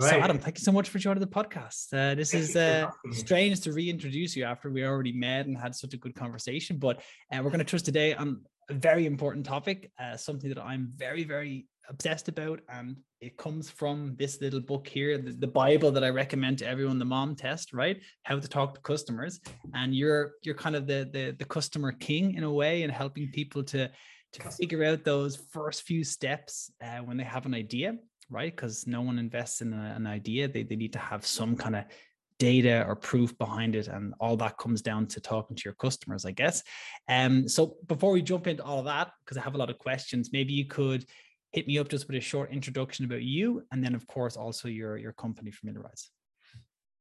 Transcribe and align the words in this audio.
Right. 0.00 0.10
So, 0.10 0.16
Adam, 0.18 0.38
thank 0.38 0.58
you 0.58 0.64
so 0.64 0.72
much 0.72 0.88
for 0.88 0.98
joining 0.98 1.20
the 1.20 1.26
podcast. 1.26 1.92
Uh, 1.92 2.14
this 2.14 2.34
is 2.34 2.56
uh, 2.56 2.90
strange 3.12 3.60
to 3.60 3.72
reintroduce 3.72 4.34
you 4.34 4.44
after 4.44 4.70
we 4.70 4.84
already 4.84 5.12
met 5.12 5.46
and 5.46 5.56
had 5.56 5.74
such 5.74 5.94
a 5.94 5.96
good 5.96 6.14
conversation, 6.14 6.78
but 6.78 6.98
uh, 7.32 7.40
we're 7.42 7.50
going 7.50 7.58
to 7.58 7.64
trust 7.64 7.84
today 7.84 8.14
on 8.14 8.40
a 8.70 8.74
very 8.74 9.06
important 9.06 9.46
topic, 9.46 9.92
uh, 10.00 10.16
something 10.16 10.48
that 10.48 10.58
I'm 10.58 10.90
very, 10.96 11.22
very 11.24 11.66
obsessed 11.88 12.28
about. 12.28 12.60
And 12.68 12.96
it 13.20 13.36
comes 13.36 13.70
from 13.70 14.16
this 14.18 14.40
little 14.40 14.60
book 14.60 14.88
here, 14.88 15.18
the, 15.18 15.32
the, 15.32 15.46
Bible 15.46 15.90
that 15.92 16.02
I 16.02 16.08
recommend 16.08 16.58
to 16.58 16.66
everyone, 16.66 16.98
the 16.98 17.04
mom 17.04 17.36
test, 17.36 17.72
right? 17.72 18.00
How 18.24 18.38
to 18.38 18.48
talk 18.48 18.74
to 18.74 18.80
customers. 18.80 19.40
And 19.74 19.94
you're 19.94 20.32
you're 20.42 20.54
kind 20.54 20.76
of 20.76 20.86
the 20.86 21.08
the, 21.12 21.36
the 21.38 21.44
customer 21.44 21.92
king 21.92 22.34
in 22.34 22.42
a 22.42 22.52
way 22.52 22.82
and 22.82 22.92
helping 22.92 23.30
people 23.30 23.62
to 23.64 23.90
to 24.34 24.50
figure 24.50 24.84
out 24.84 25.04
those 25.04 25.36
first 25.52 25.82
few 25.82 26.02
steps 26.02 26.72
uh, 26.82 26.98
when 26.98 27.16
they 27.16 27.24
have 27.24 27.46
an 27.46 27.54
idea, 27.54 27.96
right? 28.30 28.54
Because 28.54 28.86
no 28.86 29.02
one 29.02 29.18
invests 29.18 29.60
in 29.60 29.72
a, 29.72 29.94
an 29.96 30.06
idea. 30.06 30.48
They, 30.48 30.62
they 30.62 30.76
need 30.76 30.92
to 30.94 30.98
have 30.98 31.26
some 31.26 31.56
kind 31.56 31.76
of 31.76 31.84
data 32.38 32.84
or 32.86 32.96
proof 32.96 33.36
behind 33.38 33.76
it 33.76 33.86
and 33.88 34.12
all 34.18 34.36
that 34.36 34.58
comes 34.58 34.82
down 34.82 35.06
to 35.06 35.20
talking 35.20 35.56
to 35.56 35.62
your 35.64 35.74
customers 35.74 36.24
i 36.24 36.32
guess 36.32 36.62
um 37.08 37.48
so 37.48 37.76
before 37.86 38.10
we 38.10 38.20
jump 38.20 38.46
into 38.46 38.62
all 38.64 38.80
of 38.80 38.84
that 38.84 39.12
because 39.24 39.36
i 39.36 39.40
have 39.40 39.54
a 39.54 39.58
lot 39.58 39.70
of 39.70 39.78
questions 39.78 40.30
maybe 40.32 40.52
you 40.52 40.66
could 40.66 41.06
hit 41.52 41.66
me 41.68 41.78
up 41.78 41.88
just 41.88 42.08
with 42.08 42.16
a 42.16 42.20
short 42.20 42.50
introduction 42.50 43.04
about 43.04 43.22
you 43.22 43.62
and 43.70 43.84
then 43.84 43.94
of 43.94 44.06
course 44.08 44.36
also 44.36 44.66
your 44.66 44.96
your 44.96 45.12
company 45.12 45.52
familiarize 45.52 46.10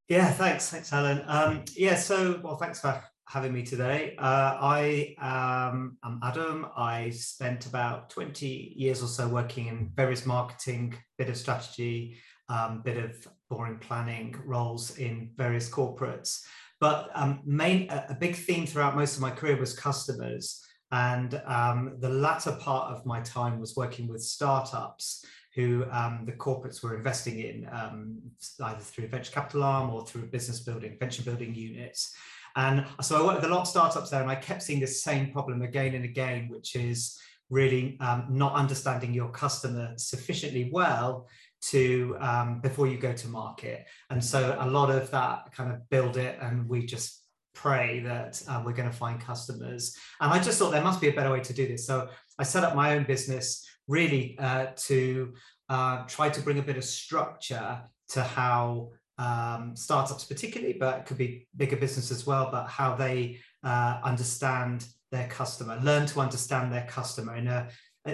yeah 0.08 0.32
thanks 0.32 0.70
thanks 0.70 0.94
alan 0.94 1.24
um 1.26 1.64
yeah 1.76 1.96
so 1.96 2.40
well 2.44 2.58
thanks 2.58 2.80
for 2.80 3.04
having 3.28 3.54
me 3.54 3.64
today. 3.64 4.16
Uh, 4.18 4.58
I 4.60 5.16
am 5.20 5.98
Adam. 6.24 6.68
I 6.76 7.10
spent 7.12 7.66
about 7.66 8.10
20 8.10 8.74
years 8.76 9.02
or 9.02 9.08
so 9.08 9.28
working 9.28 9.68
in 9.68 9.92
various 9.96 10.26
marketing, 10.26 10.96
bit 11.18 11.30
of 11.30 11.38
strategy, 11.38 12.18
um, 12.50 12.82
bit 12.84 12.98
of 12.98 13.28
boring 13.50 13.80
planning 13.80 14.36
roles 14.46 14.98
in 14.98 15.32
various 15.36 15.70
corporates. 15.70 16.42
But 16.80 17.10
um, 17.16 17.42
main, 17.46 17.90
a 17.90 18.18
big 18.20 18.36
theme 18.36 18.66
throughout 18.66 18.96
most 18.96 19.16
of 19.16 19.22
my 19.22 19.32
career 19.32 19.58
was 19.58 19.74
customers. 19.74 20.62
And 20.92 21.42
um, 21.46 21.96
the 22.00 22.10
latter 22.10 22.52
part 22.52 22.94
of 22.94 23.06
my 23.06 23.22
time 23.22 23.60
was 23.60 23.76
working 23.76 24.08
with 24.08 24.22
startups 24.22 25.26
who 25.56 25.86
um, 25.92 26.24
the 26.26 26.32
corporates 26.32 26.84
were 26.84 26.96
investing 26.96 27.40
in, 27.40 27.70
um, 27.72 28.20
either 28.64 28.80
through 28.80 29.08
venture 29.08 29.32
capital 29.32 29.64
arm 29.64 29.92
or 29.92 30.06
through 30.06 30.28
business 30.28 30.60
building, 30.62 30.98
venture 31.00 31.24
building 31.24 31.54
units. 31.54 32.14
And 32.56 32.86
so 33.02 33.20
I 33.20 33.26
worked 33.26 33.42
with 33.42 33.50
a 33.50 33.54
lot 33.54 33.62
of 33.62 33.68
startups 33.68 34.10
there, 34.10 34.22
and 34.22 34.30
I 34.30 34.36
kept 34.36 34.64
seeing 34.64 34.80
this 34.80 35.04
same 35.04 35.32
problem 35.32 35.62
again 35.62 35.96
and 35.96 36.06
again, 36.06 36.50
which 36.50 36.76
is 36.76 37.20
really 37.50 37.98
um, 38.00 38.28
not 38.30 38.54
understanding 38.54 39.14
your 39.14 39.30
customer 39.30 39.94
sufficiently 39.98 40.70
well 40.72 41.28
to 41.70 42.16
um, 42.20 42.60
before 42.62 42.88
you 42.88 42.98
go 42.98 43.14
to 43.14 43.28
market. 43.28 43.86
And 44.10 44.24
so 44.24 44.58
a 44.60 44.68
lot 44.68 44.90
of 44.90 45.10
that 45.12 45.52
kind 45.56 45.72
of 45.72 45.90
build 45.90 46.18
it, 46.18 46.38
and 46.42 46.68
we 46.68 46.86
just 46.86 47.22
pray 47.56 48.00
that 48.02 48.42
uh, 48.48 48.62
we're 48.66 48.74
going 48.74 48.90
to 48.90 48.96
find 48.96 49.20
customers. 49.20 49.96
And 50.20 50.34
I 50.34 50.40
just 50.40 50.58
thought 50.58 50.72
there 50.72 50.84
must 50.84 51.02
be 51.02 51.10
a 51.10 51.14
better 51.14 51.32
way 51.32 51.42
to 51.42 51.54
do 51.54 51.68
this. 51.68 51.86
So 51.86 52.10
I 52.40 52.44
set 52.44 52.64
up 52.64 52.76
my 52.76 52.96
own 52.96 53.04
business 53.04 53.66
really 53.88 54.38
uh, 54.40 54.68
to 54.76 55.34
uh, 55.70 56.04
try 56.08 56.30
to 56.30 56.42
bring 56.42 56.60
a 56.60 56.64
bit 56.64 56.78
of 56.78 56.84
structure 56.84 57.82
to 58.10 58.24
how 58.24 58.90
um, 59.18 59.76
startups 59.76 60.26
particularly, 60.26 60.74
but 60.74 61.00
it 61.00 61.06
could 61.06 61.18
be 61.18 61.48
bigger 61.56 61.78
business 61.78 62.12
as 62.12 62.26
well, 62.26 62.50
but 62.52 62.68
how 62.68 62.96
they 62.96 63.40
uh, 63.64 64.00
understand 64.04 64.88
their 65.12 65.28
customer, 65.28 65.80
learn 65.84 66.06
to 66.08 66.20
understand 66.20 66.72
their 66.74 66.86
customer 66.86 67.36
in 67.36 67.48
a 67.48 67.70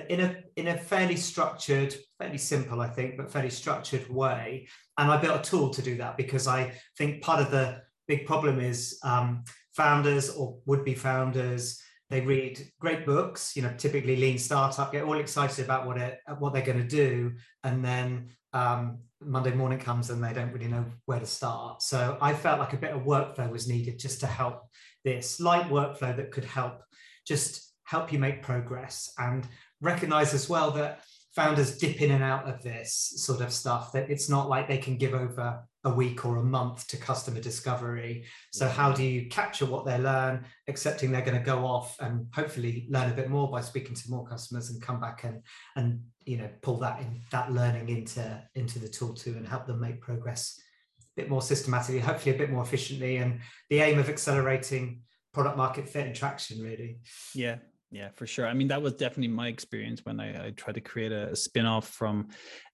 in 0.09 0.19
a 0.19 0.35
in 0.55 0.67
a 0.67 0.77
fairly 0.77 1.15
structured, 1.15 1.95
fairly 2.19 2.37
simple, 2.37 2.79
I 2.81 2.87
think, 2.87 3.17
but 3.17 3.31
fairly 3.31 3.49
structured 3.49 4.07
way. 4.09 4.67
And 4.97 5.09
I 5.09 5.17
built 5.17 5.39
a 5.39 5.49
tool 5.49 5.69
to 5.71 5.81
do 5.81 5.97
that 5.97 6.17
because 6.17 6.47
I 6.47 6.73
think 6.97 7.23
part 7.23 7.41
of 7.41 7.49
the 7.49 7.81
big 8.07 8.25
problem 8.27 8.59
is 8.59 8.99
um, 9.03 9.43
founders 9.73 10.29
or 10.29 10.59
would-be 10.65 10.93
founders 10.93 11.81
they 12.09 12.21
read 12.21 12.59
great 12.79 13.05
books, 13.05 13.55
you 13.55 13.61
know, 13.61 13.71
typically 13.77 14.15
lean 14.15 14.39
startup, 14.39 14.91
get 14.91 15.03
all 15.03 15.19
excited 15.19 15.63
about 15.63 15.85
what 15.85 15.97
it 15.97 16.19
what 16.39 16.53
they're 16.53 16.63
going 16.63 16.79
to 16.79 16.83
do, 16.87 17.33
and 17.63 17.85
then 17.85 18.29
um, 18.53 18.99
Monday 19.21 19.53
morning 19.53 19.79
comes 19.79 20.09
and 20.09 20.23
they 20.23 20.33
don't 20.33 20.51
really 20.53 20.67
know 20.67 20.85
where 21.05 21.19
to 21.19 21.25
start. 21.25 21.81
So 21.81 22.17
I 22.21 22.33
felt 22.33 22.59
like 22.59 22.73
a 22.73 22.77
bit 22.77 22.91
of 22.91 23.01
workflow 23.01 23.51
was 23.51 23.67
needed 23.67 23.99
just 23.99 24.19
to 24.21 24.27
help 24.27 24.63
this 25.03 25.39
light 25.39 25.69
workflow 25.69 26.15
that 26.15 26.31
could 26.31 26.45
help 26.45 26.81
just 27.27 27.73
help 27.83 28.11
you 28.13 28.19
make 28.19 28.41
progress 28.41 29.11
and 29.17 29.47
recognize 29.81 30.33
as 30.33 30.49
well 30.49 30.71
that 30.71 31.01
founders 31.35 31.77
dip 31.77 32.01
in 32.01 32.11
and 32.11 32.23
out 32.23 32.47
of 32.47 32.61
this 32.63 33.13
sort 33.17 33.41
of 33.41 33.53
stuff 33.53 33.91
that 33.91 34.09
it's 34.09 34.29
not 34.29 34.49
like 34.49 34.67
they 34.67 34.77
can 34.77 34.97
give 34.97 35.13
over 35.13 35.63
a 35.85 35.89
week 35.89 36.25
or 36.25 36.37
a 36.37 36.43
month 36.43 36.87
to 36.87 36.97
customer 36.97 37.39
discovery. 37.39 38.25
So 38.51 38.67
how 38.67 38.91
do 38.91 39.03
you 39.03 39.29
capture 39.29 39.65
what 39.65 39.85
they 39.85 39.97
learn 39.97 40.45
accepting 40.67 41.11
they're 41.11 41.21
going 41.21 41.37
to 41.37 41.43
go 41.43 41.65
off 41.65 41.95
and 42.01 42.27
hopefully 42.33 42.87
learn 42.89 43.09
a 43.09 43.15
bit 43.15 43.29
more 43.29 43.49
by 43.49 43.61
speaking 43.61 43.95
to 43.95 44.09
more 44.09 44.27
customers 44.27 44.69
and 44.69 44.81
come 44.81 44.99
back 44.99 45.23
and 45.23 45.41
and 45.75 46.01
you 46.25 46.37
know 46.37 46.49
pull 46.61 46.77
that 46.77 46.99
in 46.99 47.21
that 47.31 47.53
learning 47.53 47.89
into 47.89 48.43
into 48.55 48.77
the 48.77 48.89
tool 48.89 49.13
too 49.13 49.35
and 49.37 49.47
help 49.47 49.65
them 49.67 49.79
make 49.79 50.01
progress 50.01 50.59
a 51.01 51.21
bit 51.21 51.29
more 51.29 51.41
systematically 51.41 51.99
hopefully 51.99 52.35
a 52.35 52.37
bit 52.37 52.51
more 52.51 52.63
efficiently 52.63 53.17
and 53.17 53.39
the 53.69 53.79
aim 53.79 53.99
of 53.99 54.09
accelerating 54.09 55.01
product 55.33 55.55
market 55.55 55.87
fit 55.87 56.05
and 56.05 56.15
traction 56.15 56.61
really. 56.61 56.99
Yeah 57.33 57.55
yeah, 57.91 58.09
for 58.15 58.27
sure. 58.27 58.47
I 58.47 58.53
mean, 58.53 58.67
that 58.67 58.81
was 58.81 58.93
definitely 58.93 59.33
my 59.33 59.47
experience 59.47 60.05
when 60.05 60.19
I, 60.19 60.47
I 60.47 60.49
tried 60.51 60.73
to 60.73 60.81
create 60.81 61.11
a, 61.11 61.29
a 61.31 61.35
spin 61.35 61.65
off 61.65 61.87
from 61.87 62.27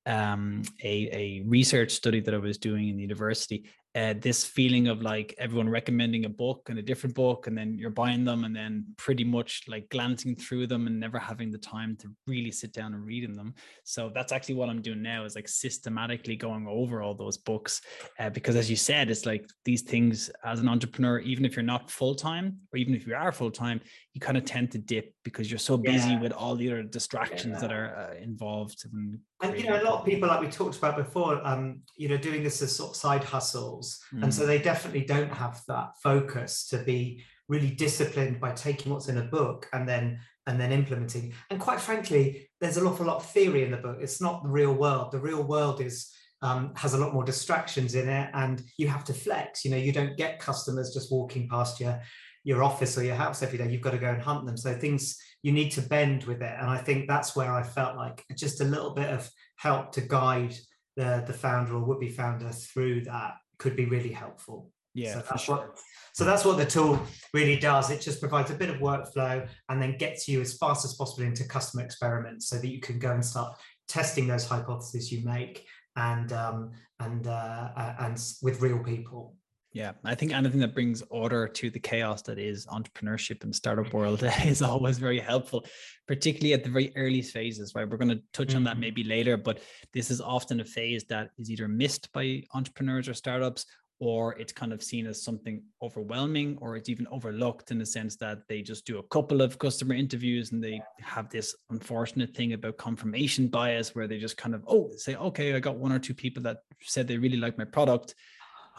um, 0.06 0.62
a, 0.84 1.10
a 1.12 1.44
research 1.48 1.92
study 1.92 2.20
that 2.20 2.34
I 2.34 2.38
was 2.38 2.58
doing 2.58 2.90
in 2.90 2.98
the 2.98 3.02
university 3.02 3.66
uh, 3.96 4.14
this 4.20 4.44
feeling 4.44 4.90
of 4.90 5.02
like 5.02 5.34
everyone 5.38 5.70
recommending 5.70 6.26
a 6.26 6.30
book 6.30 6.68
and 6.68 6.78
a 6.78 6.82
different 6.82 7.16
book 7.16 7.48
and 7.48 7.58
then 7.58 7.78
you're 7.78 7.90
buying 7.90 8.26
them 8.26 8.44
and 8.44 8.54
then 8.54 8.86
pretty 8.98 9.24
much 9.24 9.64
like 9.70 9.88
glancing 9.90 10.36
through 10.36 10.68
them 10.68 10.86
and 10.86 11.00
never 11.00 11.18
having 11.18 11.50
the 11.50 11.58
time 11.58 11.96
to 11.96 12.10
really 12.28 12.52
sit 12.52 12.74
down 12.74 12.94
and 12.94 13.06
reading 13.06 13.34
them 13.34 13.54
so 13.86 14.12
that's 14.14 14.34
actually 14.34 14.56
what 14.56 14.68
i'm 14.68 14.82
doing 14.82 15.02
now 15.02 15.24
is 15.24 15.36
like 15.36 15.48
systematically 15.48 16.36
going 16.36 16.68
over 16.68 17.02
all 17.02 17.14
those 17.14 17.38
books 17.38 17.82
uh, 18.20 18.30
because 18.30 18.58
as 18.58 18.70
you 18.70 18.76
said 18.76 19.10
it's 19.10 19.26
like 19.26 19.48
these 19.64 19.82
things 19.82 20.30
as 20.44 20.60
an 20.60 20.68
entrepreneur 20.68 21.20
even 21.20 21.46
if 21.46 21.56
you're 21.56 21.64
not 21.64 21.90
full-time 21.90 22.58
or 22.74 22.78
even 22.78 22.94
if 22.94 23.08
you 23.08 23.16
are 23.16 23.32
full-time 23.32 23.80
you 24.16 24.22
kind 24.22 24.38
of 24.38 24.46
tend 24.46 24.72
to 24.72 24.78
dip 24.78 25.14
because 25.26 25.52
you're 25.52 25.60
so 25.60 25.76
busy 25.76 26.12
yeah. 26.12 26.22
with 26.22 26.32
all 26.32 26.56
the 26.56 26.72
other 26.72 26.84
distractions 26.84 27.56
yeah. 27.56 27.60
that 27.60 27.72
are 27.72 27.96
uh, 27.96 28.24
involved 28.24 28.86
and 28.86 29.20
you 29.60 29.68
know 29.70 29.80
a 29.80 29.84
lot 29.84 30.00
of 30.00 30.06
people 30.06 30.30
like 30.30 30.40
we 30.40 30.48
talked 30.48 30.78
about 30.78 30.96
before 30.96 31.46
um 31.46 31.82
you 31.98 32.08
know 32.08 32.16
doing 32.16 32.42
this 32.42 32.62
as 32.62 32.74
sort 32.74 32.92
of 32.92 32.96
side 32.96 33.24
hustles 33.24 34.00
mm. 34.14 34.24
and 34.24 34.34
so 34.34 34.44
mm. 34.44 34.48
they 34.48 34.58
definitely 34.58 35.04
don't 35.04 35.32
have 35.32 35.62
that 35.68 35.90
focus 36.02 36.66
to 36.66 36.78
be 36.80 37.22
really 37.50 37.70
disciplined 37.70 38.40
by 38.40 38.52
taking 38.54 38.92
what's 38.92 39.10
in 39.10 39.18
a 39.18 39.24
book 39.24 39.68
and 39.74 39.88
then 39.88 40.18
and 40.48 40.60
then 40.60 40.72
implementing 40.72 41.34
and 41.50 41.60
quite 41.60 41.82
frankly 41.82 42.50
there's 42.62 42.78
an 42.78 42.88
awful 42.88 43.06
lot 43.06 43.18
of 43.18 43.26
theory 43.26 43.64
in 43.64 43.72
the 43.72 43.78
book 43.78 43.98
it's 44.00 44.22
not 44.22 44.44
the 44.44 44.50
real 44.50 44.74
world 44.74 45.12
the 45.12 45.20
real 45.20 45.44
world 45.44 45.82
is 45.82 46.10
um, 46.42 46.74
has 46.76 46.94
a 46.94 46.98
lot 46.98 47.14
more 47.14 47.24
distractions 47.24 47.96
in 47.96 48.08
it 48.08 48.30
and 48.34 48.62
you 48.78 48.88
have 48.88 49.04
to 49.06 49.14
flex 49.14 49.66
you 49.66 49.72
know 49.72 49.78
you 49.78 49.92
don't 49.92 50.16
get 50.16 50.40
customers 50.40 50.94
just 50.94 51.12
walking 51.12 51.50
past 51.50 51.80
your 51.82 52.00
your 52.46 52.64
office 52.64 52.98
or 52.98 53.04
your 53.04 53.16
house 53.16 53.44
every 53.44 53.58
day 53.58 53.70
you've 53.70 53.82
got 53.82 53.92
to 53.92 53.98
go 53.98 54.12
and 54.12 54.22
hunt 54.22 54.46
them. 54.46 54.56
So 54.56 54.74
things 54.74 55.18
you 55.42 55.52
need 55.52 55.72
to 55.72 55.82
bend 55.82 56.24
with 56.24 56.42
it. 56.42 56.56
And 56.60 56.70
i 56.70 56.78
think 56.78 57.08
that's 57.08 57.36
where 57.36 57.52
i 57.52 57.62
felt 57.62 57.98
like 57.98 58.24
just 58.36 58.62
a 58.62 58.64
little 58.64 58.94
bit 58.94 59.10
of 59.10 59.30
help 59.58 59.92
to 59.94 60.02
guide 60.02 60.56
the 60.96 61.24
the 61.28 61.34
founder 61.34 61.76
or 61.76 61.84
would 61.84 62.00
be 62.00 62.10
founder 62.10 62.50
through 62.52 63.02
that 63.02 63.34
could 63.58 63.76
be 63.76 63.86
really 63.86 64.12
helpful. 64.12 64.72
Yeah 64.94 65.16
so 65.16 65.24
that's 65.28 65.44
sure. 65.44 65.58
what 65.58 65.78
so 66.14 66.24
that's 66.24 66.46
what 66.46 66.58
the 66.58 66.66
tool 66.66 66.98
really 67.34 67.58
does. 67.58 67.90
It 67.90 68.00
just 68.00 68.22
provides 68.22 68.50
a 68.50 68.56
bit 68.56 68.70
of 68.70 68.78
workflow 68.78 69.46
and 69.68 69.82
then 69.82 69.98
gets 69.98 70.30
you 70.30 70.40
as 70.40 70.58
fast 70.58 70.86
as 70.86 70.94
possible 70.94 71.26
into 71.26 71.44
customer 71.44 71.84
experiments 71.84 72.48
so 72.48 72.56
that 72.58 72.70
you 72.70 72.80
can 72.80 73.00
go 73.00 73.12
and 73.12 73.26
start 73.26 73.58
testing 73.90 74.26
those 74.26 74.48
hypotheses 74.48 75.12
you 75.12 75.26
make 75.26 75.66
and 75.98 76.32
um, 76.32 76.72
and 77.00 77.28
uh, 77.28 77.94
and 78.00 78.18
with 78.42 78.62
real 78.62 78.80
people 78.80 79.36
yeah, 79.76 79.92
I 80.06 80.16
think 80.16 80.32
anything 80.32 80.62
that 80.62 80.74
brings 80.74 81.04
order 81.10 81.50
to 81.50 81.70
the 81.70 81.82
chaos 81.82 82.22
that 82.24 82.40
is 82.40 82.66
entrepreneurship 82.68 83.44
and 83.44 83.54
startup 83.54 83.92
world 83.92 84.24
is 84.46 84.62
always 84.62 84.98
very 84.98 85.20
helpful, 85.20 85.66
particularly 86.08 86.54
at 86.54 86.64
the 86.64 86.70
very 86.70 86.94
early 86.96 87.22
phases, 87.22 87.76
right? 87.76 87.88
We're 87.88 87.98
going 87.98 88.08
to 88.08 88.22
touch 88.32 88.48
mm-hmm. 88.48 88.58
on 88.58 88.64
that 88.64 88.72
mm-hmm. 88.76 88.80
maybe 88.80 89.04
later, 89.04 89.36
but 89.36 89.60
this 89.94 90.12
is 90.12 90.22
often 90.22 90.62
a 90.62 90.66
phase 90.66 91.04
that 91.10 91.32
is 91.38 91.52
either 91.52 91.68
missed 91.68 92.10
by 92.14 92.44
entrepreneurs 92.54 93.10
or 93.10 93.14
startups, 93.14 93.66
or 94.00 94.40
it's 94.40 94.54
kind 94.54 94.72
of 94.72 94.82
seen 94.82 95.08
as 95.08 95.22
something 95.22 95.62
overwhelming, 95.82 96.58
or 96.62 96.78
it's 96.78 96.88
even 96.88 97.06
overlooked 97.12 97.70
in 97.72 97.78
the 97.78 97.86
sense 97.86 98.16
that 98.16 98.48
they 98.48 98.62
just 98.62 98.86
do 98.86 99.00
a 99.00 99.08
couple 99.10 99.42
of 99.42 99.60
customer 99.60 99.94
interviews 99.94 100.54
and 100.54 100.64
they 100.64 100.82
have 101.02 101.30
this 101.30 101.54
unfortunate 101.70 102.34
thing 102.34 102.54
about 102.54 102.78
confirmation 102.78 103.50
bias 103.50 103.94
where 103.94 104.08
they 104.08 104.20
just 104.20 104.38
kind 104.38 104.56
of, 104.56 104.64
oh, 104.70 104.90
say, 104.96 105.16
okay, 105.16 105.54
I 105.54 105.60
got 105.60 105.80
one 105.80 105.92
or 105.92 106.00
two 106.00 106.14
people 106.14 106.44
that 106.44 106.60
said 106.80 107.10
they 107.10 107.18
really 107.18 107.36
like 107.36 107.58
my 107.58 107.66
product 107.66 108.16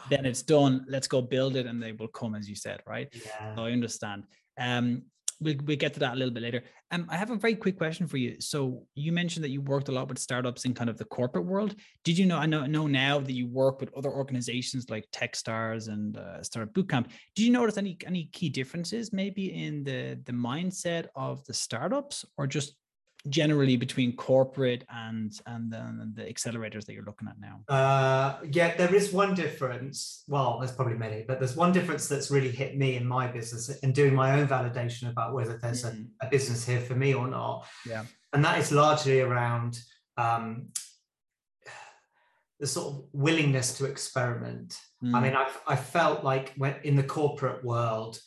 then 0.09 0.25
it's 0.25 0.41
done 0.41 0.85
let's 0.87 1.07
go 1.07 1.21
build 1.21 1.55
it 1.55 1.65
and 1.65 1.81
they 1.81 1.91
will 1.91 2.07
come 2.07 2.35
as 2.35 2.47
you 2.47 2.55
said 2.55 2.81
right 2.87 3.13
yeah. 3.25 3.55
so 3.55 3.65
i 3.65 3.71
understand 3.71 4.23
um 4.59 5.03
we'll, 5.39 5.55
we'll 5.65 5.77
get 5.77 5.93
to 5.93 5.99
that 5.99 6.13
a 6.13 6.15
little 6.15 6.33
bit 6.33 6.43
later. 6.43 6.63
Um, 6.91 7.05
I 7.09 7.17
have 7.17 7.31
a 7.31 7.35
very 7.35 7.55
quick 7.55 7.77
question 7.77 8.07
for 8.07 8.17
you. 8.17 8.39
So 8.39 8.83
you 8.95 9.11
mentioned 9.11 9.43
that 9.43 9.49
you 9.49 9.61
worked 9.61 9.89
a 9.89 9.91
lot 9.91 10.07
with 10.07 10.19
startups 10.19 10.65
in 10.65 10.73
kind 10.73 10.89
of 10.89 10.97
the 10.97 11.05
corporate 11.05 11.45
world. 11.45 11.75
Did 12.03 12.17
you 12.17 12.25
know? 12.25 12.37
I 12.37 12.45
know 12.45 12.65
know 12.65 12.87
now 12.87 13.19
that 13.19 13.33
you 13.33 13.47
work 13.47 13.79
with 13.79 13.93
other 13.95 14.09
organizations 14.09 14.89
like 14.89 15.05
TechStars 15.11 15.87
and 15.89 16.17
uh, 16.17 16.41
Startup 16.43 16.73
Bootcamp. 16.73 17.07
Did 17.35 17.43
you 17.45 17.51
notice 17.51 17.77
any 17.77 17.97
any 18.05 18.29
key 18.31 18.49
differences 18.49 19.11
maybe 19.11 19.53
in 19.53 19.83
the 19.83 20.19
the 20.25 20.31
mindset 20.31 21.07
of 21.15 21.43
the 21.45 21.53
startups, 21.53 22.25
or 22.37 22.47
just 22.47 22.75
generally 23.29 23.77
between 23.77 24.15
corporate 24.15 24.83
and 24.89 25.39
and 25.45 25.71
then 25.71 26.13
the 26.15 26.23
accelerators 26.23 26.85
that 26.85 26.93
you're 26.93 27.05
looking 27.05 27.27
at 27.27 27.39
now? 27.39 27.61
Uh, 27.73 28.37
yeah, 28.51 28.75
there 28.75 28.93
is 28.93 29.11
one 29.11 29.33
difference. 29.33 30.23
Well, 30.27 30.59
there's 30.59 30.71
probably 30.71 30.95
many, 30.95 31.23
but 31.27 31.39
there's 31.39 31.55
one 31.55 31.71
difference 31.71 32.07
that's 32.07 32.31
really 32.31 32.51
hit 32.51 32.77
me 32.77 32.95
in 32.95 33.05
my 33.05 33.27
business 33.27 33.69
and 33.81 33.93
doing 33.93 34.13
my 34.13 34.39
own 34.39 34.47
validation 34.47 35.09
about 35.09 35.33
whether 35.33 35.57
there's 35.57 35.83
mm-hmm. 35.83 36.03
a, 36.21 36.27
a, 36.27 36.29
business 36.29 36.65
here 36.65 36.81
for 36.81 36.95
me 36.95 37.13
or 37.13 37.27
not. 37.27 37.65
Yeah, 37.85 38.05
and 38.33 38.43
that 38.45 38.59
is 38.59 38.71
largely 38.71 39.21
around 39.21 39.79
um, 40.17 40.67
the 42.59 42.67
sort 42.67 42.93
of 42.93 43.03
willingness 43.13 43.77
to 43.77 43.85
experiment. 43.85 44.79
Mm. 45.03 45.15
I 45.15 45.21
mean, 45.21 45.35
I 45.35 45.47
I 45.67 45.75
felt 45.75 46.23
like 46.23 46.53
when 46.57 46.75
in 46.83 46.95
the 46.95 47.03
corporate 47.03 47.63
world 47.63 48.19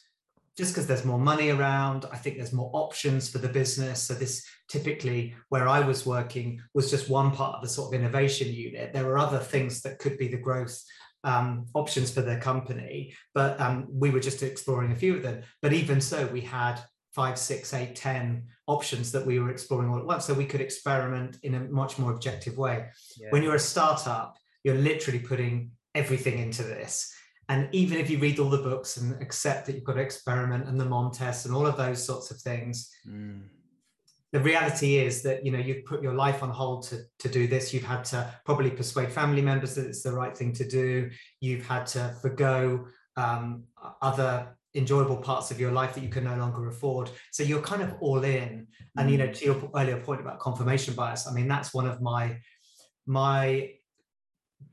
just 0.56 0.72
because 0.72 0.86
there's 0.86 1.04
more 1.04 1.18
money 1.18 1.50
around. 1.50 2.06
I 2.12 2.16
think 2.16 2.36
there's 2.36 2.52
more 2.52 2.70
options 2.72 3.28
for 3.28 3.38
the 3.38 3.48
business. 3.48 4.02
So 4.02 4.14
this 4.14 4.44
typically 4.68 5.34
where 5.48 5.68
I 5.68 5.80
was 5.80 6.06
working 6.06 6.60
was 6.74 6.90
just 6.90 7.08
one 7.08 7.30
part 7.30 7.56
of 7.56 7.62
the 7.62 7.68
sort 7.68 7.94
of 7.94 8.00
innovation 8.00 8.48
unit. 8.48 8.92
There 8.92 9.06
were 9.06 9.18
other 9.18 9.38
things 9.38 9.80
that 9.82 9.98
could 9.98 10.18
be 10.18 10.28
the 10.28 10.36
growth 10.36 10.78
um, 11.24 11.66
options 11.74 12.10
for 12.10 12.22
the 12.22 12.36
company, 12.36 13.14
but 13.34 13.60
um, 13.60 13.86
we 13.90 14.10
were 14.10 14.20
just 14.20 14.42
exploring 14.42 14.92
a 14.92 14.96
few 14.96 15.16
of 15.16 15.22
them. 15.22 15.42
But 15.62 15.72
even 15.72 16.00
so, 16.00 16.26
we 16.26 16.40
had 16.40 16.80
five, 17.14 17.38
six, 17.38 17.74
eight, 17.74 17.96
ten 17.96 18.44
options 18.66 19.12
that 19.12 19.26
we 19.26 19.38
were 19.40 19.50
exploring 19.50 19.90
all 19.90 19.98
at 19.98 20.06
once. 20.06 20.24
So 20.24 20.34
we 20.34 20.46
could 20.46 20.60
experiment 20.60 21.38
in 21.42 21.54
a 21.54 21.60
much 21.60 21.98
more 21.98 22.12
objective 22.12 22.56
way. 22.56 22.86
Yeah. 23.18 23.28
When 23.30 23.42
you're 23.42 23.56
a 23.56 23.60
startup, 23.60 24.36
you're 24.64 24.76
literally 24.76 25.18
putting 25.18 25.72
everything 25.94 26.38
into 26.38 26.62
this. 26.62 27.12
And 27.50 27.68
even 27.72 27.98
if 27.98 28.08
you 28.08 28.20
read 28.20 28.38
all 28.38 28.48
the 28.48 28.58
books 28.58 28.96
and 28.96 29.20
accept 29.20 29.66
that 29.66 29.74
you've 29.74 29.82
got 29.82 29.94
to 29.94 30.00
experiment 30.00 30.68
and 30.68 30.78
the 30.78 30.84
MOM 30.84 31.10
test 31.10 31.46
and 31.46 31.54
all 31.54 31.66
of 31.66 31.76
those 31.76 32.00
sorts 32.00 32.30
of 32.30 32.40
things, 32.40 32.88
mm. 33.04 33.42
the 34.30 34.38
reality 34.38 34.98
is 34.98 35.22
that 35.22 35.44
you 35.44 35.50
know 35.50 35.58
you've 35.58 35.84
put 35.84 36.00
your 36.00 36.14
life 36.14 36.44
on 36.44 36.50
hold 36.50 36.84
to, 36.84 37.00
to 37.18 37.28
do 37.28 37.48
this. 37.48 37.74
You've 37.74 37.82
had 37.82 38.04
to 38.06 38.32
probably 38.44 38.70
persuade 38.70 39.10
family 39.10 39.42
members 39.42 39.74
that 39.74 39.86
it's 39.86 40.04
the 40.04 40.12
right 40.12 40.34
thing 40.34 40.52
to 40.54 40.64
do. 40.64 41.10
You've 41.40 41.66
had 41.66 41.86
to 41.86 42.14
forego 42.22 42.86
um, 43.16 43.64
other 44.00 44.56
enjoyable 44.76 45.16
parts 45.16 45.50
of 45.50 45.58
your 45.58 45.72
life 45.72 45.92
that 45.94 46.04
you 46.04 46.08
can 46.08 46.22
no 46.22 46.36
longer 46.36 46.68
afford. 46.68 47.10
So 47.32 47.42
you're 47.42 47.62
kind 47.62 47.82
of 47.82 47.96
all 48.00 48.22
in. 48.22 48.68
And 48.96 49.10
you 49.10 49.18
know, 49.18 49.26
mm. 49.26 49.34
to 49.34 49.44
your 49.44 49.70
earlier 49.74 49.98
point 49.98 50.20
about 50.20 50.38
confirmation 50.38 50.94
bias, 50.94 51.26
I 51.26 51.32
mean 51.32 51.48
that's 51.48 51.74
one 51.74 51.88
of 51.88 52.00
my 52.00 52.38
my 53.06 53.72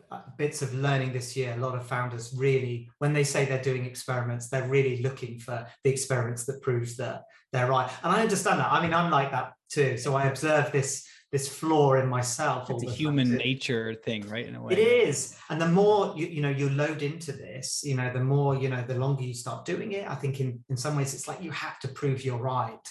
Uh, 0.10 0.22
bits 0.38 0.62
of 0.62 0.74
learning 0.74 1.12
this 1.12 1.36
year 1.36 1.54
a 1.58 1.60
lot 1.60 1.76
of 1.76 1.86
founders 1.86 2.34
really 2.38 2.90
when 3.00 3.12
they 3.12 3.26
say 3.26 3.44
they're 3.44 3.62
doing 3.62 3.84
experiments 3.84 4.48
they're 4.48 4.70
really 4.70 5.02
looking 5.02 5.38
for 5.38 5.68
the 5.84 5.90
experiments 5.90 6.46
that 6.46 6.62
proves 6.62 6.96
that 6.96 7.24
they're 7.52 7.68
right. 7.68 7.90
And 8.04 8.14
i 8.14 8.22
understand 8.22 8.62
that. 8.62 8.72
I 8.72 8.82
mean 8.82 8.94
i'm 8.94 9.12
like 9.12 9.32
that 9.32 9.54
too. 9.70 9.98
So 9.98 10.16
i 10.16 10.28
observe 10.28 10.72
this 10.72 11.06
this 11.34 11.50
flaw 11.50 11.96
in 11.96 12.08
myself 12.08 12.70
it's 12.70 12.84
a 12.84 12.90
human 12.90 13.36
nature 13.36 13.96
thing 13.96 14.26
right 14.30 14.46
in 14.46 14.56
a 14.56 14.62
way. 14.62 14.74
It 14.74 14.80
is. 14.80 15.38
And 15.50 15.60
the 15.60 15.68
more 15.68 16.14
you, 16.16 16.28
you 16.28 16.42
know 16.42 16.50
you 16.50 16.70
load 16.70 17.02
into 17.02 17.34
this 17.34 17.82
you 17.84 17.96
know 17.96 18.10
the 18.14 18.24
more 18.24 18.56
you 18.56 18.70
know 18.70 18.84
the 18.88 18.96
longer 18.96 19.24
you 19.24 19.34
start 19.34 19.66
doing 19.66 19.92
it 19.92 20.10
i 20.10 20.16
think 20.16 20.40
in 20.40 20.64
in 20.70 20.78
some 20.78 20.96
ways 20.96 21.14
it's 21.14 21.28
like 21.28 21.44
you 21.44 21.52
have 21.52 21.80
to 21.80 21.90
prove 21.90 22.24
you're 22.24 22.38
right 22.38 22.88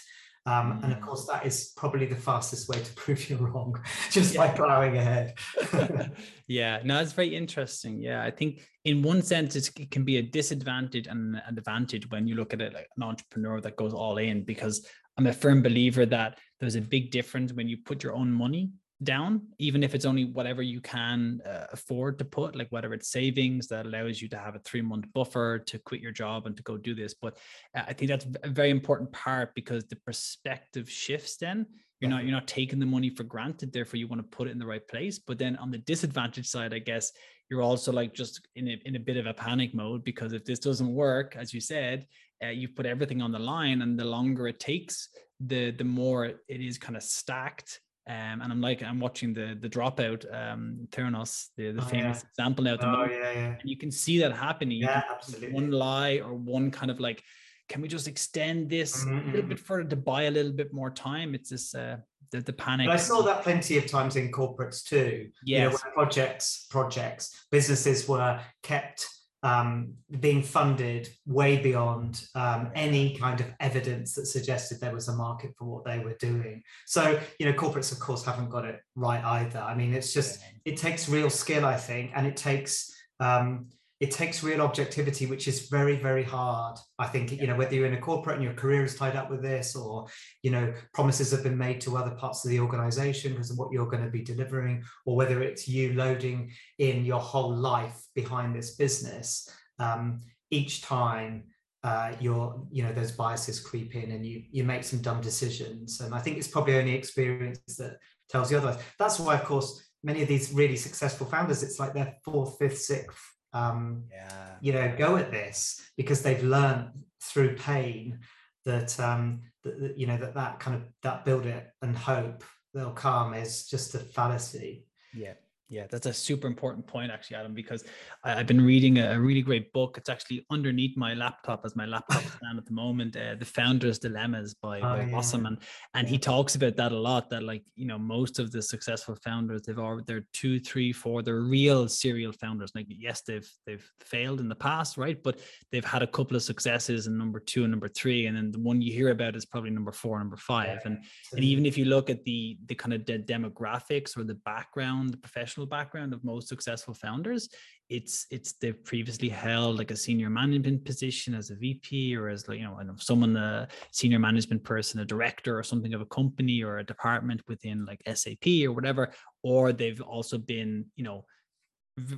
um, 0.47 0.81
and 0.83 0.93
of 0.93 0.99
mm. 0.99 1.03
course, 1.03 1.27
that 1.27 1.45
is 1.45 1.73
probably 1.77 2.07
the 2.07 2.17
fastest 2.17 2.69
way 2.69 2.79
to 2.79 2.93
prove 2.95 3.29
you're 3.29 3.39
wrong, 3.39 3.79
just 4.11 4.35
yeah. 4.35 4.47
by 4.47 4.55
plowing 4.55 4.97
ahead. 4.97 5.35
yeah, 6.47 6.81
no, 6.85 7.01
it's 7.01 7.13
very 7.13 7.35
interesting. 7.35 8.01
Yeah, 8.01 8.23
I 8.23 8.31
think 8.31 8.63
in 8.85 9.03
one 9.03 9.23
sense, 9.23 9.57
it 9.57 9.91
can 9.91 10.05
be 10.05 10.19
a 10.19 10.23
disadvantage 10.23 11.07
and 11.09 11.37
an 11.37 11.43
advantage 11.59 12.09
when 12.11 12.27
you 12.27 12.37
look 12.37 12.55
at 12.55 12.61
it 12.61 12.73
like 12.73 12.89
an 12.97 13.03
entrepreneur 13.03 13.61
that 13.61 13.77
goes 13.77 13.93
all 13.93 14.19
in, 14.19 14.45
because 14.45 14.87
I'm 15.19 15.27
a 15.27 15.33
firm 15.33 15.63
believer 15.63 16.07
that 16.07 16.39
there's 16.61 16.77
a 16.77 16.81
big 16.81 17.11
difference 17.11 17.53
when 17.53 17.69
you 17.69 17.79
put 17.79 18.03
your 18.03 18.15
own 18.15 18.33
money 18.33 18.71
down, 19.03 19.43
even 19.59 19.83
if 19.83 19.95
it's 19.95 20.05
only 20.05 20.25
whatever 20.25 20.63
you 20.63 20.81
can 20.81 21.41
uh, 21.47 21.67
afford 21.73 22.19
to 22.19 22.25
put, 22.25 22.57
like 22.57 22.69
whether 22.71 22.95
it's 22.95 23.11
savings 23.11 23.69
that 23.69 23.87
allows 23.87 24.23
you 24.23 24.29
to 24.29 24.39
have 24.39 24.55
a 24.55 24.61
three 24.61 24.81
month 24.81 25.07
buffer 25.13 25.59
to 25.59 25.79
quit 25.81 26.01
your 26.01 26.13
job 26.13 26.47
and 26.47 26.57
to 26.57 26.63
go 26.63 26.77
do 26.77 26.95
this. 26.95 27.15
But 27.15 27.37
uh, 27.77 27.83
I 27.87 27.93
think 27.93 28.09
that's 28.09 28.27
a 28.43 28.49
very 28.49 28.71
important 28.71 29.13
part 29.13 29.55
because 29.55 29.85
the 29.85 29.97
perspective 29.97 30.91
shifts 30.91 31.37
then. 31.37 31.67
You're 32.01 32.11
not 32.11 32.25
you're 32.25 32.33
not 32.33 32.47
taking 32.47 32.79
the 32.79 32.85
money 32.85 33.09
for 33.09 33.25
granted, 33.25 33.73
therefore 33.73 33.97
you 33.97 34.07
want 34.07 34.21
to 34.21 34.37
put 34.37 34.49
it 34.49 34.51
in 34.51 34.59
the 34.59 34.67
right 34.67 34.87
place. 34.87 35.19
But 35.19 35.39
then 35.39 35.57
on 35.57 35.71
the 35.71 35.79
disadvantage 35.79 36.47
side, 36.47 36.75
I 36.75 36.79
guess 36.79 37.11
you're 37.49 37.63
also 37.63 37.91
like 37.91 38.13
just 38.13 38.47
in 38.55 38.69
a, 38.69 38.79
in 38.85 38.97
a 38.97 39.01
bit 39.01 39.17
of 39.17 39.25
a 39.25 39.33
panic 39.33 39.75
mode 39.75 40.05
because 40.05 40.35
if 40.35 40.45
this 40.45 40.59
doesn't 40.59 40.93
work, 40.93 41.37
as 41.37 41.55
you 41.55 41.61
said, 41.61 42.07
uh, 42.45 42.49
you've 42.49 42.77
put 42.77 42.85
everything 42.85 43.23
on 43.23 43.33
the 43.33 43.39
line, 43.39 43.81
and 43.81 43.99
the 43.99 44.05
longer 44.05 44.47
it 44.47 44.61
takes, 44.61 45.09
the 45.41 45.71
the 45.71 45.85
more 45.85 46.27
it 46.27 46.41
is 46.49 46.77
kind 46.77 46.97
of 46.97 47.03
stacked 47.03 47.81
um, 48.09 48.41
and 48.41 48.53
I'm 48.53 48.61
like, 48.61 48.83
I'm 48.83 49.01
watching 49.01 49.35
the 49.35 49.57
the 49.61 49.69
dropout, 49.69 50.25
um, 50.33 50.87
Theranos, 50.91 51.49
the, 51.57 51.73
the 51.73 51.83
oh, 51.83 51.85
famous 51.85 52.23
yeah. 52.23 52.29
example 52.31 52.65
now. 52.65 52.75
At 52.75 52.81
the 52.81 52.87
oh, 52.87 52.93
moment. 52.93 53.13
Yeah, 53.13 53.33
yeah. 53.33 53.39
And 53.61 53.61
you 53.65 53.77
can 53.77 53.91
see 53.91 54.19
that 54.21 54.33
happening. 54.33 54.79
Yeah, 54.79 55.03
absolutely. 55.11 55.53
One 55.53 55.71
lie 55.73 56.19
or 56.19 56.35
one 56.35 56.71
kind 56.71 56.91
of 56.91 57.01
like, 57.01 57.25
can 57.69 57.83
we 57.83 57.89
just 57.89 58.07
extend 58.07 58.71
this 58.71 59.05
mm-hmm. 59.05 59.11
a 59.11 59.15
little 59.17 59.41
mm-hmm. 59.41 59.49
bit 59.49 59.59
further 59.59 59.89
to 59.91 59.97
buy 59.97 60.25
a 60.25 60.31
little 60.31 60.53
bit 60.53 60.73
more 60.73 60.91
time? 60.91 61.35
It's 61.35 61.51
this 61.51 61.75
uh, 61.75 61.97
the, 62.31 62.41
the 62.41 62.53
panic. 62.53 62.87
But 62.87 62.93
I 62.93 62.97
saw 62.97 63.23
that 63.23 63.43
plenty 63.43 63.77
of 63.77 63.87
times 63.87 64.15
in 64.15 64.31
corporates 64.31 64.85
too. 64.85 65.31
Yeah, 65.45 65.65
you 65.65 65.71
know, 65.71 65.77
projects, 65.95 66.67
projects, 66.71 67.47
businesses 67.51 68.07
were 68.09 68.41
kept 68.63 69.09
um, 69.43 69.95
being 70.21 70.43
funded 70.43 71.09
way 71.27 71.59
beyond 71.59 72.27
um, 72.35 72.71
any 72.75 73.17
kind 73.17 73.41
of 73.41 73.47
evidence 73.61 74.15
that 74.15 74.27
suggested 74.27 74.81
there 74.81 74.95
was 74.95 75.09
a 75.09 75.15
market 75.15 75.53
for 75.57 75.67
what 75.67 75.85
they 75.85 75.99
were 75.99 76.17
doing. 76.19 76.63
So, 76.87 77.21
you 77.39 77.47
know, 77.47 77.53
corporates, 77.53 77.93
of 77.93 78.01
course, 78.01 78.25
haven't 78.25 78.51
got 78.51 78.65
it 78.65 78.81
right 78.95 79.23
either. 79.23 79.61
I 79.61 79.75
mean, 79.75 79.95
it's 79.95 80.13
just, 80.13 80.41
it 80.65 80.77
takes 80.77 81.09
real 81.09 81.31
skill, 81.31 81.65
I 81.65 81.77
think, 81.77 82.13
and 82.15 82.27
it 82.27 82.37
takes, 82.37 82.93
um, 83.21 83.67
it 83.99 84.11
takes 84.11 84.43
real 84.43 84.61
objectivity, 84.61 85.25
which 85.25 85.49
is 85.49 85.69
very, 85.69 85.97
very 85.97 86.23
hard. 86.23 86.77
I 86.99 87.07
think, 87.07 87.33
you 87.33 87.47
know, 87.47 87.57
whether 87.57 87.75
you're 87.75 87.87
in 87.87 87.95
a 87.95 88.01
corporate 88.01 88.37
and 88.37 88.45
your 88.45 88.53
career 88.53 88.85
is 88.85 88.95
tied 88.95 89.17
up 89.17 89.31
with 89.31 89.43
this, 89.43 89.75
or, 89.75 90.07
you 90.43 90.51
know, 90.51 90.75
promises 90.93 91.31
have 91.31 91.43
been 91.43 91.57
made 91.57 91.81
to 91.83 91.97
other 91.97 92.15
parts 92.15 92.45
of 92.45 92.51
the 92.51 92.61
organization 92.61 93.33
because 93.33 93.51
of 93.51 93.59
what 93.59 93.73
you're 93.73 93.89
going 93.89 94.05
to 94.05 94.11
be 94.11 94.23
delivering, 94.23 94.85
or 95.07 95.17
whether 95.17 95.43
it's 95.43 95.67
you 95.67 95.95
loading 95.95 96.53
in 96.79 97.07
your 97.07 97.21
whole 97.21 97.55
life 97.55 97.99
behind 98.15 98.55
this 98.55 98.75
business, 98.75 99.49
um, 99.79 100.21
each 100.51 100.83
time 100.83 101.45
uh, 101.83 102.13
you're, 102.21 102.67
you 102.71 102.83
know, 102.83 102.93
those 102.93 103.13
biases 103.13 103.61
creep 103.61 103.95
in 103.95 104.11
and 104.11 104.27
you 104.27 104.43
you 104.51 104.65
make 104.65 104.85
some 104.85 105.01
dumb 105.01 105.21
decisions. 105.23 106.01
And 106.01 106.15
I 106.15 106.19
think 106.19 106.37
it's 106.37 106.49
probably 106.49 106.77
only 106.77 106.95
experience 106.95 107.77
that 107.79 107.97
tells 108.29 108.51
you 108.51 108.59
otherwise. 108.59 108.83
That's 108.99 109.19
why, 109.19 109.37
of 109.37 109.45
course, 109.45 109.89
many 110.03 110.21
of 110.21 110.29
these 110.29 110.53
really 110.53 110.77
successful 110.77 111.27
founders, 111.27 111.63
it's 111.63 111.79
like 111.79 111.95
their 111.95 112.17
fourth, 112.25 112.59
fifth, 112.59 112.79
sixth 112.79 113.36
um, 113.57 114.05
yeah. 114.11 114.55
you 114.61 114.73
know, 114.73 114.95
go 114.97 115.17
at 115.17 115.31
this 115.31 115.81
because 115.97 116.23
they've 116.23 116.43
learned 116.43 116.91
through 117.23 117.57
pain 117.57 118.19
that, 118.65 118.99
um, 119.01 119.41
that, 119.65 119.81
that, 119.81 119.99
you 119.99 120.07
know, 120.07 120.17
that 120.17 120.35
that 120.35 120.61
kind 120.61 120.77
of, 120.77 120.83
that 121.03 121.25
build 121.25 121.47
it 121.47 121.71
and 121.83 121.97
hope 121.97 122.45
they'll 122.75 122.91
come 122.91 123.35
is 123.35 123.67
just 123.67 123.95
a 123.95 123.99
fallacy. 123.99 124.87
Yeah. 125.15 125.35
Yeah, 125.69 125.87
that's 125.91 126.07
a 126.07 126.13
super 126.13 126.47
important 126.47 126.87
point, 126.87 127.11
actually, 127.11 127.39
Adam, 127.39 127.53
because 127.53 127.83
I, 128.23 128.35
have 128.37 128.47
been 128.47 128.65
reading 128.65 128.99
a, 128.99 129.19
really 129.19 129.43
great 129.43 129.73
book. 129.73 129.99
It's 129.99 130.09
actually 130.09 130.47
underneath 130.49 130.97
my 130.97 131.15
laptop 131.15 131.63
as 131.65 131.75
my 131.75 131.87
laptop 131.87 132.23
stand 132.37 132.57
at 132.57 132.67
the 132.67 132.73
moment. 132.73 133.17
Uh, 133.17 133.35
the 133.35 133.45
Founder's 133.45 133.99
Dilemmas 133.99 134.55
by, 134.55 134.79
oh, 134.79 134.83
by 134.83 135.01
yeah. 135.03 135.13
Wasserman, 135.13 135.59
and 135.95 136.07
he 136.07 136.19
talks 136.19 136.55
about 136.55 136.77
that 136.77 136.93
a 136.93 136.97
lot. 136.97 137.31
That 137.31 137.43
like 137.43 137.65
you 137.75 137.87
know, 137.87 137.99
most 137.99 138.39
of 138.39 138.53
the 138.53 138.63
successful 138.63 139.17
founders, 139.25 139.63
they've 139.63 139.79
already 139.79 140.05
they're 140.07 140.27
two, 140.33 140.61
three, 140.61 140.93
four. 140.93 141.23
They're 141.23 141.41
real 141.41 141.89
serial 141.89 142.33
founders. 142.33 142.71
Like 142.77 142.87
yes, 142.89 143.23
they've 143.23 143.49
they've 143.67 143.91
failed 144.01 144.39
in 144.39 144.49
the 144.49 144.55
past, 144.55 144.97
right? 144.97 145.21
But 145.21 145.41
they've 145.73 145.85
had 145.85 146.03
a 146.03 146.07
couple 146.07 146.37
of 146.37 146.45
successes 146.45 147.09
in 147.09 147.19
number 147.19 147.41
two 147.41 147.65
and 147.65 147.73
number 147.73 147.89
three, 147.89 148.27
and 148.27 148.37
then 148.37 148.53
the 148.53 148.61
one 148.61 148.81
you 148.81 148.93
hear 148.93 149.09
about 149.09 149.35
is 149.35 149.45
probably 149.45 149.71
number 149.71 149.93
four, 149.93 150.17
number 150.21 150.37
five. 150.37 150.79
Yeah. 150.85 150.93
And 150.93 151.05
and 151.33 151.43
even 151.43 151.67
if 151.67 151.77
you 151.77 151.87
look 151.87 152.09
at 152.09 152.23
the 152.23 152.57
the 152.67 152.77
kind 152.77 152.93
of 152.93 153.05
the 153.05 153.19
demographics 153.19 154.17
or 154.17 154.23
the 154.23 154.35
background, 154.35 155.13
the 155.13 155.17
professional 155.17 155.56
professional 155.57 155.67
background 155.67 156.13
of 156.13 156.23
most 156.23 156.49
successful 156.49 156.93
founders 156.95 157.49
it's 157.89 158.27
it's 158.31 158.55
they've 158.61 158.85
previously 158.85 159.29
held 159.29 159.79
like 159.79 159.91
a 159.91 159.97
senior 159.97 160.29
management 160.29 160.85
position 160.85 161.35
as 161.35 161.51
a 161.51 161.57
vp 161.57 162.15
or 162.17 162.29
as 162.29 162.47
like 162.49 162.59
you 162.59 162.65
know 162.65 162.79
someone 162.99 163.37
a 163.37 163.67
senior 163.91 164.19
management 164.19 164.63
person 164.63 165.01
a 165.01 165.05
director 165.05 165.59
or 165.59 165.63
something 165.63 165.95
of 165.95 166.01
a 166.01 166.07
company 166.07 166.63
or 166.63 166.79
a 166.79 166.85
department 166.85 167.41
within 167.49 167.87
like 167.87 168.01
sap 168.15 168.47
or 168.67 168.73
whatever 168.73 169.11
or 169.43 169.73
they've 169.73 170.03
also 170.03 170.37
been 170.37 170.85
you 170.97 171.05
know 171.05 171.25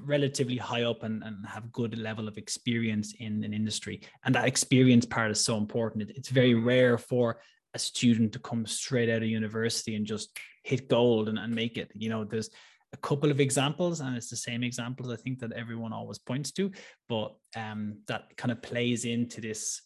relatively 0.04 0.56
high 0.56 0.82
up 0.82 1.04
and, 1.04 1.22
and 1.22 1.46
have 1.46 1.70
good 1.70 1.96
level 1.96 2.26
of 2.26 2.36
experience 2.36 3.14
in 3.20 3.44
an 3.44 3.54
industry. 3.54 4.00
And 4.24 4.34
that 4.34 4.48
experience 4.48 5.06
part 5.06 5.30
is 5.30 5.44
so 5.44 5.56
important. 5.56 6.10
It's 6.16 6.30
very 6.30 6.54
rare 6.54 6.98
for 6.98 7.38
a 7.74 7.78
student 7.78 8.32
to 8.32 8.38
come 8.40 8.66
straight 8.66 9.08
out 9.08 9.22
of 9.22 9.28
university 9.28 9.94
and 9.94 10.04
just 10.04 10.36
hit 10.64 10.88
gold 10.88 11.28
and, 11.28 11.38
and 11.38 11.54
make 11.54 11.76
it. 11.78 11.90
You 11.94 12.10
know 12.10 12.24
there's 12.24 12.50
a 12.92 12.96
couple 12.98 13.30
of 13.30 13.40
examples 13.40 14.00
and 14.00 14.16
it's 14.16 14.30
the 14.30 14.36
same 14.36 14.62
examples 14.62 15.10
i 15.10 15.16
think 15.16 15.38
that 15.38 15.52
everyone 15.52 15.92
always 15.92 16.18
points 16.18 16.50
to 16.52 16.70
but 17.08 17.34
um 17.56 17.98
that 18.06 18.36
kind 18.36 18.50
of 18.50 18.62
plays 18.62 19.04
into 19.04 19.40
this 19.40 19.82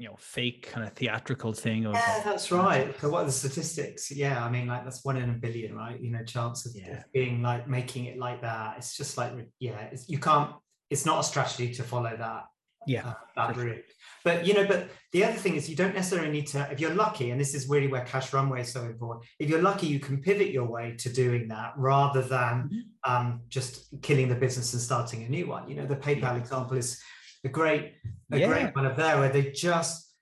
you 0.00 0.08
know 0.08 0.16
fake 0.18 0.70
kind 0.72 0.86
of 0.86 0.94
theatrical 0.94 1.52
thing 1.52 1.84
of, 1.84 1.92
yeah 1.92 2.22
that's 2.24 2.50
right. 2.50 2.98
So 3.00 3.10
what 3.10 3.22
are 3.22 3.26
the 3.26 3.32
statistics? 3.32 4.10
Yeah 4.10 4.42
i 4.42 4.50
mean 4.50 4.66
like 4.66 4.82
that's 4.82 5.04
one 5.04 5.18
in 5.18 5.28
a 5.28 5.34
billion 5.34 5.76
right? 5.76 6.00
You 6.00 6.10
know 6.10 6.24
chance 6.24 6.64
of, 6.64 6.72
yeah. 6.74 7.00
of 7.00 7.12
being 7.12 7.42
like 7.42 7.68
making 7.68 8.06
it 8.06 8.18
like 8.18 8.40
that. 8.40 8.78
It's 8.78 8.96
just 8.96 9.18
like 9.18 9.32
yeah 9.58 9.90
you 10.08 10.18
can't 10.18 10.54
it's 10.88 11.04
not 11.04 11.20
a 11.20 11.22
strategy 11.22 11.74
to 11.74 11.82
follow 11.82 12.16
that 12.16 12.44
yeah 12.86 13.08
uh, 13.08 13.14
that 13.36 13.56
route 13.56 13.74
sure. 13.74 13.84
but 14.24 14.46
you 14.46 14.54
know 14.54 14.66
but 14.66 14.88
the 15.12 15.24
other 15.24 15.34
thing 15.34 15.54
is 15.54 15.68
you 15.68 15.76
don't 15.76 15.94
necessarily 15.94 16.30
need 16.30 16.46
to 16.46 16.66
if 16.72 16.80
you're 16.80 16.94
lucky 16.94 17.30
and 17.30 17.40
this 17.40 17.54
is 17.54 17.68
really 17.68 17.88
where 17.88 18.04
cash 18.04 18.32
runway 18.32 18.62
is 18.62 18.72
so 18.72 18.82
important 18.82 19.24
if 19.38 19.48
you're 19.48 19.60
lucky 19.60 19.86
you 19.86 20.00
can 20.00 20.20
pivot 20.20 20.50
your 20.50 20.64
way 20.64 20.94
to 20.98 21.12
doing 21.12 21.46
that 21.48 21.72
rather 21.76 22.22
than 22.22 22.68
mm-hmm. 22.68 23.12
um, 23.12 23.40
just 23.48 23.88
killing 24.02 24.28
the 24.28 24.34
business 24.34 24.72
and 24.72 24.80
starting 24.80 25.24
a 25.24 25.28
new 25.28 25.46
one 25.46 25.68
you 25.68 25.76
know 25.76 25.86
the 25.86 25.96
paypal 25.96 26.22
yeah. 26.22 26.36
example 26.36 26.76
is 26.76 27.00
a 27.44 27.48
great 27.48 27.94
a 28.32 28.38
yeah. 28.38 28.46
great 28.46 28.74
one 28.74 28.86
of 28.86 28.96
there 28.96 29.18
where 29.18 29.28
they 29.28 29.50
just 29.50 30.14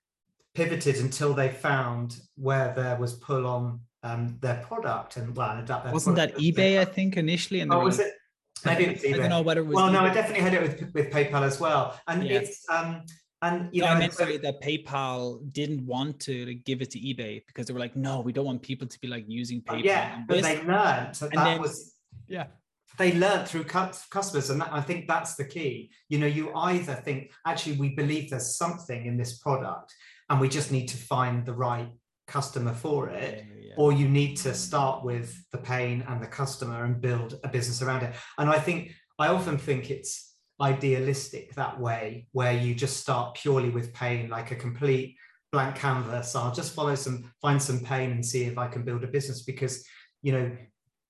pivoted 0.53 0.97
until 0.97 1.33
they 1.33 1.49
found 1.49 2.17
where 2.35 2.73
there 2.75 2.97
was 2.97 3.13
pull 3.13 3.45
on 3.45 3.79
um, 4.03 4.37
their 4.41 4.57
product 4.57 5.17
and 5.17 5.35
well 5.35 5.57
adapt 5.57 5.83
their 5.83 5.93
wasn't 5.93 6.15
that 6.15 6.35
ebay 6.37 6.79
i 6.79 6.85
think 6.85 7.17
initially 7.17 7.59
and 7.59 7.73
oh, 7.73 7.81
was 7.81 7.99
it 7.99 8.13
maybe 8.65 8.85
it 8.85 8.93
was 8.93 9.03
eBay. 9.03 9.13
i 9.13 9.17
don't 9.17 9.29
know 9.29 9.41
whether 9.41 9.61
it 9.61 9.65
was 9.65 9.75
well 9.75 9.91
no 9.91 10.01
i 10.01 10.13
definitely 10.13 10.41
had 10.41 10.53
it 10.53 10.61
with, 10.61 10.93
with 10.93 11.11
paypal 11.11 11.41
as 11.41 11.59
well 11.59 11.99
and 12.07 12.25
yeah. 12.25 12.39
it's 12.39 12.65
um 12.69 13.03
and 13.41 13.69
you 13.71 13.81
know, 13.81 13.87
I 13.87 13.97
meant 13.97 14.11
sorry 14.11 14.35
that 14.35 14.61
PayPal 14.61 15.39
didn't 15.53 15.85
want 15.85 16.19
to 16.23 16.55
give 16.55 16.81
it 16.81 16.91
to 16.91 16.99
eBay 16.99 17.41
because 17.47 17.67
they 17.67 17.73
were 17.73 17.79
like, 17.79 17.95
no, 17.95 18.19
we 18.19 18.33
don't 18.33 18.43
want 18.43 18.61
people 18.61 18.85
to 18.85 18.99
be 18.99 19.07
like 19.07 19.23
using 19.29 19.61
PayPal. 19.61 19.81
Yeah, 19.81 20.23
but 20.27 20.43
they 20.43 20.57
learned 20.57 20.67
that, 20.67 21.19
that 21.19 21.31
then, 21.31 21.61
was 21.61 21.95
yeah 22.27 22.47
they 22.97 23.13
learn 23.13 23.45
through 23.45 23.63
customers 23.63 24.49
and 24.49 24.61
that, 24.61 24.71
i 24.71 24.81
think 24.81 25.07
that's 25.07 25.35
the 25.35 25.45
key 25.45 25.89
you 26.09 26.19
know 26.19 26.27
you 26.27 26.51
either 26.53 26.93
think 26.93 27.31
actually 27.47 27.75
we 27.77 27.89
believe 27.95 28.29
there's 28.29 28.55
something 28.55 29.05
in 29.05 29.17
this 29.17 29.39
product 29.39 29.93
and 30.29 30.39
we 30.39 30.47
just 30.47 30.71
need 30.71 30.87
to 30.87 30.97
find 30.97 31.45
the 31.45 31.53
right 31.53 31.89
customer 32.29 32.73
for 32.73 33.09
it 33.09 33.45
yeah, 33.61 33.73
or 33.77 33.91
you 33.91 34.07
need 34.07 34.35
to 34.37 34.53
start 34.53 35.03
with 35.03 35.43
the 35.51 35.57
pain 35.57 36.03
and 36.07 36.21
the 36.21 36.27
customer 36.27 36.85
and 36.85 37.01
build 37.01 37.39
a 37.43 37.49
business 37.49 37.81
around 37.81 38.03
it. 38.03 38.15
And 38.37 38.49
i 38.49 38.59
think 38.59 38.93
i 39.17 39.27
often 39.27 39.57
think 39.57 39.89
it's 39.89 40.35
idealistic 40.61 41.55
that 41.55 41.79
way 41.79 42.27
where 42.31 42.53
you 42.53 42.75
just 42.75 42.97
start 42.97 43.35
purely 43.35 43.69
with 43.69 43.93
pain 43.93 44.29
like 44.29 44.51
a 44.51 44.55
complete 44.55 45.15
blank 45.51 45.75
canvas. 45.75 46.35
I'll 46.35 46.53
just 46.53 46.75
follow 46.75 46.95
some 46.95 47.31
find 47.41 47.61
some 47.61 47.79
pain 47.79 48.11
and 48.11 48.23
see 48.25 48.43
if 48.43 48.57
i 48.57 48.67
can 48.67 48.83
build 48.83 49.03
a 49.03 49.07
business 49.07 49.41
because 49.43 49.83
you 50.21 50.31
know 50.33 50.51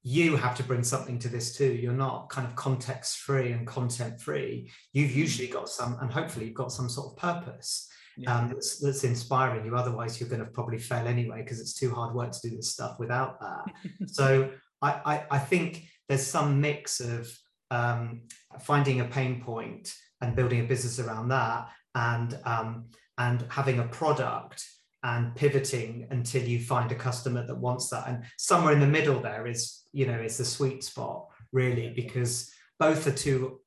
you 0.01 0.37
have 0.37 0.55
to 0.55 0.63
bring 0.63 0.83
something 0.83 1.19
to 1.19 1.27
this 1.27 1.55
too. 1.55 1.73
You're 1.73 1.91
not 1.91 2.29
kind 2.29 2.47
of 2.47 2.55
context 2.55 3.17
free 3.17 3.51
and 3.51 3.67
content 3.67 4.21
free. 4.21 4.71
You've 4.93 5.11
hmm. 5.11 5.19
usually 5.19 5.49
got 5.49 5.67
some, 5.67 5.97
and 6.01 6.09
hopefully 6.11 6.45
you've 6.45 6.55
got 6.55 6.71
some 6.71 6.89
sort 6.89 7.11
of 7.11 7.17
purpose 7.17 7.89
yeah. 8.19 8.35
um, 8.35 8.49
that's, 8.49 8.79
that's 8.79 9.03
inspiring 9.03 9.65
you. 9.65 9.75
Otherwise, 9.75 10.19
you're 10.19 10.29
going 10.29 10.43
to 10.43 10.51
probably 10.51 10.77
fail 10.77 11.07
anyway 11.07 11.41
because 11.41 11.59
it's 11.59 11.73
too 11.73 11.93
hard 11.93 12.13
work 12.13 12.31
to 12.31 12.49
do 12.49 12.55
this 12.55 12.71
stuff 12.71 12.99
without 12.99 13.39
that. 13.39 13.65
so 14.07 14.51
I, 14.81 14.91
I, 15.05 15.23
I, 15.31 15.39
think 15.39 15.85
there's 16.07 16.25
some 16.25 16.59
mix 16.59 16.99
of 16.99 17.31
um, 17.71 18.21
finding 18.61 18.99
a 18.99 19.05
pain 19.05 19.41
point 19.41 19.93
and 20.21 20.35
building 20.35 20.59
a 20.59 20.63
business 20.63 20.99
around 20.99 21.29
that, 21.29 21.69
and 21.95 22.37
um, 22.45 22.85
and 23.17 23.45
having 23.49 23.79
a 23.79 23.87
product 23.87 24.65
and 25.03 25.33
pivoting 25.35 26.07
until 26.11 26.43
you 26.43 26.59
find 26.59 26.91
a 26.91 26.95
customer 26.95 27.47
that 27.47 27.57
wants 27.57 27.89
that 27.89 28.05
and 28.09 28.23
somewhere 28.37 28.73
in 28.73 28.81
the 28.81 28.85
middle 28.85 29.21
there 29.21 29.47
is 29.47 29.83
you 29.93 30.05
know 30.05 30.19
is 30.19 30.37
the 30.37 30.43
sweet 30.43 30.83
spot 30.83 31.25
really 31.53 31.93
because 31.95 32.51
both 32.79 33.07
are 33.07 33.11
two 33.11 33.61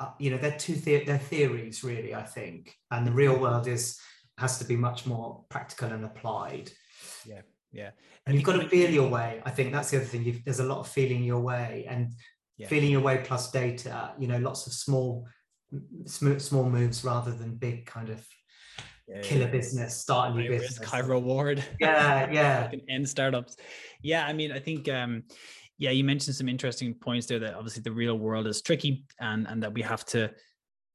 uh, 0.00 0.10
you 0.18 0.30
know 0.30 0.38
they're 0.38 0.58
two 0.58 0.74
the- 0.74 1.04
they're 1.04 1.18
theories 1.18 1.84
really 1.84 2.14
i 2.14 2.22
think 2.22 2.74
and 2.90 3.06
the 3.06 3.12
real 3.12 3.38
world 3.38 3.66
is 3.66 3.98
has 4.38 4.58
to 4.58 4.64
be 4.64 4.76
much 4.76 5.06
more 5.06 5.44
practical 5.48 5.90
and 5.90 6.04
applied 6.04 6.70
yeah 7.24 7.42
yeah 7.72 7.90
and 8.26 8.34
you've 8.34 8.44
got 8.44 8.60
to 8.60 8.68
feel 8.68 8.90
your 8.90 9.08
way 9.08 9.40
i 9.44 9.50
think 9.50 9.72
that's 9.72 9.90
the 9.90 9.96
other 9.96 10.06
thing 10.06 10.22
You've, 10.24 10.44
there's 10.44 10.60
a 10.60 10.64
lot 10.64 10.78
of 10.78 10.88
feeling 10.88 11.22
your 11.22 11.40
way 11.40 11.86
and 11.88 12.12
yeah. 12.56 12.68
feeling 12.68 12.90
your 12.90 13.00
way 13.00 13.22
plus 13.24 13.50
data 13.50 14.12
you 14.18 14.26
know 14.26 14.38
lots 14.38 14.66
of 14.66 14.72
small 14.72 15.26
small 16.06 16.64
moves 16.64 17.04
rather 17.04 17.32
than 17.32 17.56
big 17.56 17.86
kind 17.86 18.08
of 18.08 18.24
yeah, 19.06 19.20
kill 19.20 19.42
a 19.42 19.46
business, 19.46 19.96
start 19.96 20.30
a 20.30 20.34
new 20.34 20.42
high 20.42 20.48
business. 20.48 20.78
Risk, 20.80 20.90
high 20.90 21.00
reward. 21.00 21.62
Yeah, 21.78 22.30
yeah. 22.30 22.70
end 22.88 23.08
startups. 23.08 23.56
Yeah, 24.02 24.26
I 24.26 24.32
mean, 24.32 24.50
I 24.50 24.60
think 24.60 24.88
um, 24.88 25.24
yeah, 25.78 25.90
you 25.90 26.04
mentioned 26.04 26.36
some 26.36 26.48
interesting 26.48 26.94
points 26.94 27.26
there 27.26 27.38
that 27.40 27.54
obviously 27.54 27.82
the 27.82 27.92
real 27.92 28.18
world 28.18 28.46
is 28.46 28.62
tricky 28.62 29.04
and 29.20 29.46
and 29.48 29.62
that 29.62 29.72
we 29.72 29.82
have 29.82 30.04
to 30.06 30.30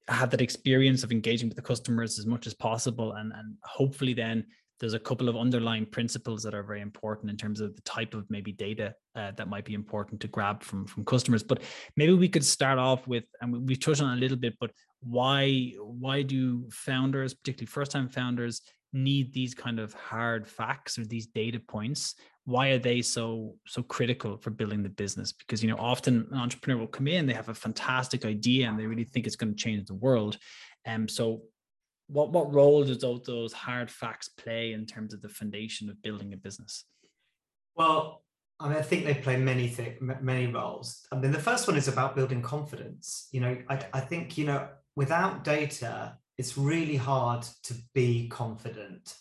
have 0.07 0.29
that 0.31 0.41
experience 0.41 1.03
of 1.03 1.11
engaging 1.11 1.47
with 1.47 1.55
the 1.55 1.61
customers 1.61 2.17
as 2.17 2.25
much 2.25 2.47
as 2.47 2.53
possible. 2.53 3.13
And 3.13 3.33
and 3.33 3.55
hopefully 3.63 4.13
then 4.13 4.45
there's 4.79 4.93
a 4.93 4.99
couple 4.99 5.27
of 5.27 5.35
underlying 5.35 5.85
principles 5.85 6.41
that 6.43 6.53
are 6.53 6.63
very 6.63 6.79
important 6.79 7.29
in 7.29 7.35
terms 7.35 7.59
of 7.59 7.75
the 7.75 7.81
type 7.81 8.13
of 8.13 8.25
maybe 8.29 8.53
data 8.53 8.95
uh, 9.15 9.31
that 9.35 9.49
might 9.49 9.65
be 9.65 9.73
important 9.73 10.21
to 10.21 10.27
grab 10.27 10.63
from 10.63 10.85
from 10.85 11.03
customers. 11.03 11.43
But 11.43 11.61
maybe 11.97 12.13
we 12.13 12.29
could 12.29 12.45
start 12.45 12.79
off 12.79 13.05
with 13.07 13.25
and 13.41 13.67
we've 13.67 13.79
touched 13.79 14.01
on 14.01 14.17
a 14.17 14.21
little 14.21 14.37
bit 14.37 14.55
but 14.59 14.71
why 15.01 15.73
why 15.79 16.21
do 16.21 16.67
founders 16.71 17.33
particularly 17.33 17.67
first 17.67 17.91
time 17.91 18.09
founders 18.09 18.61
need 18.91 19.33
these 19.33 19.53
kind 19.53 19.79
of 19.79 19.93
hard 19.93 20.47
facts 20.47 20.97
or 20.97 21.05
these 21.05 21.27
data 21.27 21.59
points 21.59 22.15
why 22.49 22.69
are 22.69 22.79
they 22.79 22.99
so 22.99 23.55
so 23.67 23.83
critical 23.83 24.35
for 24.37 24.49
building 24.49 24.81
the 24.81 24.89
business 24.89 25.31
because 25.31 25.61
you 25.61 25.69
know 25.69 25.77
often 25.77 26.27
an 26.31 26.37
entrepreneur 26.37 26.79
will 26.79 26.87
come 26.87 27.07
in 27.07 27.27
they 27.27 27.33
have 27.33 27.49
a 27.49 27.53
fantastic 27.53 28.25
idea 28.25 28.67
and 28.67 28.79
they 28.79 28.87
really 28.87 29.03
think 29.03 29.27
it's 29.27 29.35
going 29.35 29.53
to 29.53 29.63
change 29.63 29.85
the 29.85 29.93
world 29.93 30.37
and 30.85 31.03
um, 31.03 31.07
so 31.07 31.41
what 32.07 32.31
what 32.31 32.51
role 32.51 32.83
does 32.83 32.99
those, 32.99 33.21
those 33.27 33.53
hard 33.53 33.89
facts 33.91 34.29
play 34.29 34.73
in 34.73 34.85
terms 34.87 35.13
of 35.13 35.21
the 35.21 35.29
foundation 35.29 35.89
of 35.89 36.01
building 36.01 36.33
a 36.33 36.37
business 36.37 36.85
well 37.75 38.23
I 38.61 38.67
mean, 38.67 38.77
I 38.77 38.81
think 38.81 39.05
they 39.05 39.13
play 39.13 39.37
many 39.37 39.69
th- 39.69 40.01
many 40.01 40.47
roles. 40.47 41.07
I 41.13 41.15
mean, 41.15 41.31
the 41.31 41.39
first 41.39 41.65
one 41.65 41.77
is 41.77 41.87
about 41.87 42.13
building 42.13 42.41
confidence. 42.41 43.29
You 43.31 43.39
know, 43.39 43.57
I, 43.69 43.79
I 43.93 44.01
think 44.01 44.37
you 44.37 44.45
know 44.47 44.67
without 44.97 45.45
data, 45.45 46.17
it's 46.37 46.57
really 46.57 46.97
hard 46.97 47.43
to 47.63 47.73
be 47.93 48.27
confident. 48.27 49.15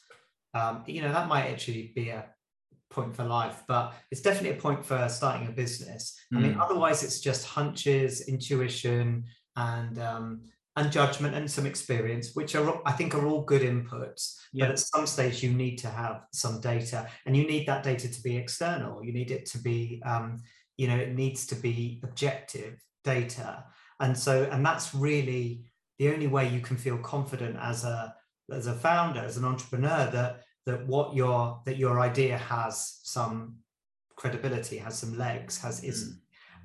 Um, 0.54 0.82
you 0.88 1.02
know, 1.02 1.12
that 1.12 1.28
might 1.28 1.50
actually 1.50 1.92
be 1.94 2.08
a 2.08 2.24
point 2.90 3.14
for 3.14 3.24
life, 3.24 3.62
but 3.68 3.94
it's 4.10 4.20
definitely 4.20 4.58
a 4.58 4.60
point 4.60 4.84
for 4.84 5.08
starting 5.08 5.46
a 5.48 5.52
business. 5.52 6.16
Mm. 6.32 6.36
I 6.36 6.40
mean, 6.40 6.52
hmm. 6.54 6.60
otherwise, 6.60 7.02
it's 7.02 7.20
just 7.20 7.46
hunches, 7.46 8.28
intuition, 8.28 9.24
and 9.56 9.98
um, 9.98 10.40
and 10.76 10.92
judgment 10.92 11.34
and 11.34 11.50
some 11.50 11.66
experience, 11.66 12.34
which 12.34 12.54
are 12.54 12.80
I 12.86 12.92
think 12.92 13.14
are 13.14 13.26
all 13.26 13.42
good 13.42 13.62
inputs. 13.62 14.36
Yeah. 14.52 14.66
But 14.66 14.72
at 14.72 14.78
some 14.78 15.06
stage, 15.06 15.42
you 15.42 15.52
need 15.52 15.76
to 15.78 15.88
have 15.88 16.22
some 16.32 16.60
data, 16.60 17.08
and 17.26 17.36
you 17.36 17.46
need 17.46 17.66
that 17.66 17.82
data 17.82 18.08
to 18.08 18.22
be 18.22 18.36
external. 18.36 19.04
You 19.04 19.12
need 19.12 19.30
it 19.30 19.46
to 19.46 19.58
be, 19.58 20.02
um, 20.06 20.38
you 20.76 20.88
know, 20.88 20.96
it 20.96 21.14
needs 21.14 21.46
to 21.48 21.56
be 21.56 22.00
objective 22.04 22.78
data, 23.04 23.64
and 24.00 24.16
so 24.16 24.48
and 24.50 24.64
that's 24.64 24.94
really 24.94 25.64
the 25.98 26.12
only 26.12 26.28
way 26.28 26.48
you 26.48 26.60
can 26.60 26.76
feel 26.76 26.98
confident 26.98 27.56
as 27.60 27.84
a 27.84 28.14
as 28.52 28.66
a 28.66 28.74
founder, 28.74 29.20
as 29.20 29.36
an 29.36 29.44
entrepreneur, 29.44 30.08
that 30.12 30.44
that 30.68 30.86
what 30.86 31.14
your 31.14 31.60
that 31.66 31.76
your 31.76 32.00
idea 32.00 32.38
has 32.38 33.00
some 33.02 33.56
credibility, 34.16 34.78
has 34.78 34.98
some 34.98 35.16
legs, 35.18 35.60
has 35.60 35.82
is, 35.82 35.98
mm. 36.04 36.16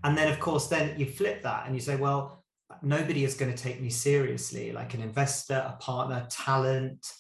and 0.04 0.18
then 0.18 0.32
of 0.32 0.40
course 0.40 0.68
then 0.68 1.00
you 1.00 1.06
flip 1.06 1.42
that 1.42 1.66
and 1.66 1.76
you 1.76 1.82
say, 1.82 1.96
well 1.96 2.44
nobody 2.82 3.24
is 3.24 3.36
going 3.36 3.54
to 3.54 3.64
take 3.64 3.82
me 3.82 3.90
seriously 3.90 4.72
like 4.72 4.94
an 4.94 5.02
investor 5.02 5.64
a 5.68 5.74
partner 5.82 6.26
talent 6.30 7.14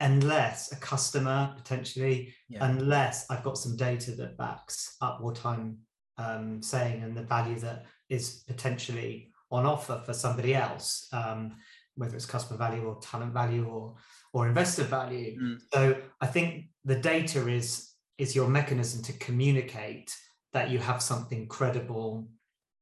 unless 0.00 0.72
a 0.72 0.76
customer 0.76 1.52
potentially 1.56 2.34
yeah. 2.48 2.64
unless 2.66 3.26
i've 3.30 3.42
got 3.42 3.56
some 3.56 3.76
data 3.76 4.10
that 4.12 4.36
backs 4.36 4.96
up 5.00 5.20
what 5.20 5.44
i'm 5.46 5.78
um, 6.18 6.62
saying 6.62 7.02
and 7.02 7.16
the 7.16 7.22
value 7.22 7.58
that 7.58 7.86
is 8.08 8.42
potentially 8.46 9.30
on 9.50 9.64
offer 9.64 10.02
for 10.04 10.12
somebody 10.12 10.54
else 10.54 11.08
um, 11.12 11.52
whether 11.96 12.16
it's 12.16 12.26
customer 12.26 12.58
value 12.58 12.82
or 12.82 12.98
talent 13.00 13.32
value 13.32 13.66
or 13.66 13.94
or 14.32 14.46
investor 14.46 14.84
value. 14.84 15.38
Mm. 15.40 15.58
so 15.72 15.96
i 16.20 16.26
think 16.26 16.66
the 16.84 16.96
data 16.96 17.48
is 17.48 17.90
is 18.18 18.34
your 18.34 18.48
mechanism 18.48 19.02
to 19.02 19.12
communicate 19.14 20.14
that 20.52 20.70
you 20.70 20.78
have 20.78 21.02
something 21.02 21.46
credible 21.46 22.28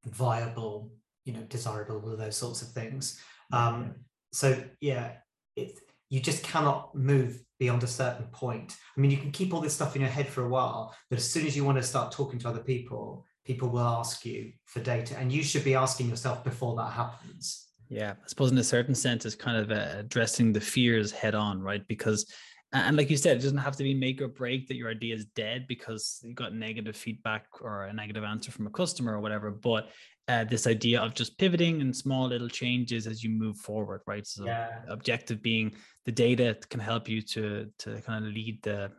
viable 0.05 0.91
you 1.25 1.33
know 1.33 1.43
desirable 1.43 2.01
all 2.03 2.17
those 2.17 2.37
sorts 2.37 2.61
of 2.61 2.69
things. 2.69 3.19
Um, 3.51 3.95
so 4.31 4.61
yeah 4.81 5.13
it, 5.55 5.79
you 6.09 6.19
just 6.19 6.43
cannot 6.43 6.95
move 6.95 7.39
beyond 7.59 7.83
a 7.83 7.87
certain 7.87 8.25
point. 8.27 8.75
I 8.97 9.01
mean 9.01 9.11
you 9.11 9.17
can 9.17 9.31
keep 9.31 9.53
all 9.53 9.61
this 9.61 9.75
stuff 9.75 9.95
in 9.95 10.01
your 10.01 10.11
head 10.11 10.27
for 10.27 10.43
a 10.45 10.49
while 10.49 10.95
but 11.09 11.19
as 11.19 11.29
soon 11.29 11.45
as 11.45 11.55
you 11.55 11.63
want 11.63 11.77
to 11.77 11.83
start 11.83 12.11
talking 12.11 12.39
to 12.39 12.49
other 12.49 12.61
people 12.61 13.25
people 13.45 13.69
will 13.69 13.79
ask 14.01 14.25
you 14.25 14.51
for 14.65 14.79
data 14.79 15.17
and 15.17 15.31
you 15.31 15.43
should 15.43 15.63
be 15.63 15.75
asking 15.75 16.09
yourself 16.09 16.43
before 16.43 16.75
that 16.75 16.91
happens 16.91 17.68
yeah 17.89 18.11
i 18.11 18.27
suppose 18.27 18.51
in 18.51 18.57
a 18.57 18.63
certain 18.63 18.95
sense 18.95 19.25
it's 19.25 19.35
kind 19.35 19.57
of 19.57 19.71
uh, 19.71 19.97
addressing 19.99 20.53
the 20.53 20.61
fears 20.61 21.11
head 21.11 21.35
on 21.35 21.61
right? 21.61 21.87
Because 21.87 22.31
and 22.71 22.97
like 22.97 23.09
you 23.09 23.17
said 23.17 23.37
it 23.37 23.41
doesn't 23.41 23.57
have 23.57 23.75
to 23.75 23.83
be 23.83 23.93
make 23.93 24.21
or 24.21 24.27
break 24.27 24.67
that 24.67 24.75
your 24.75 24.89
idea 24.89 25.15
is 25.15 25.25
dead 25.35 25.65
because 25.67 26.19
you 26.23 26.33
got 26.33 26.53
negative 26.53 26.95
feedback 26.95 27.45
or 27.61 27.85
a 27.85 27.93
negative 27.93 28.23
answer 28.23 28.51
from 28.51 28.67
a 28.67 28.69
customer 28.69 29.15
or 29.15 29.19
whatever 29.19 29.49
but 29.49 29.89
uh, 30.27 30.43
this 30.43 30.67
idea 30.67 31.01
of 31.01 31.15
just 31.15 31.35
pivoting 31.39 31.81
and 31.81 31.95
small 31.95 32.27
little 32.27 32.47
changes 32.47 33.07
as 33.07 33.23
you 33.23 33.31
move 33.31 33.57
forward 33.57 34.01
right? 34.05 34.27
So 34.27 34.45
yeah. 34.45 34.69
objective 34.87 35.41
being 35.41 35.73
the 36.05 36.11
data 36.11 36.55
can 36.69 36.79
help 36.79 37.09
you 37.09 37.21
to 37.21 37.67
to 37.79 38.01
kind 38.01 38.25
of 38.25 38.33
lead 38.33 38.61
the 38.61 38.91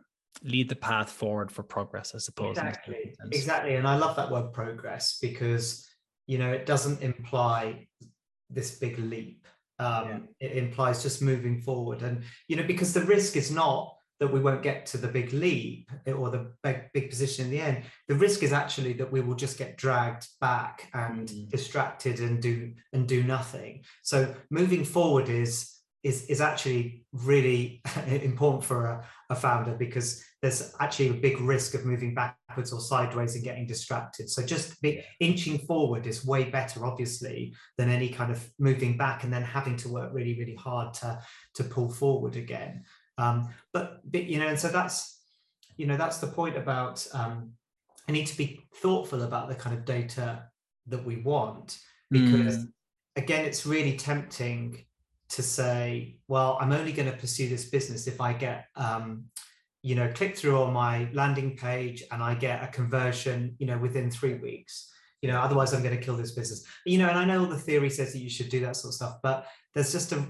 lead 0.43 0.69
the 0.69 0.75
path 0.75 1.09
forward 1.09 1.51
for 1.51 1.61
progress 1.61 2.15
i 2.15 2.17
suppose 2.17 2.57
exactly. 2.57 3.13
exactly 3.31 3.75
and 3.75 3.85
i 3.85 3.97
love 3.97 4.15
that 4.15 4.31
word 4.31 4.53
progress 4.53 5.17
because 5.21 5.85
you 6.25 6.37
know 6.37 6.51
it 6.51 6.65
doesn't 6.65 7.01
imply 7.01 7.85
this 8.53 8.77
big 8.77 8.97
leap 8.99 9.47
um, 9.79 10.27
yeah. 10.39 10.47
it 10.47 10.57
implies 10.57 11.01
just 11.01 11.21
moving 11.21 11.61
forward 11.61 12.01
and 12.01 12.23
you 12.47 12.55
know 12.55 12.63
because 12.63 12.93
the 12.93 13.05
risk 13.05 13.35
is 13.35 13.51
not 13.51 13.95
that 14.19 14.31
we 14.31 14.39
won't 14.39 14.61
get 14.61 14.85
to 14.85 14.99
the 14.99 15.07
big 15.07 15.33
leap 15.33 15.89
or 16.15 16.29
the 16.29 16.51
big, 16.61 16.83
big 16.93 17.09
position 17.09 17.45
in 17.45 17.51
the 17.51 17.59
end 17.59 17.83
the 18.07 18.15
risk 18.15 18.43
is 18.43 18.53
actually 18.53 18.93
that 18.93 19.11
we 19.11 19.21
will 19.21 19.35
just 19.35 19.57
get 19.57 19.77
dragged 19.77 20.27
back 20.39 20.89
and 20.93 21.27
mm. 21.27 21.49
distracted 21.49 22.19
and 22.19 22.41
do 22.41 22.71
and 22.93 23.07
do 23.07 23.23
nothing 23.23 23.83
so 24.03 24.33
moving 24.51 24.85
forward 24.85 25.27
is 25.27 25.81
is 26.03 26.25
is 26.25 26.41
actually 26.41 27.03
really 27.13 27.81
important 28.07 28.63
for 28.63 28.85
a, 28.85 29.05
a 29.31 29.35
founder 29.35 29.73
because 29.73 30.23
there's 30.41 30.75
actually 30.79 31.09
a 31.09 31.13
big 31.13 31.39
risk 31.39 31.73
of 31.73 31.85
moving 31.85 32.13
backwards 32.13 32.73
or 32.73 32.81
sideways 32.81 33.35
and 33.35 33.43
getting 33.43 33.65
distracted. 33.65 34.29
So 34.29 34.45
just 34.45 34.81
be, 34.81 35.03
inching 35.19 35.57
forward 35.59 36.05
is 36.05 36.25
way 36.25 36.43
better, 36.45 36.85
obviously, 36.85 37.55
than 37.77 37.89
any 37.89 38.09
kind 38.09 38.31
of 38.31 38.47
moving 38.59 38.97
back 38.97 39.23
and 39.23 39.31
then 39.31 39.43
having 39.43 39.77
to 39.77 39.89
work 39.89 40.11
really, 40.13 40.37
really 40.37 40.55
hard 40.55 40.93
to 40.95 41.21
to 41.55 41.63
pull 41.63 41.89
forward 41.89 42.35
again. 42.35 42.83
Um, 43.17 43.49
but, 43.71 44.01
but 44.03 44.25
you 44.25 44.37
know, 44.37 44.47
and 44.47 44.59
so 44.59 44.67
that's 44.67 45.21
you 45.77 45.87
know 45.87 45.97
that's 45.97 46.17
the 46.17 46.27
point 46.27 46.57
about 46.57 47.07
um, 47.13 47.51
I 48.07 48.11
need 48.11 48.27
to 48.27 48.37
be 48.37 48.59
thoughtful 48.75 49.23
about 49.23 49.47
the 49.47 49.55
kind 49.55 49.77
of 49.77 49.85
data 49.85 50.43
that 50.87 51.05
we 51.05 51.17
want 51.17 51.79
because 52.09 52.57
mm. 52.57 52.67
again, 53.15 53.45
it's 53.45 53.65
really 53.65 53.95
tempting 53.95 54.85
to 55.31 55.41
say, 55.41 56.17
well, 56.27 56.57
I'm 56.59 56.73
only 56.73 56.91
going 56.91 57.09
to 57.09 57.17
pursue 57.17 57.47
this 57.47 57.65
business 57.65 58.07
if 58.07 58.19
I 58.19 58.33
get, 58.33 58.65
um, 58.75 59.25
you 59.81 59.95
know, 59.95 60.11
click 60.13 60.37
through 60.37 60.61
on 60.61 60.73
my 60.73 61.09
landing 61.13 61.55
page 61.55 62.03
and 62.11 62.21
I 62.21 62.35
get 62.35 62.63
a 62.63 62.67
conversion, 62.67 63.55
you 63.57 63.65
know, 63.65 63.77
within 63.77 64.11
three 64.11 64.35
weeks. 64.35 64.91
You 65.21 65.31
know, 65.31 65.39
otherwise 65.39 65.73
I'm 65.73 65.83
going 65.83 65.95
to 65.95 66.03
kill 66.03 66.17
this 66.17 66.31
business. 66.31 66.65
You 66.85 66.97
know, 66.97 67.07
and 67.07 67.17
I 67.17 67.25
know 67.25 67.41
all 67.41 67.49
the 67.49 67.57
theory 67.57 67.89
says 67.89 68.11
that 68.13 68.19
you 68.19 68.29
should 68.29 68.49
do 68.49 68.59
that 68.61 68.75
sort 68.75 68.89
of 68.89 68.95
stuff, 68.95 69.17
but 69.23 69.47
there's 69.73 69.91
just 69.91 70.11
a 70.11 70.25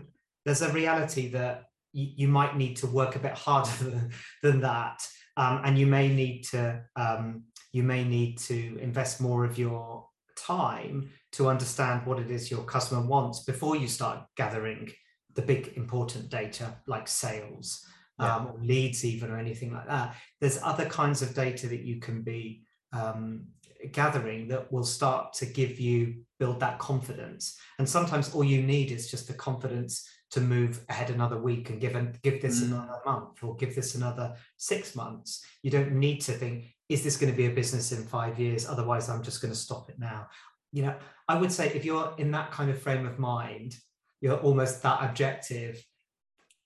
there's 0.46 0.62
a 0.62 0.74
reality 0.74 1.30
that 1.30 1.66
you, 1.94 2.08
you 2.16 2.28
might 2.28 2.58
need 2.58 2.76
to 2.78 2.88
work 2.88 3.16
a 3.16 3.20
bit 3.20 3.34
harder 3.34 3.72
than, 3.84 4.12
than 4.44 4.62
that, 4.62 5.06
um, 5.38 5.62
and 5.64 5.78
you 5.78 5.88
may 5.88 6.10
need 6.10 6.44
to 6.52 6.84
um, 6.96 7.44
you 7.72 7.84
may 7.84 8.04
need 8.04 8.38
to 8.40 8.78
invest 8.82 9.22
more 9.22 9.46
of 9.46 9.58
your 9.58 10.06
time 10.36 11.10
to 11.34 11.48
understand 11.50 12.06
what 12.06 12.20
it 12.20 12.30
is 12.30 12.52
your 12.52 12.64
customer 12.64 13.06
wants 13.06 13.44
before 13.44 13.76
you 13.76 13.88
start 13.88 14.24
gathering 14.36 14.92
the 15.36 15.42
big 15.42 15.74
important 15.76 16.30
data 16.30 16.76
like 16.88 17.08
sales 17.08 17.86
yeah. 18.20 18.36
um, 18.36 18.48
or 18.48 18.60
leads 18.62 19.06
even 19.06 19.32
or 19.32 19.38
anything 19.38 19.74
like 19.74 19.88
that 19.88 20.16
there's 20.40 20.62
other 20.64 20.86
kinds 20.86 21.22
of 21.22 21.34
data 21.34 21.68
that 21.68 21.82
you 21.82 22.00
can 22.00 22.22
be 22.22 22.64
um, 22.94 23.46
gathering 23.92 24.48
that 24.48 24.72
will 24.72 24.84
start 24.84 25.34
to 25.34 25.46
give 25.46 25.80
you 25.80 26.16
build 26.40 26.60
that 26.60 26.80
confidence 26.80 27.58
and 27.80 27.88
sometimes 27.88 28.34
all 28.34 28.44
you 28.44 28.62
need 28.62 28.92
is 28.92 29.10
just 29.10 29.28
the 29.28 29.34
confidence 29.34 30.08
to 30.32 30.42
move 30.42 30.84
ahead 30.90 31.10
another 31.10 31.38
week 31.38 31.70
and 31.70 31.82
give 31.82 31.96
and 31.96 32.22
give 32.22 32.42
this 32.42 32.62
mm. 32.62 32.68
another 32.68 33.00
month 33.06 33.44
or 33.44 33.56
give 33.56 33.76
this 33.76 33.96
another 33.96 34.34
six 34.58 34.96
months 34.96 35.46
you 35.64 35.72
don't 35.72 35.92
need 35.92 36.20
to 36.22 36.32
think 36.32 36.66
is 36.90 37.04
this 37.04 37.18
going 37.18 37.32
to 37.32 37.38
be 37.38 37.48
a 37.48 37.52
business 37.52 37.92
in 37.92 38.04
five 38.04 38.40
years 38.40 38.68
otherwise 38.68 39.10
i'm 39.10 39.24
just 39.24 39.42
going 39.42 39.52
to 39.52 39.60
stop 39.60 39.90
it 39.90 40.00
now 40.00 40.28
you 40.72 40.84
know, 40.84 40.96
I 41.28 41.36
would 41.36 41.52
say 41.52 41.68
if 41.68 41.86
you're 41.86 42.14
in 42.18 42.32
that 42.32 42.52
kind 42.52 42.70
of 42.70 42.82
frame 42.82 43.06
of 43.06 43.20
mind, 43.20 43.76
you're 44.22 44.38
almost 44.38 44.82
that 44.84 45.04
objective. 45.04 45.84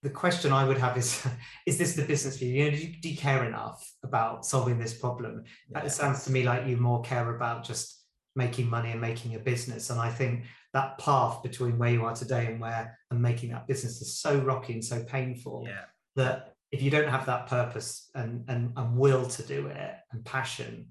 The 0.04 0.10
question 0.10 0.52
I 0.52 0.66
would 0.68 0.78
have 0.78 0.98
is, 0.98 1.26
is 1.66 1.78
this 1.78 1.96
the 1.96 2.04
business 2.04 2.38
for 2.38 2.46
you? 2.46 2.64
You 2.64 2.72
know, 2.72 2.78
do 2.78 2.84
you, 2.84 2.94
do 3.02 3.10
you 3.10 3.18
care 3.18 3.46
enough 3.46 3.92
about 4.04 4.46
solving 4.46 4.78
this 4.78 4.94
problem? 4.94 5.44
Yeah. 5.70 5.84
It 5.84 5.92
sounds 5.92 6.24
to 6.26 6.32
me 6.32 6.44
like 6.44 6.68
you 6.68 6.78
more 6.78 7.02
care 7.02 7.36
about 7.36 7.64
just 7.64 8.04
making 8.36 8.70
money 8.70 8.92
and 8.92 9.02
making 9.02 9.36
a 9.36 9.40
business. 9.40 9.90
And 9.90 10.00
I 10.00 10.12
think 10.12 10.44
that 10.76 10.98
path 10.98 11.42
between 11.42 11.78
where 11.78 11.90
you 11.90 12.04
are 12.04 12.14
today 12.14 12.48
and 12.48 12.60
where 12.60 13.00
and 13.10 13.22
making 13.22 13.50
that 13.50 13.66
business 13.66 14.02
is 14.02 14.20
so 14.20 14.38
rocky 14.40 14.74
and 14.74 14.84
so 14.84 15.02
painful 15.06 15.64
yeah. 15.66 15.86
that 16.18 16.54
if 16.70 16.82
you 16.82 16.92
don't 16.92 17.08
have 17.08 17.26
that 17.28 17.48
purpose 17.48 18.10
and, 18.14 18.44
and, 18.50 18.74
and 18.76 18.98
will 18.98 19.26
to 19.26 19.44
do 19.44 19.68
it 19.68 19.96
and 20.12 20.26
passion, 20.26 20.90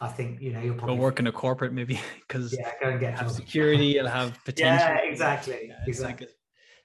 I 0.00 0.08
think 0.08 0.40
you 0.40 0.54
know 0.54 0.60
you'll 0.60 0.76
probably 0.76 0.96
go 0.96 1.02
work 1.02 1.20
in 1.20 1.26
a 1.26 1.32
corporate 1.32 1.74
maybe 1.74 2.00
because 2.26 2.56
yeah, 2.58 2.72
go 2.82 2.88
and 2.88 2.98
get 2.98 3.18
have 3.18 3.30
security. 3.30 3.88
You'll 3.88 4.08
have 4.08 4.38
potential. 4.46 4.88
yeah, 4.88 5.02
exactly. 5.02 5.66
Yeah, 5.68 5.84
exactly. 5.86 6.26
Like 6.26 6.34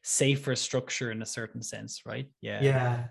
safer 0.04 0.58
structure 0.58 1.12
in 1.12 1.22
a 1.22 1.26
certain 1.26 1.62
sense, 1.62 2.02
right? 2.06 2.30
Yeah. 2.42 2.62
Yeah. 2.62 3.04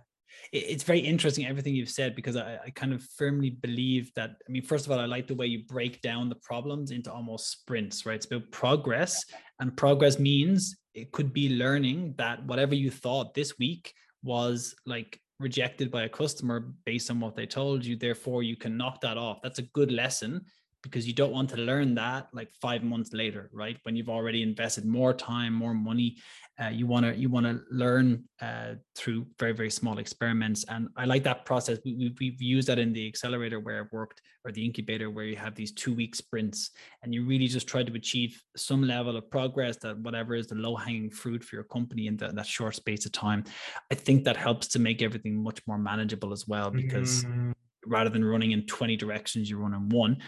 It's 0.53 0.83
very 0.83 1.01
interesting 1.01 1.47
everything 1.47 1.75
you've 1.75 1.91
said 1.91 2.15
because 2.15 2.37
I, 2.37 2.59
I 2.67 2.71
kind 2.71 2.93
of 2.93 3.03
firmly 3.17 3.51
believe 3.51 4.13
that. 4.15 4.31
I 4.47 4.51
mean, 4.51 4.63
first 4.63 4.87
of 4.87 4.93
all, 4.93 4.99
I 4.99 5.07
like 5.07 5.27
the 5.27 5.35
way 5.35 5.47
you 5.47 5.65
break 5.65 6.01
down 6.01 6.29
the 6.29 6.37
problems 6.37 6.91
into 6.91 7.13
almost 7.13 7.51
sprints, 7.51 8.07
right? 8.07 8.17
It's 8.17 8.27
about 8.27 8.51
progress, 8.51 9.25
and 9.61 9.77
progress 9.77 10.19
means 10.19 10.77
it 10.95 11.13
could 11.13 11.33
be 11.33 11.57
learning 11.57 12.15
that 12.19 12.45
whatever 12.47 12.75
you 12.75 12.91
thought 12.91 13.35
this 13.35 13.59
week 13.59 13.93
was 14.23 14.75
like 14.87 15.21
rejected 15.39 15.91
by 15.91 16.03
a 16.03 16.09
customer 16.09 16.73
based 16.85 17.11
on 17.11 17.21
what 17.21 17.37
they 17.37 17.47
told 17.47 17.85
you. 17.85 17.97
Therefore, 17.97 18.43
you 18.43 18.57
can 18.57 18.77
knock 18.77 19.01
that 19.03 19.17
off. 19.17 19.41
That's 19.43 19.61
a 19.61 19.71
good 19.75 19.93
lesson 19.93 20.45
because 20.83 21.07
you 21.07 21.13
don't 21.13 21.33
want 21.33 21.51
to 21.51 21.57
learn 21.57 21.95
that 21.97 22.29
like 22.33 22.51
five 22.61 22.83
months 22.83 23.13
later, 23.13 23.51
right? 23.53 23.77
When 23.83 23.97
you've 23.97 24.09
already 24.09 24.43
invested 24.43 24.85
more 24.85 25.13
time, 25.13 25.53
more 25.53 25.75
money, 25.75 26.17
uh, 26.63 26.69
you 26.69 26.87
want 26.87 27.07
to 27.07 27.17
you 27.17 27.29
want 27.29 27.47
to 27.47 27.61
learn 27.71 28.25
uh, 28.41 28.75
through 28.97 29.27
very 29.39 29.53
very 29.53 29.71
small 29.71 29.99
experiments. 29.99 30.65
And 30.69 30.89
I 30.97 31.05
like 31.05 31.25
that 31.25 31.45
process. 31.45 31.79
We, 31.85 32.15
we, 32.19 32.31
have 32.31 32.43
used 32.43 32.69
that 32.69 32.79
in 32.79 32.93
the 32.93 33.07
accelerator 33.07 33.61
where 33.61 33.81
I've 33.81 33.93
worked 33.93 34.21
or 34.45 34.53
the 34.53 34.65
incubator 34.65 35.11
where 35.11 35.25
you 35.25 35.37
have 35.37 35.55
these 35.55 35.73
two 35.73 35.95
week 35.95 36.15
sprints 36.15 36.71
and 37.03 37.13
you 37.13 37.25
really 37.25 37.49
just 37.49 37.67
try 37.67 37.83
to 37.83 37.93
achieve 37.95 38.41
some 38.57 38.83
level 38.83 39.17
of 39.17 39.31
progress 39.31 39.77
that 39.79 39.99
whatever 39.99 40.35
is 40.35 40.47
the 40.47 40.55
low 40.55 40.77
hanging 40.77 41.11
fruit 41.11 41.43
for 41.43 41.57
your 41.57 41.65
company 41.65 42.07
in 42.07 42.17
the, 42.17 42.29
that 42.29 42.47
short 42.47 42.77
space 42.77 43.05
of 43.05 43.13
time. 43.13 43.45
I 43.91 43.95
think 43.95 44.25
that 44.25 44.37
helps 44.37 44.69
to 44.69 44.79
make 44.79 45.03
everything 45.03 45.43
much 45.43 45.61
more 45.67 45.79
manageable 45.79 46.33
as 46.33 46.47
well 46.47 46.71
because. 46.71 47.25
Mm-hmm 47.25 47.53
rather 47.87 48.11
than 48.11 48.25
running 48.25 48.53
in 48.53 48.67
20 48.67 48.97
directions, 48.97 49.49
you 49.49 49.59
run 49.59 49.75
in 49.75 49.89
one. 49.89 50.19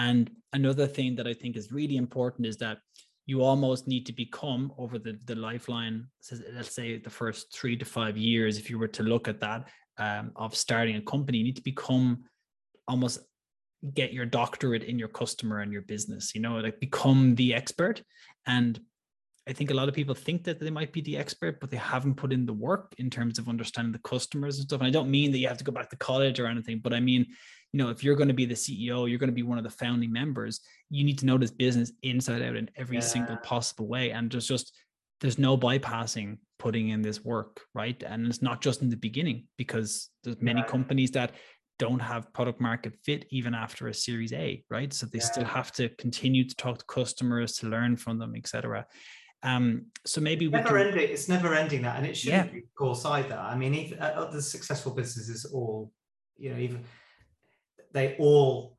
And 0.00 0.30
another 0.54 0.86
thing 0.86 1.14
that 1.16 1.26
I 1.26 1.34
think 1.34 1.56
is 1.56 1.70
really 1.70 1.98
important 1.98 2.46
is 2.46 2.56
that 2.56 2.78
you 3.26 3.42
almost 3.42 3.86
need 3.86 4.06
to 4.06 4.14
become 4.14 4.72
over 4.78 4.98
the, 4.98 5.18
the 5.26 5.34
lifeline, 5.34 6.06
let's 6.54 6.74
say 6.74 6.98
the 6.98 7.10
first 7.10 7.54
three 7.54 7.76
to 7.76 7.84
five 7.84 8.16
years, 8.16 8.56
if 8.56 8.70
you 8.70 8.78
were 8.78 8.88
to 8.88 9.02
look 9.02 9.28
at 9.28 9.40
that 9.40 9.68
um, 9.98 10.32
of 10.36 10.56
starting 10.56 10.96
a 10.96 11.02
company, 11.02 11.36
you 11.38 11.44
need 11.44 11.56
to 11.56 11.62
become 11.62 12.24
almost 12.88 13.20
get 13.92 14.14
your 14.14 14.24
doctorate 14.24 14.84
in 14.84 14.98
your 14.98 15.08
customer 15.08 15.60
and 15.60 15.70
your 15.70 15.82
business, 15.82 16.34
you 16.34 16.40
know, 16.40 16.56
like 16.56 16.80
become 16.80 17.34
the 17.34 17.52
expert. 17.52 18.02
And 18.46 18.80
I 19.48 19.52
think 19.52 19.70
a 19.70 19.74
lot 19.74 19.88
of 19.88 19.94
people 19.94 20.14
think 20.14 20.44
that 20.44 20.60
they 20.60 20.70
might 20.70 20.92
be 20.92 21.00
the 21.00 21.16
expert, 21.16 21.60
but 21.60 21.70
they 21.70 21.76
haven't 21.76 22.16
put 22.16 22.32
in 22.32 22.46
the 22.46 22.52
work 22.52 22.94
in 22.98 23.10
terms 23.10 23.38
of 23.38 23.48
understanding 23.48 23.92
the 23.92 23.98
customers 23.98 24.58
and 24.58 24.68
stuff. 24.68 24.80
And 24.80 24.86
I 24.86 24.90
don't 24.90 25.10
mean 25.10 25.32
that 25.32 25.38
you 25.38 25.48
have 25.48 25.58
to 25.58 25.64
go 25.64 25.72
back 25.72 25.90
to 25.90 25.96
college 25.96 26.38
or 26.38 26.46
anything, 26.46 26.80
but 26.82 26.92
I 26.92 27.00
mean 27.00 27.26
you 27.72 27.78
know, 27.78 27.90
if 27.90 28.02
you're 28.02 28.16
going 28.16 28.28
to 28.28 28.34
be 28.34 28.46
the 28.46 28.54
CEO, 28.54 29.08
you're 29.08 29.18
going 29.18 29.30
to 29.30 29.34
be 29.34 29.42
one 29.42 29.58
of 29.58 29.64
the 29.64 29.70
founding 29.70 30.12
members, 30.12 30.60
you 30.90 31.04
need 31.04 31.18
to 31.18 31.26
know 31.26 31.38
this 31.38 31.52
business 31.52 31.92
inside 32.02 32.42
out 32.42 32.56
in 32.56 32.68
every 32.76 32.96
yeah. 32.96 33.02
single 33.02 33.36
possible 33.38 33.86
way. 33.86 34.10
And 34.10 34.30
there's 34.30 34.48
just, 34.48 34.76
there's 35.20 35.38
no 35.38 35.56
bypassing 35.56 36.38
putting 36.58 36.88
in 36.88 37.02
this 37.02 37.24
work, 37.24 37.60
right? 37.74 38.02
And 38.02 38.26
it's 38.26 38.42
not 38.42 38.60
just 38.60 38.82
in 38.82 38.90
the 38.90 38.96
beginning 38.96 39.46
because 39.56 40.08
there's 40.24 40.40
many 40.40 40.62
companies 40.64 41.12
that 41.12 41.32
don't 41.78 42.00
have 42.00 42.32
product 42.32 42.60
market 42.60 42.94
fit 43.04 43.26
even 43.30 43.54
after 43.54 43.86
a 43.86 43.94
series 43.94 44.32
A, 44.32 44.64
right? 44.68 44.92
So 44.92 45.06
they 45.06 45.18
yeah. 45.18 45.24
still 45.24 45.44
have 45.44 45.70
to 45.72 45.88
continue 45.90 46.46
to 46.46 46.54
talk 46.56 46.78
to 46.78 46.84
customers 46.86 47.52
to 47.58 47.68
learn 47.68 47.96
from 47.96 48.18
them, 48.18 48.34
etc. 48.36 48.84
Um, 49.42 49.86
so 50.04 50.20
maybe 50.20 50.46
it's 50.46 50.52
never 50.52 50.78
can... 50.78 50.88
ending. 50.88 51.10
It's 51.10 51.28
never 51.28 51.54
ending 51.54 51.82
that, 51.82 51.96
and 51.96 52.06
it 52.06 52.16
shouldn't 52.16 52.46
yeah. 52.46 52.52
be 52.52 52.66
course 52.76 53.04
either. 53.04 53.36
I 53.36 53.56
mean, 53.56 53.74
even, 53.74 53.98
uh, 53.98 54.30
the 54.30 54.42
successful 54.42 54.94
businesses 54.94 55.44
all, 55.46 55.92
you 56.36 56.52
know, 56.52 56.58
even 56.58 56.84
they 57.92 58.16
all 58.18 58.78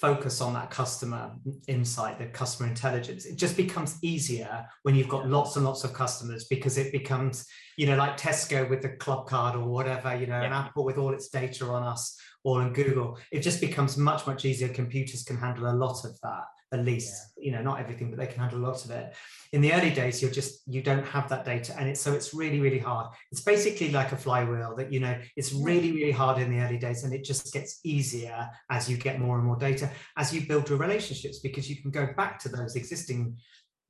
focus 0.00 0.40
on 0.40 0.52
that 0.52 0.68
customer 0.68 1.30
insight, 1.68 2.18
the 2.18 2.26
customer 2.26 2.68
intelligence. 2.68 3.24
It 3.24 3.36
just 3.36 3.56
becomes 3.56 3.98
easier 4.02 4.66
when 4.82 4.96
you've 4.96 5.08
got 5.08 5.28
lots 5.28 5.54
and 5.54 5.64
lots 5.64 5.84
of 5.84 5.94
customers 5.94 6.44
because 6.50 6.76
it 6.76 6.90
becomes, 6.90 7.46
you 7.76 7.86
know, 7.86 7.96
like 7.96 8.16
Tesco 8.16 8.68
with 8.68 8.82
the 8.82 8.90
club 8.90 9.28
card 9.28 9.54
or 9.54 9.64
whatever, 9.64 10.16
you 10.16 10.26
know, 10.26 10.40
yeah. 10.40 10.46
and 10.46 10.54
Apple 10.54 10.84
with 10.84 10.98
all 10.98 11.14
its 11.14 11.28
data 11.28 11.66
on 11.66 11.84
us 11.84 12.18
or 12.42 12.62
in 12.62 12.72
Google. 12.72 13.16
It 13.30 13.40
just 13.40 13.60
becomes 13.60 13.96
much, 13.96 14.26
much 14.26 14.44
easier. 14.44 14.68
Computers 14.68 15.22
can 15.22 15.36
handle 15.36 15.70
a 15.70 15.72
lot 15.72 16.04
of 16.04 16.18
that 16.22 16.46
at 16.72 16.84
least 16.84 17.32
yeah. 17.36 17.44
you 17.44 17.52
know 17.52 17.62
not 17.62 17.78
everything 17.78 18.10
but 18.10 18.18
they 18.18 18.26
can 18.26 18.40
handle 18.40 18.58
a 18.58 18.66
lot 18.66 18.84
of 18.84 18.90
it. 18.90 19.14
In 19.52 19.60
the 19.60 19.72
early 19.72 19.90
days 19.90 20.22
you're 20.22 20.30
just 20.30 20.62
you 20.66 20.82
don't 20.82 21.06
have 21.06 21.28
that 21.28 21.44
data 21.44 21.74
and 21.78 21.88
it's 21.88 22.00
so 22.00 22.12
it's 22.12 22.34
really 22.34 22.60
really 22.60 22.78
hard. 22.78 23.12
It's 23.30 23.42
basically 23.42 23.90
like 23.90 24.12
a 24.12 24.16
flywheel 24.16 24.74
that 24.76 24.92
you 24.92 25.00
know 25.00 25.18
it's 25.36 25.52
really 25.52 25.92
really 25.92 26.10
hard 26.10 26.40
in 26.40 26.50
the 26.50 26.62
early 26.64 26.78
days 26.78 27.04
and 27.04 27.12
it 27.12 27.24
just 27.24 27.52
gets 27.52 27.80
easier 27.84 28.48
as 28.70 28.90
you 28.90 28.96
get 28.96 29.20
more 29.20 29.36
and 29.36 29.46
more 29.46 29.56
data 29.56 29.90
as 30.16 30.32
you 30.32 30.46
build 30.46 30.68
your 30.68 30.78
relationships 30.78 31.40
because 31.40 31.68
you 31.68 31.76
can 31.76 31.90
go 31.90 32.08
back 32.16 32.38
to 32.40 32.48
those 32.48 32.76
existing 32.76 33.36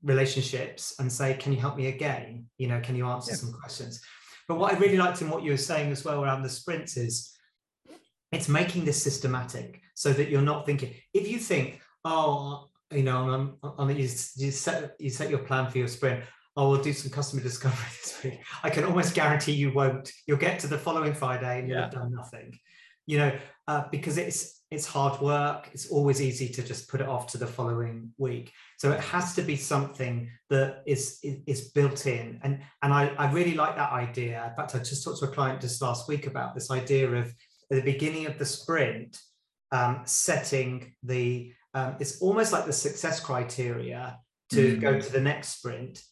relationships 0.02 0.96
and 0.98 1.10
say 1.10 1.34
can 1.34 1.52
you 1.52 1.60
help 1.60 1.76
me 1.76 1.86
again? 1.86 2.46
You 2.58 2.68
know 2.68 2.80
can 2.80 2.96
you 2.96 3.06
answer 3.06 3.32
yeah. 3.32 3.38
some 3.38 3.52
questions? 3.52 4.02
But 4.48 4.58
what 4.58 4.74
i 4.74 4.78
really 4.78 4.98
liked 4.98 5.22
in 5.22 5.30
what 5.30 5.44
you 5.44 5.52
were 5.52 5.56
saying 5.56 5.92
as 5.92 6.04
well 6.04 6.22
around 6.22 6.42
the 6.42 6.48
sprints 6.48 6.96
is 6.96 7.32
it's 8.32 8.48
making 8.48 8.84
this 8.84 9.02
systematic 9.02 9.80
so 9.94 10.12
that 10.12 10.28
you're 10.30 10.42
not 10.42 10.66
thinking 10.66 10.94
if 11.14 11.28
you 11.28 11.38
think 11.38 11.80
oh 12.04 12.68
you 12.94 13.02
know, 13.02 13.18
on, 13.18 13.56
on 13.62 13.88
you, 13.90 14.08
you 14.36 14.50
set 14.50 14.94
you 14.98 15.10
set 15.10 15.30
your 15.30 15.40
plan 15.40 15.70
for 15.70 15.78
your 15.78 15.88
sprint. 15.88 16.24
Oh, 16.56 16.70
we'll 16.70 16.82
do 16.82 16.92
some 16.92 17.10
customer 17.10 17.42
discovery 17.50 17.86
this 18.00 18.22
week. 18.22 18.40
I 18.62 18.70
can 18.70 18.84
almost 18.84 19.14
guarantee 19.14 19.52
you 19.52 19.72
won't. 19.72 20.10
You'll 20.26 20.38
get 20.38 20.58
to 20.60 20.66
the 20.66 20.78
following 20.78 21.14
Friday 21.14 21.60
and 21.60 21.68
you'll 21.68 21.82
have 21.82 21.92
done 21.92 22.12
nothing. 22.12 22.58
You 23.06 23.18
know, 23.18 23.38
uh, 23.66 23.84
because 23.90 24.18
it's 24.18 24.62
it's 24.70 24.86
hard 24.86 25.20
work. 25.20 25.68
It's 25.72 25.90
always 25.90 26.22
easy 26.22 26.48
to 26.48 26.62
just 26.62 26.88
put 26.88 27.02
it 27.02 27.08
off 27.08 27.26
to 27.28 27.38
the 27.38 27.46
following 27.46 28.10
week. 28.16 28.50
So 28.78 28.90
it 28.90 29.00
has 29.00 29.34
to 29.34 29.42
be 29.42 29.56
something 29.56 30.30
that 30.48 30.82
is 30.86 31.18
is, 31.22 31.72
built 31.72 32.06
in. 32.06 32.40
And 32.42 32.60
and 32.82 32.92
I, 32.92 33.08
I 33.18 33.30
really 33.32 33.54
like 33.54 33.76
that 33.76 33.92
idea. 33.92 34.46
In 34.48 34.56
fact, 34.56 34.74
I 34.74 34.78
just 34.78 35.04
talked 35.04 35.18
to 35.18 35.26
a 35.26 35.28
client 35.28 35.60
just 35.60 35.82
last 35.82 36.08
week 36.08 36.26
about 36.26 36.54
this 36.54 36.70
idea 36.70 37.10
of 37.10 37.26
at 37.26 37.76
the 37.76 37.92
beginning 37.92 38.26
of 38.26 38.38
the 38.38 38.46
sprint, 38.46 39.18
um, 39.72 40.02
setting 40.04 40.94
the 41.02 41.52
um, 41.74 41.96
it's 41.98 42.20
almost 42.20 42.52
like 42.52 42.66
the 42.66 42.72
success 42.72 43.18
criteria 43.18 44.18
to 44.50 44.76
mm. 44.76 44.80
go 44.80 45.00
to 45.00 45.12
the 45.12 45.20
next 45.20 45.58
sprint. 45.58 46.02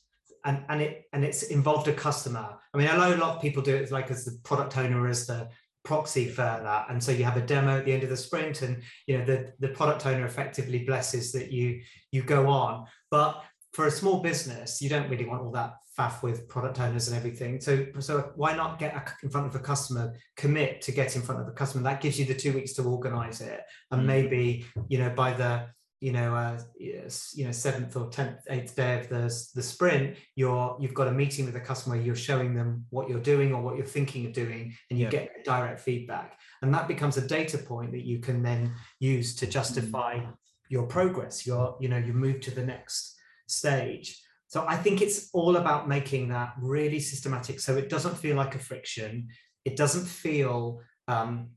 And 0.45 0.65
and 0.71 0.81
it 0.81 1.05
and 1.13 1.23
it's 1.23 1.43
involved 1.45 1.87
a 1.89 1.93
customer. 1.93 2.57
I 2.73 2.79
mean 2.79 2.89
i 2.89 2.97
know 2.97 3.15
a 3.15 3.19
lot 3.19 3.37
of 3.37 3.43
people 3.43 3.63
do 3.63 3.77
it 3.77 3.91
like 3.91 4.11
as 4.11 4.25
the 4.25 4.39
product 4.43 4.79
owner 4.79 5.07
as 5.07 5.27
the 5.27 5.51
proxy 5.85 6.29
for 6.29 6.43
that. 6.43 6.87
And 6.89 7.03
so 7.03 7.13
you 7.13 7.25
have 7.25 7.37
a 7.37 7.43
demo 7.43 7.79
at 7.79 7.85
the 7.85 7.93
end 7.93 8.03
of 8.03 8.11
the 8.11 8.17
sprint 8.17 8.63
and 8.63 8.83
you 9.07 9.19
know 9.19 9.25
the 9.25 9.53
the 9.61 9.69
product 9.69 10.07
owner 10.07 10.25
effectively 10.25 10.85
blesses 10.85 11.33
that 11.33 11.53
you 11.53 11.83
you 12.11 12.23
go 12.23 12.49
on. 12.49 12.87
But 13.11 13.43
for 13.73 13.87
a 13.87 13.91
small 13.91 14.21
business 14.21 14.81
you 14.81 14.89
don't 14.89 15.09
really 15.09 15.27
want 15.27 15.43
all 15.43 15.51
that 15.51 15.75
faff 15.99 16.23
with 16.23 16.49
product 16.49 16.81
owners 16.81 17.09
and 17.09 17.17
everything 17.17 17.61
so 17.61 17.87
so 17.99 18.33
why 18.37 18.55
not 18.55 18.79
get 18.79 19.13
in 19.23 19.31
front 19.31 19.47
of 19.47 19.55
a 19.55 19.59
customer 19.59 20.15
commit 20.37 20.81
to 20.81 20.93
get 20.93 21.15
in 21.17 21.23
front 21.23 21.41
of 21.41 21.47
the 21.47 21.53
customer 21.53 21.83
that 21.83 22.01
gives 22.01 22.19
you 22.19 22.25
the 22.25 22.35
two 22.35 22.53
weeks 22.53 22.73
to 22.73 22.83
organize 22.83 23.41
it 23.41 23.63
and 23.91 24.03
mm. 24.03 24.07
maybe 24.07 24.65
you 24.89 24.99
know 24.99 25.11
by 25.11 25.33
the 25.33 25.67
you 26.01 26.13
know 26.13 26.35
uh, 26.35 26.59
you 26.79 27.45
know 27.45 27.53
seventh 27.53 27.95
or 27.95 28.09
tenth 28.09 28.41
eighth 28.49 28.75
day 28.75 28.99
of 28.99 29.09
the 29.09 29.23
the 29.55 29.63
sprint 29.63 30.17
you're 30.35 30.77
you've 30.81 30.95
got 30.95 31.09
a 31.09 31.13
meeting 31.13 31.45
with 31.45 31.55
the 31.55 31.61
customer 31.61 31.95
you're 31.95 32.17
showing 32.17 32.55
them 32.55 32.85
what 32.89 33.09
you're 33.09 33.21
doing 33.21 33.53
or 33.53 33.61
what 33.61 33.77
you're 33.77 33.85
thinking 33.85 34.25
of 34.27 34.33
doing 34.33 34.75
and 34.89 34.99
you 34.99 35.05
yeah. 35.05 35.11
get 35.11 35.45
direct 35.45 35.79
feedback 35.79 36.39
and 36.63 36.73
that 36.73 36.89
becomes 36.89 37.19
a 37.19 37.27
data 37.27 37.59
point 37.59 37.93
that 37.93 38.05
you 38.05 38.19
can 38.19 38.43
then 38.43 38.73
use 38.99 39.35
to 39.35 39.47
justify 39.47 40.15
mm. 40.15 40.33
your 40.71 40.85
progress 40.85 41.47
your 41.47 41.77
you 41.81 41.89
know 41.89 41.99
you 41.99 42.15
move 42.15 42.41
to 42.41 42.51
the 42.51 42.65
next 42.65 43.20
stage 43.51 44.21
so 44.51 44.65
I 44.67 44.77
think 44.77 45.01
it's 45.01 45.31
all 45.33 45.59
about 45.59 45.89
making 45.89 46.29
that 46.31 46.55
really 46.61 46.99
systematic 46.99 47.61
so 47.61 47.77
it 47.77 47.89
doesn't 47.89 48.17
feel 48.17 48.35
like 48.35 48.57
a 48.57 48.59
friction. 48.59 49.29
It 49.65 49.77
doesn't 49.77 50.07
feel, 50.07 50.81
um, 51.07 51.51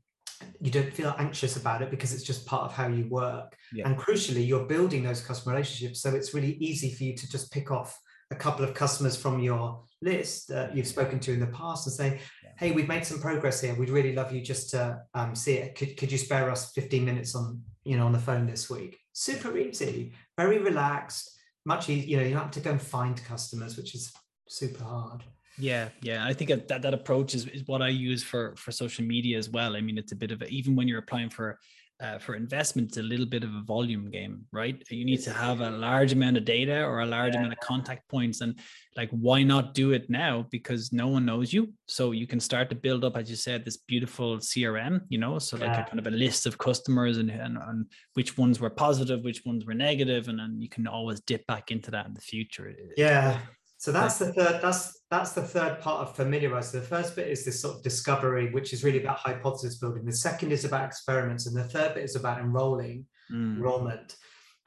you 0.60 0.70
don't 0.70 0.92
feel 0.92 1.12
anxious 1.18 1.56
about 1.56 1.82
it 1.82 1.90
because 1.90 2.14
it's 2.14 2.22
just 2.22 2.46
part 2.46 2.66
of 2.66 2.72
how 2.72 2.86
you 2.86 3.08
work. 3.08 3.56
Yeah. 3.72 3.88
And 3.88 3.98
crucially, 3.98 4.46
you're 4.46 4.66
building 4.66 5.02
those 5.02 5.20
customer 5.20 5.56
relationships. 5.56 6.02
So 6.02 6.14
it's 6.14 6.34
really 6.34 6.52
easy 6.60 6.92
for 6.92 7.02
you 7.02 7.16
to 7.16 7.28
just 7.28 7.50
pick 7.50 7.72
off 7.72 7.98
a 8.30 8.36
couple 8.36 8.64
of 8.64 8.74
customers 8.74 9.16
from 9.16 9.40
your 9.40 9.82
list 10.00 10.46
that 10.48 10.76
you've 10.76 10.86
spoken 10.86 11.18
to 11.18 11.32
in 11.32 11.40
the 11.40 11.48
past 11.48 11.88
and 11.88 11.94
say, 11.94 12.20
yeah. 12.44 12.50
hey, 12.58 12.70
we've 12.70 12.86
made 12.86 13.04
some 13.04 13.20
progress 13.20 13.60
here. 13.60 13.74
We'd 13.74 13.90
really 13.90 14.14
love 14.14 14.32
you 14.32 14.40
just 14.40 14.70
to 14.70 15.00
um, 15.14 15.34
see 15.34 15.54
it. 15.54 15.74
Could, 15.74 15.96
could 15.96 16.12
you 16.12 16.18
spare 16.18 16.48
us 16.48 16.70
15 16.70 17.04
minutes 17.04 17.34
on, 17.34 17.60
you 17.82 17.96
know, 17.96 18.06
on 18.06 18.12
the 18.12 18.20
phone 18.20 18.46
this 18.46 18.70
week? 18.70 19.00
Super 19.12 19.58
easy, 19.58 20.12
very 20.36 20.58
relaxed 20.58 21.32
much 21.64 21.88
easier. 21.88 22.08
You 22.08 22.16
know, 22.18 22.28
you 22.28 22.36
have 22.36 22.50
to 22.52 22.60
go 22.60 22.70
and 22.70 22.82
find 22.82 23.22
customers, 23.24 23.76
which 23.76 23.94
is 23.94 24.12
super 24.48 24.84
hard. 24.84 25.24
Yeah, 25.58 25.90
yeah. 26.02 26.24
I 26.24 26.32
think 26.32 26.50
that 26.50 26.82
that 26.82 26.94
approach 26.94 27.34
is, 27.34 27.46
is 27.46 27.62
what 27.66 27.80
I 27.80 27.88
use 27.88 28.22
for 28.24 28.54
for 28.56 28.72
social 28.72 29.04
media 29.04 29.38
as 29.38 29.48
well. 29.48 29.76
I 29.76 29.80
mean, 29.80 29.98
it's 29.98 30.12
a 30.12 30.16
bit 30.16 30.32
of 30.32 30.42
a, 30.42 30.48
even 30.48 30.74
when 30.74 30.88
you're 30.88 30.98
applying 30.98 31.30
for 31.30 31.58
uh, 32.00 32.18
for 32.18 32.34
investment, 32.34 32.88
it's 32.88 32.96
a 32.96 33.02
little 33.02 33.26
bit 33.26 33.44
of 33.44 33.54
a 33.54 33.62
volume 33.62 34.10
game, 34.10 34.44
right? 34.52 34.82
You 34.90 35.04
need 35.04 35.22
to 35.22 35.32
have 35.32 35.60
a 35.60 35.70
large 35.70 36.12
amount 36.12 36.36
of 36.36 36.44
data 36.44 36.82
or 36.84 37.00
a 37.00 37.06
large 37.06 37.34
yeah. 37.34 37.40
amount 37.40 37.52
of 37.52 37.60
contact 37.60 38.08
points, 38.08 38.40
and 38.40 38.58
like, 38.96 39.10
why 39.10 39.42
not 39.42 39.74
do 39.74 39.92
it 39.92 40.10
now? 40.10 40.46
Because 40.50 40.92
no 40.92 41.08
one 41.08 41.24
knows 41.24 41.52
you, 41.52 41.72
so 41.86 42.10
you 42.10 42.26
can 42.26 42.40
start 42.40 42.68
to 42.70 42.74
build 42.74 43.04
up, 43.04 43.16
as 43.16 43.30
you 43.30 43.36
said, 43.36 43.64
this 43.64 43.76
beautiful 43.76 44.38
CRM. 44.38 45.02
You 45.08 45.18
know, 45.18 45.38
so 45.38 45.56
like 45.56 45.68
yeah. 45.68 45.82
a 45.82 45.86
kind 45.86 46.00
of 46.00 46.06
a 46.06 46.10
list 46.10 46.46
of 46.46 46.58
customers 46.58 47.18
and, 47.18 47.30
and 47.30 47.58
and 47.58 47.86
which 48.14 48.36
ones 48.36 48.60
were 48.60 48.70
positive, 48.70 49.22
which 49.22 49.42
ones 49.46 49.64
were 49.64 49.74
negative, 49.74 50.28
and 50.28 50.38
then 50.38 50.60
you 50.60 50.68
can 50.68 50.86
always 50.86 51.20
dip 51.20 51.46
back 51.46 51.70
into 51.70 51.92
that 51.92 52.06
in 52.06 52.14
the 52.14 52.20
future. 52.20 52.74
Yeah. 52.96 53.38
So 53.84 53.92
that's 53.92 54.16
the 54.16 54.32
third. 54.32 54.62
That's 54.62 55.02
that's 55.10 55.32
the 55.32 55.42
third 55.42 55.78
part 55.78 56.00
of 56.00 56.16
familiarize. 56.16 56.72
The 56.72 56.80
first 56.80 57.14
bit 57.14 57.28
is 57.28 57.44
this 57.44 57.60
sort 57.60 57.76
of 57.76 57.82
discovery, 57.82 58.50
which 58.50 58.72
is 58.72 58.82
really 58.82 59.02
about 59.02 59.18
hypothesis 59.18 59.76
building. 59.76 60.06
The 60.06 60.12
second 60.12 60.52
is 60.52 60.64
about 60.64 60.86
experiments, 60.86 61.46
and 61.46 61.54
the 61.54 61.64
third 61.64 61.92
bit 61.92 62.02
is 62.02 62.16
about 62.16 62.40
enrolling, 62.40 63.04
mm. 63.30 63.56
enrollment, 63.56 64.16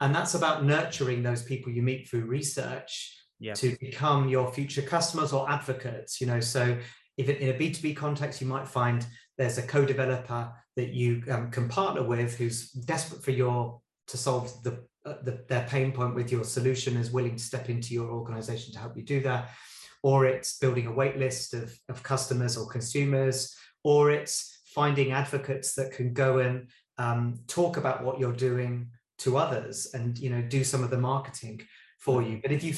and 0.00 0.14
that's 0.14 0.34
about 0.34 0.64
nurturing 0.64 1.24
those 1.24 1.42
people 1.42 1.72
you 1.72 1.82
meet 1.82 2.08
through 2.08 2.26
research 2.26 2.92
yep. 3.40 3.56
to 3.56 3.76
become 3.80 4.28
your 4.28 4.52
future 4.52 4.82
customers 4.82 5.32
or 5.32 5.50
advocates. 5.50 6.20
You 6.20 6.28
know, 6.28 6.38
so 6.38 6.78
if 7.16 7.28
in 7.28 7.48
a 7.48 7.58
B 7.58 7.72
two 7.72 7.82
B 7.82 7.94
context, 7.94 8.40
you 8.40 8.46
might 8.46 8.68
find 8.68 9.04
there's 9.36 9.58
a 9.58 9.62
co-developer 9.62 10.52
that 10.76 10.90
you 10.90 11.24
um, 11.28 11.50
can 11.50 11.68
partner 11.68 12.04
with 12.04 12.36
who's 12.36 12.70
desperate 12.70 13.24
for 13.24 13.32
your 13.32 13.80
to 14.06 14.16
solve 14.16 14.62
the 14.62 14.86
the, 15.22 15.44
their 15.48 15.66
pain 15.68 15.92
point 15.92 16.14
with 16.14 16.30
your 16.30 16.44
solution 16.44 16.96
is 16.96 17.10
willing 17.10 17.36
to 17.36 17.42
step 17.42 17.68
into 17.68 17.94
your 17.94 18.10
organization 18.10 18.72
to 18.72 18.78
help 18.78 18.96
you 18.96 19.02
do 19.02 19.20
that 19.20 19.50
or 20.02 20.26
it's 20.26 20.58
building 20.58 20.86
a 20.86 20.92
wait 20.92 21.16
list 21.16 21.54
of, 21.54 21.76
of 21.88 22.02
customers 22.02 22.56
or 22.56 22.68
consumers 22.68 23.56
or 23.84 24.10
it's 24.10 24.60
finding 24.66 25.12
advocates 25.12 25.74
that 25.74 25.92
can 25.92 26.12
go 26.12 26.38
and 26.38 26.68
um, 26.98 27.38
talk 27.46 27.76
about 27.76 28.04
what 28.04 28.18
you're 28.18 28.32
doing 28.32 28.90
to 29.18 29.36
others 29.36 29.92
and 29.94 30.18
you 30.18 30.30
know 30.30 30.42
do 30.42 30.62
some 30.62 30.84
of 30.84 30.90
the 30.90 30.98
marketing 30.98 31.60
for 31.98 32.22
you. 32.22 32.40
But 32.42 32.52
if 32.52 32.62
you 32.62 32.74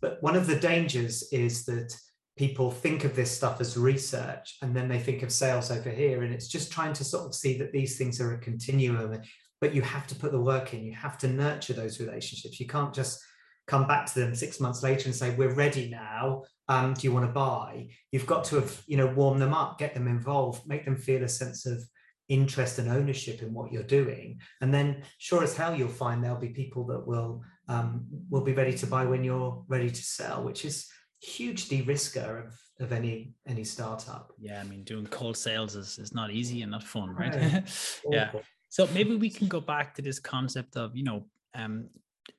but 0.00 0.22
one 0.22 0.36
of 0.36 0.46
the 0.46 0.56
dangers 0.56 1.32
is 1.32 1.64
that 1.66 1.94
people 2.36 2.70
think 2.70 3.04
of 3.04 3.16
this 3.16 3.30
stuff 3.30 3.60
as 3.60 3.76
research 3.76 4.58
and 4.62 4.74
then 4.74 4.88
they 4.88 5.00
think 5.00 5.22
of 5.22 5.32
sales 5.32 5.70
over 5.70 5.90
here 5.90 6.22
and 6.22 6.32
it's 6.32 6.46
just 6.46 6.70
trying 6.70 6.92
to 6.92 7.04
sort 7.04 7.26
of 7.26 7.34
see 7.34 7.58
that 7.58 7.72
these 7.72 7.98
things 7.98 8.20
are 8.20 8.34
a 8.34 8.38
continuum 8.38 9.20
but 9.60 9.74
you 9.74 9.82
have 9.82 10.06
to 10.08 10.14
put 10.14 10.32
the 10.32 10.40
work 10.40 10.74
in. 10.74 10.84
You 10.84 10.92
have 10.94 11.18
to 11.18 11.28
nurture 11.28 11.72
those 11.72 12.00
relationships. 12.00 12.60
You 12.60 12.66
can't 12.66 12.94
just 12.94 13.20
come 13.66 13.86
back 13.86 14.06
to 14.06 14.18
them 14.18 14.34
six 14.34 14.58
months 14.60 14.82
later 14.82 15.06
and 15.06 15.14
say 15.14 15.34
we're 15.34 15.54
ready 15.54 15.88
now. 15.88 16.42
Um, 16.68 16.94
do 16.94 17.02
you 17.02 17.12
want 17.12 17.26
to 17.26 17.32
buy? 17.32 17.88
You've 18.10 18.26
got 18.26 18.44
to 18.44 18.56
have 18.56 18.82
you 18.86 18.96
know 18.96 19.06
warm 19.06 19.38
them 19.38 19.54
up 19.54 19.78
get 19.78 19.94
them 19.94 20.08
involved 20.08 20.66
make 20.66 20.84
them 20.84 20.96
feel 20.96 21.22
a 21.22 21.28
sense 21.28 21.66
of 21.66 21.82
interest 22.28 22.78
and 22.78 22.90
ownership 22.90 23.42
in 23.42 23.54
what 23.54 23.72
you're 23.72 23.82
doing. 23.82 24.40
And 24.60 24.72
then 24.72 25.02
sure 25.18 25.42
as 25.42 25.56
hell 25.56 25.74
you'll 25.74 25.88
find 25.88 26.22
there'll 26.22 26.38
be 26.38 26.48
people 26.48 26.84
that 26.86 27.06
will 27.06 27.42
um, 27.68 28.06
will 28.30 28.44
be 28.44 28.52
ready 28.52 28.76
to 28.78 28.86
buy 28.86 29.04
when 29.04 29.24
you're 29.24 29.62
ready 29.68 29.90
to 29.90 30.02
sell 30.02 30.42
which 30.42 30.64
is 30.64 30.88
huge 31.20 31.68
de-risker 31.68 32.46
of, 32.46 32.60
of 32.80 32.92
any 32.92 33.34
any 33.46 33.64
startup. 33.64 34.32
Yeah 34.38 34.60
i 34.60 34.64
mean 34.64 34.84
doing 34.84 35.06
cold 35.06 35.36
sales 35.36 35.74
is, 35.74 35.98
is 35.98 36.14
not 36.14 36.30
easy 36.30 36.62
and 36.62 36.70
not 36.70 36.84
fun 36.84 37.14
right? 37.14 37.64
Yeah 38.10 38.30
so 38.68 38.88
maybe 38.92 39.16
we 39.16 39.30
can 39.30 39.48
go 39.48 39.60
back 39.60 39.94
to 39.94 40.02
this 40.02 40.18
concept 40.18 40.76
of, 40.76 40.96
you 40.96 41.04
know, 41.04 41.24
um, 41.54 41.88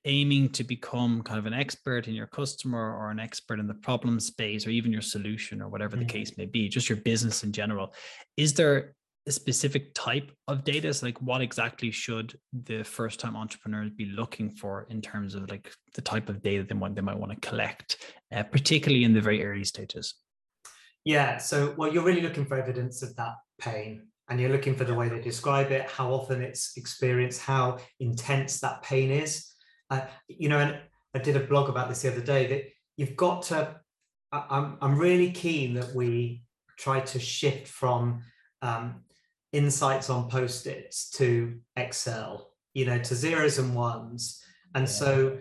aiming 0.06 0.50
to 0.50 0.64
become 0.64 1.22
kind 1.24 1.40
of 1.40 1.46
an 1.46 1.54
expert 1.54 2.08
in 2.08 2.14
your 2.14 2.28
customer 2.28 2.96
or 2.96 3.10
an 3.10 3.20
expert 3.20 3.60
in 3.60 3.68
the 3.68 3.74
problem 3.74 4.20
space 4.20 4.66
or 4.66 4.70
even 4.70 4.92
your 4.92 5.02
solution 5.02 5.62
or 5.62 5.68
whatever 5.68 5.96
mm-hmm. 5.96 6.06
the 6.06 6.14
case 6.14 6.38
may 6.38 6.46
be, 6.46 6.70
just 6.70 6.90
your 6.90 6.98
business 6.98 7.44
in 7.44 7.52
general. 7.52 7.94
Is 8.38 8.54
there 8.54 8.96
a 9.28 9.32
specific 9.32 9.94
type 9.96 10.32
of 10.48 10.64
data? 10.64 10.94
So 10.94 11.08
like 11.08 11.22
what 11.22 11.42
exactly 11.42 11.92
should 11.92 12.38
the 12.54 12.84
first 12.84 13.20
time 13.20 13.36
entrepreneurs 13.36 13.90
be 13.90 14.06
looking 14.06 14.52
for 14.52 14.88
in 14.90 15.02
terms 15.02 15.36
of 15.36 15.50
like 15.50 15.72
the 15.96 16.02
type 16.02 16.30
of 16.30 16.42
data 16.42 16.64
they 16.64 16.76
might, 16.76 16.96
they 16.96 17.02
might 17.02 17.18
want 17.18 17.32
to 17.34 17.48
collect, 17.48 17.98
uh, 18.32 18.44
particularly 18.44 19.04
in 19.04 19.14
the 19.14 19.22
very 19.22 19.44
early 19.44 19.66
stages? 19.66 20.14
Yeah. 21.06 21.38
So, 21.38 21.74
well, 21.78 21.92
you're 21.92 22.04
really 22.04 22.22
looking 22.22 22.46
for 22.46 22.58
evidence 22.58 23.02
of 23.02 23.16
that 23.16 23.36
pain 23.60 24.08
and 24.30 24.40
you're 24.40 24.52
looking 24.52 24.76
for 24.76 24.84
the 24.84 24.94
way 24.94 25.10
they 25.10 25.20
describe 25.20 25.72
it, 25.72 25.90
how 25.90 26.12
often 26.12 26.42
it's 26.42 26.74
experienced, 26.78 27.42
how 27.42 27.78
intense 28.00 28.60
that 28.60 28.84
pain 28.84 29.10
is. 29.12 29.52
Uh, 29.90 30.02
you 30.28 30.50
know, 30.50 30.60
and 30.60 30.78
I 31.16 31.20
did 31.20 31.36
a 31.36 31.40
blog 31.40 31.70
about 31.70 31.90
this 31.90 32.04
the 32.04 32.12
other 32.12 32.22
day 32.22 32.48
that 32.48 32.66
you've 32.96 33.16
got 33.16 33.42
to. 33.44 33.76
I'm 34.32 34.78
I'm 34.80 35.00
really 35.00 35.32
keen 35.32 35.74
that 35.74 35.96
we 35.96 36.44
try 36.78 37.00
to 37.00 37.20
shift 37.20 37.68
from 37.68 38.22
um, 38.62 39.04
insights 39.52 40.12
on 40.12 40.30
post-its 40.30 41.10
to 41.12 41.60
Excel, 41.76 42.52
you 42.76 42.86
know, 42.86 43.00
to 43.00 43.16
zeros 43.16 43.58
and 43.58 43.74
ones, 43.74 44.44
and 44.76 44.84
yeah. 44.84 44.94
so 44.94 45.38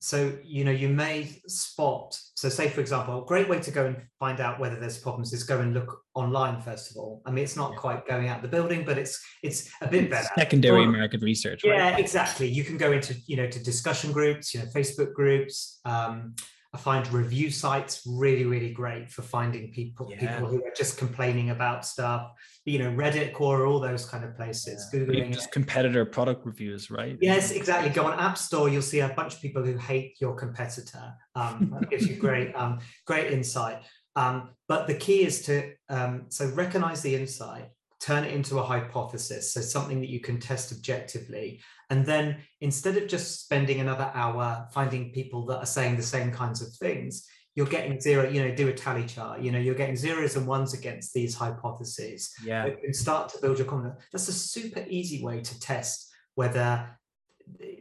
so 0.00 0.32
you 0.44 0.64
know 0.64 0.70
you 0.70 0.88
may 0.88 1.28
spot 1.48 2.16
so 2.36 2.48
say 2.48 2.68
for 2.68 2.80
example 2.80 3.22
a 3.22 3.26
great 3.26 3.48
way 3.48 3.58
to 3.58 3.70
go 3.72 3.86
and 3.86 3.96
find 4.20 4.38
out 4.40 4.60
whether 4.60 4.78
there's 4.78 4.98
problems 4.98 5.32
is 5.32 5.42
go 5.42 5.58
and 5.58 5.74
look 5.74 6.02
online 6.14 6.60
first 6.60 6.90
of 6.90 6.96
all. 6.96 7.20
I 7.26 7.32
mean 7.32 7.42
it's 7.42 7.56
not 7.56 7.74
quite 7.76 8.06
going 8.06 8.28
out 8.28 8.40
the 8.42 8.48
building 8.48 8.84
but 8.84 8.96
it's 8.96 9.20
it's 9.42 9.70
a 9.80 9.88
bit 9.88 10.08
better. 10.08 10.28
secondary 10.36 10.84
or, 10.84 10.92
market 10.92 11.22
research 11.22 11.64
right? 11.64 11.76
yeah 11.76 11.96
exactly. 11.96 12.48
You 12.48 12.62
can 12.62 12.76
go 12.76 12.92
into 12.92 13.16
you 13.26 13.36
know 13.36 13.48
to 13.48 13.62
discussion 13.62 14.12
groups 14.12 14.54
you 14.54 14.60
know 14.60 14.66
facebook 14.66 15.14
groups 15.14 15.80
um, 15.84 16.34
I 16.74 16.76
find 16.76 17.10
review 17.12 17.50
sites 17.50 18.02
really, 18.06 18.44
really 18.44 18.72
great 18.72 19.10
for 19.10 19.22
finding 19.22 19.72
people 19.72 20.06
yeah. 20.10 20.18
people 20.18 20.48
who 20.48 20.62
are 20.62 20.72
just 20.76 20.98
complaining 20.98 21.48
about 21.48 21.86
stuff. 21.86 22.30
You 22.66 22.78
know, 22.78 22.90
Reddit, 22.90 23.32
Quora, 23.32 23.70
all 23.70 23.80
those 23.80 24.04
kind 24.04 24.22
of 24.22 24.36
places. 24.36 24.86
Yeah. 24.92 25.00
Googling 25.00 25.32
just 25.32 25.50
competitor 25.50 26.04
product 26.04 26.44
reviews, 26.44 26.90
right? 26.90 27.16
Yes, 27.22 27.52
exactly. 27.52 27.90
Go 27.90 28.04
on 28.04 28.18
App 28.20 28.36
Store, 28.36 28.68
you'll 28.68 28.82
see 28.82 29.00
a 29.00 29.08
bunch 29.08 29.36
of 29.36 29.40
people 29.40 29.64
who 29.64 29.78
hate 29.78 30.20
your 30.20 30.34
competitor. 30.34 31.14
Um, 31.34 31.74
that 31.80 31.88
gives 31.88 32.06
you 32.06 32.16
great, 32.16 32.54
um, 32.54 32.80
great 33.06 33.32
insight. 33.32 33.82
Um, 34.14 34.50
but 34.66 34.86
the 34.86 34.94
key 34.94 35.24
is 35.24 35.42
to 35.42 35.72
um, 35.88 36.26
so 36.28 36.50
recognize 36.50 37.00
the 37.00 37.14
insight, 37.14 37.70
turn 38.00 38.24
it 38.24 38.34
into 38.34 38.58
a 38.58 38.62
hypothesis, 38.62 39.54
so 39.54 39.62
something 39.62 40.00
that 40.00 40.10
you 40.10 40.20
can 40.20 40.38
test 40.38 40.72
objectively, 40.72 41.62
and 41.90 42.04
then 42.04 42.38
instead 42.60 42.96
of 42.96 43.08
just 43.08 43.44
spending 43.44 43.80
another 43.80 44.10
hour 44.14 44.68
finding 44.72 45.10
people 45.12 45.46
that 45.46 45.58
are 45.58 45.66
saying 45.66 45.96
the 45.96 46.02
same 46.02 46.30
kinds 46.30 46.60
of 46.60 46.72
things, 46.74 47.26
you're 47.54 47.66
getting 47.66 48.00
zero, 48.00 48.28
you 48.28 48.42
know, 48.42 48.54
do 48.54 48.68
a 48.68 48.72
tally 48.72 49.04
chart, 49.04 49.40
you 49.40 49.50
know, 49.50 49.58
you're 49.58 49.74
getting 49.74 49.96
zeros 49.96 50.36
and 50.36 50.46
ones 50.46 50.74
against 50.74 51.14
these 51.14 51.34
hypotheses. 51.34 52.32
Yeah. 52.44 52.66
And 52.66 52.94
start 52.94 53.30
to 53.30 53.40
build 53.40 53.58
your 53.58 53.66
confidence. 53.66 54.00
That's 54.12 54.28
a 54.28 54.32
super 54.32 54.84
easy 54.88 55.24
way 55.24 55.40
to 55.40 55.60
test 55.60 56.12
whether 56.34 56.98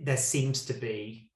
there 0.02 0.18
seems 0.18 0.66
to 0.66 0.74
be 0.74 1.30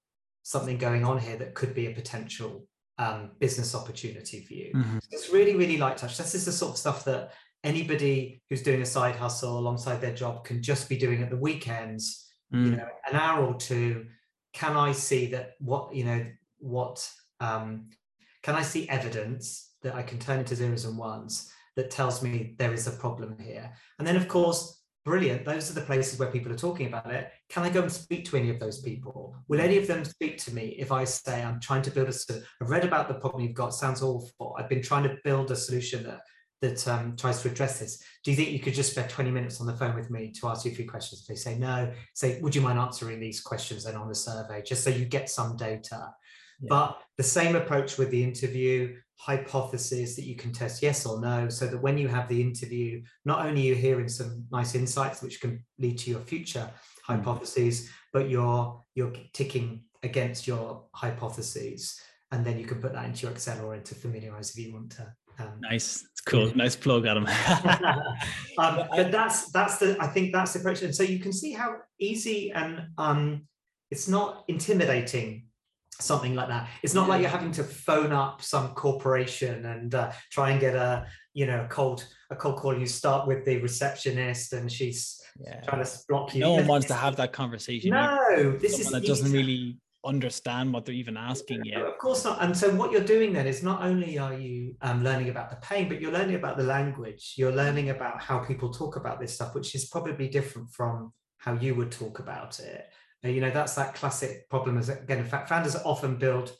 something 0.44 0.78
going 0.78 1.06
on 1.06 1.20
here 1.20 1.38
that 1.38 1.54
could 1.54 1.76
be 1.76 1.88
a 1.88 1.92
potential 1.92 2.66
um, 2.98 3.32
business 3.40 3.76
opportunity 3.76 4.44
for 4.46 4.54
you. 4.54 4.72
Mm-hmm. 4.74 4.98
It's 5.12 5.30
really, 5.30 5.56
really 5.56 5.78
light 5.78 5.98
touch. 5.98 6.18
This 6.18 6.34
is 6.34 6.46
the 6.46 6.52
sort 6.52 6.72
of 6.72 6.78
stuff 6.78 7.06
that 7.06 7.34
anybody 7.64 8.42
who's 8.50 8.64
doing 8.64 8.82
a 8.82 8.86
side 8.86 9.16
hustle 9.16 9.60
alongside 9.60 10.02
their 10.02 10.16
job 10.16 10.46
can 10.46 10.64
just 10.64 10.90
be 10.90 10.98
doing 10.98 11.22
at 11.22 11.30
the 11.30 11.38
weekends 11.38 12.31
mm. 12.54 12.66
you 12.66 12.72
know 12.72 12.88
an 13.10 13.16
hour 13.16 13.46
or 13.46 13.56
two 13.56 14.06
can 14.54 14.76
i 14.76 14.92
see 14.92 15.28
that 15.28 15.52
what 15.60 15.94
you 15.94 16.04
know 16.04 16.26
what 16.60 17.08
um, 17.40 17.90
can 18.44 18.56
i 18.56 18.62
see 18.62 18.88
evidence 18.90 19.74
that 19.82 19.96
i 19.96 20.04
can 20.04 20.20
turn 20.20 20.40
into 20.40 20.56
zeros 20.56 20.86
and 20.86 20.98
ones 20.98 21.52
that 21.76 21.92
tells 21.92 22.22
me 22.22 22.56
there 22.58 22.74
is 22.74 22.88
a 22.88 22.92
problem 22.92 23.38
here? 23.40 23.72
And 23.98 24.08
then 24.08 24.16
of 24.16 24.28
course 24.28 24.78
brilliant 25.04 25.44
those 25.46 25.72
are 25.72 25.74
the 25.74 25.82
places 25.82 26.20
where 26.20 26.32
people 26.32 26.52
are 26.52 26.58
talking 26.58 26.88
about 26.88 27.12
it. 27.12 27.32
Can 27.50 27.64
i 27.64 27.70
go 27.70 27.82
and 27.82 27.92
speak 27.92 28.26
to 28.26 28.38
any 28.38 28.50
of 28.50 28.60
those 28.60 28.82
people? 28.82 29.36
Will 29.48 29.62
any 29.62 29.78
of 29.78 29.88
them 29.88 30.06
speak 30.06 30.38
to 30.40 30.54
me 30.54 30.76
if 30.78 30.92
i 30.92 31.04
say 31.04 31.42
i'm 31.42 31.60
trying 31.60 31.82
to 31.84 31.92
build 31.92 32.10
a 32.10 32.14
i've 32.62 32.70
read 32.70 32.86
about 32.86 33.08
the 33.08 33.16
problem 33.16 33.44
you've 33.44 33.54
got 33.54 33.74
sounds 33.74 34.04
awful. 34.04 34.56
I've 34.58 34.70
been 34.70 34.82
trying 34.82 35.04
to 35.04 35.18
build 35.24 35.50
a 35.52 35.56
solution 35.56 36.04
that 36.04 36.22
that 36.62 36.88
um, 36.88 37.16
tries 37.16 37.42
to 37.42 37.50
address 37.50 37.80
this. 37.80 38.04
Do 38.24 38.32
you 38.32 38.38
think 38.38 38.52
you 38.52 38.60
could 38.60 38.76
just 38.76 38.92
spend 38.92 39.10
20 39.10 39.32
minutes 39.32 39.60
on 39.60 39.68
the 39.68 39.74
phone 39.74 39.96
with 39.96 40.12
me 40.12 40.32
to 40.40 40.48
ask 40.48 40.64
you 40.66 40.72
a 40.72 40.76
few 40.76 40.88
questions? 40.88 41.22
If 41.22 41.28
they 41.28 41.36
say 41.36 41.58
no, 41.58 41.92
say, 42.14 42.40
would 42.42 42.56
you 42.56 42.62
mind 42.62 42.78
answering 42.78 43.20
these 43.20 43.42
questions 43.42 43.84
then 43.84 43.96
on 43.96 44.08
the 44.08 44.16
survey, 44.16 44.62
just 44.62 44.84
so 44.84 44.92
you 44.92 45.06
get 45.06 45.30
some 45.30 45.58
data? 45.58 46.14
Yeah. 46.62 46.68
But 46.70 47.02
the 47.18 47.24
same 47.24 47.56
approach 47.56 47.98
with 47.98 48.12
the 48.12 48.24
interview, 48.24 48.96
hypothesis 49.16 50.16
that 50.16 50.26
you 50.26 50.36
can 50.36 50.52
test 50.52 50.84
yes 50.84 51.06
or 51.06 51.20
no, 51.20 51.50
so 51.50 51.66
that 51.66 51.82
when 51.82 51.98
you 51.98 52.08
have 52.08 52.28
the 52.28 52.42
interview, 52.42 53.02
not 53.26 53.46
only 53.46 53.62
you're 53.62 53.76
hearing 53.76 54.08
some 54.08 54.46
nice 54.52 54.76
insights 54.76 55.24
which 55.24 55.42
can 55.42 55.64
lead 55.80 55.98
to 56.00 56.12
your 56.12 56.22
future 56.22 56.70
mm. 56.70 57.16
hypotheses, 57.16 57.90
but 58.14 58.30
you're 58.30 58.84
you're 58.94 59.14
ticking 59.34 59.84
against 60.04 60.46
your 60.46 60.86
hypotheses, 60.94 62.00
and 62.32 62.46
then 62.46 62.60
you 62.60 62.66
can 62.66 62.80
put 62.80 62.94
that 62.94 63.06
into 63.06 63.24
your 63.24 63.32
Excel 63.32 63.66
or 63.66 63.76
into 63.76 63.96
Familiarize 63.96 64.52
if 64.52 64.58
you 64.58 64.74
want 64.74 64.92
to 64.92 65.12
um, 65.40 65.60
nice, 65.60 66.04
it's 66.12 66.22
cool. 66.22 66.48
Yeah. 66.48 66.56
Nice 66.56 66.76
plug, 66.76 67.06
Adam. 67.06 67.26
um, 68.58 68.88
but 68.90 69.12
that's 69.12 69.52
that's 69.52 69.78
the 69.78 69.98
I 70.00 70.08
think 70.08 70.34
that's 70.34 70.54
the 70.54 70.60
approach, 70.60 70.82
and 70.82 70.96
so 70.96 71.04
you 71.04 71.20
can 71.20 71.34
see 71.34 71.54
how 71.54 71.78
easy 72.00 72.52
and 72.52 72.88
um, 72.98 73.48
it's 73.90 74.08
not 74.08 74.46
intimidating. 74.48 75.46
Something 76.00 76.34
like 76.34 76.48
that. 76.48 76.68
It's 76.82 76.96
not 76.96 77.08
like 77.08 77.22
you're 77.22 77.30
having 77.30 77.52
to 77.52 77.64
phone 77.64 78.12
up 78.12 78.42
some 78.42 78.70
corporation 78.70 79.66
and 79.68 79.94
uh, 79.94 80.12
try 80.32 80.50
and 80.50 80.60
get 80.60 80.74
a 80.74 81.06
you 81.34 81.46
know 81.46 81.66
a 81.66 81.68
cold 81.68 82.08
a 82.32 82.36
cold 82.36 82.56
call. 82.56 82.76
You 82.76 82.88
start 82.88 83.28
with 83.28 83.46
the 83.46 83.58
receptionist, 83.58 84.54
and 84.54 84.72
she's 84.72 85.22
yeah. 85.40 85.62
trying 85.62 85.84
to 85.84 85.92
block 86.10 86.34
you. 86.34 86.42
No 86.42 86.54
one 86.54 86.66
wants 86.76 86.88
to 86.88 86.96
have 86.96 87.18
that 87.18 87.34
conversation. 87.34 87.92
No, 87.92 88.58
this 88.58 88.80
is 88.80 88.90
that 88.90 89.06
doesn't 89.06 89.32
really 89.32 89.78
understand 90.06 90.74
what 90.74 90.86
they're 90.86 90.96
even 90.96 91.18
asking 91.18 91.64
yet. 91.66 91.82
Of 91.82 91.98
course 91.98 92.24
not. 92.24 92.42
And 92.42 92.58
so 92.58 92.74
what 92.76 92.92
you're 92.92 93.02
doing 93.02 93.34
then 93.34 93.48
is 93.48 93.62
not 93.64 93.84
only 93.84 94.18
are 94.18 94.34
you 94.34 94.76
um, 94.82 95.04
learning 95.04 95.30
about 95.30 95.50
the 95.50 95.58
pain, 95.58 95.88
but 95.88 96.02
you're 96.02 96.12
learning 96.12 96.36
about 96.36 96.58
the 96.58 96.64
language. 96.64 97.36
You're 97.38 97.52
learning 97.52 97.90
about 97.90 98.22
how 98.22 98.40
people 98.40 98.72
talk 98.72 98.96
about 98.96 99.20
this 99.20 99.34
stuff, 99.34 99.54
which 99.54 99.76
is 99.76 99.86
probably 99.86 100.28
different 100.28 100.72
from 100.72 101.14
how 101.38 101.54
you 101.54 101.76
would 101.76 101.92
talk 101.92 102.20
about 102.20 102.60
it. 102.60 102.86
you 103.24 103.42
know, 103.42 103.52
that's 103.52 103.76
that 103.76 103.96
classic 103.96 104.50
problem. 104.50 104.78
As 104.78 104.90
again, 104.90 105.20
in 105.20 105.26
fact, 105.26 105.50
founders 105.50 105.76
often 105.76 106.18
build 106.18 106.52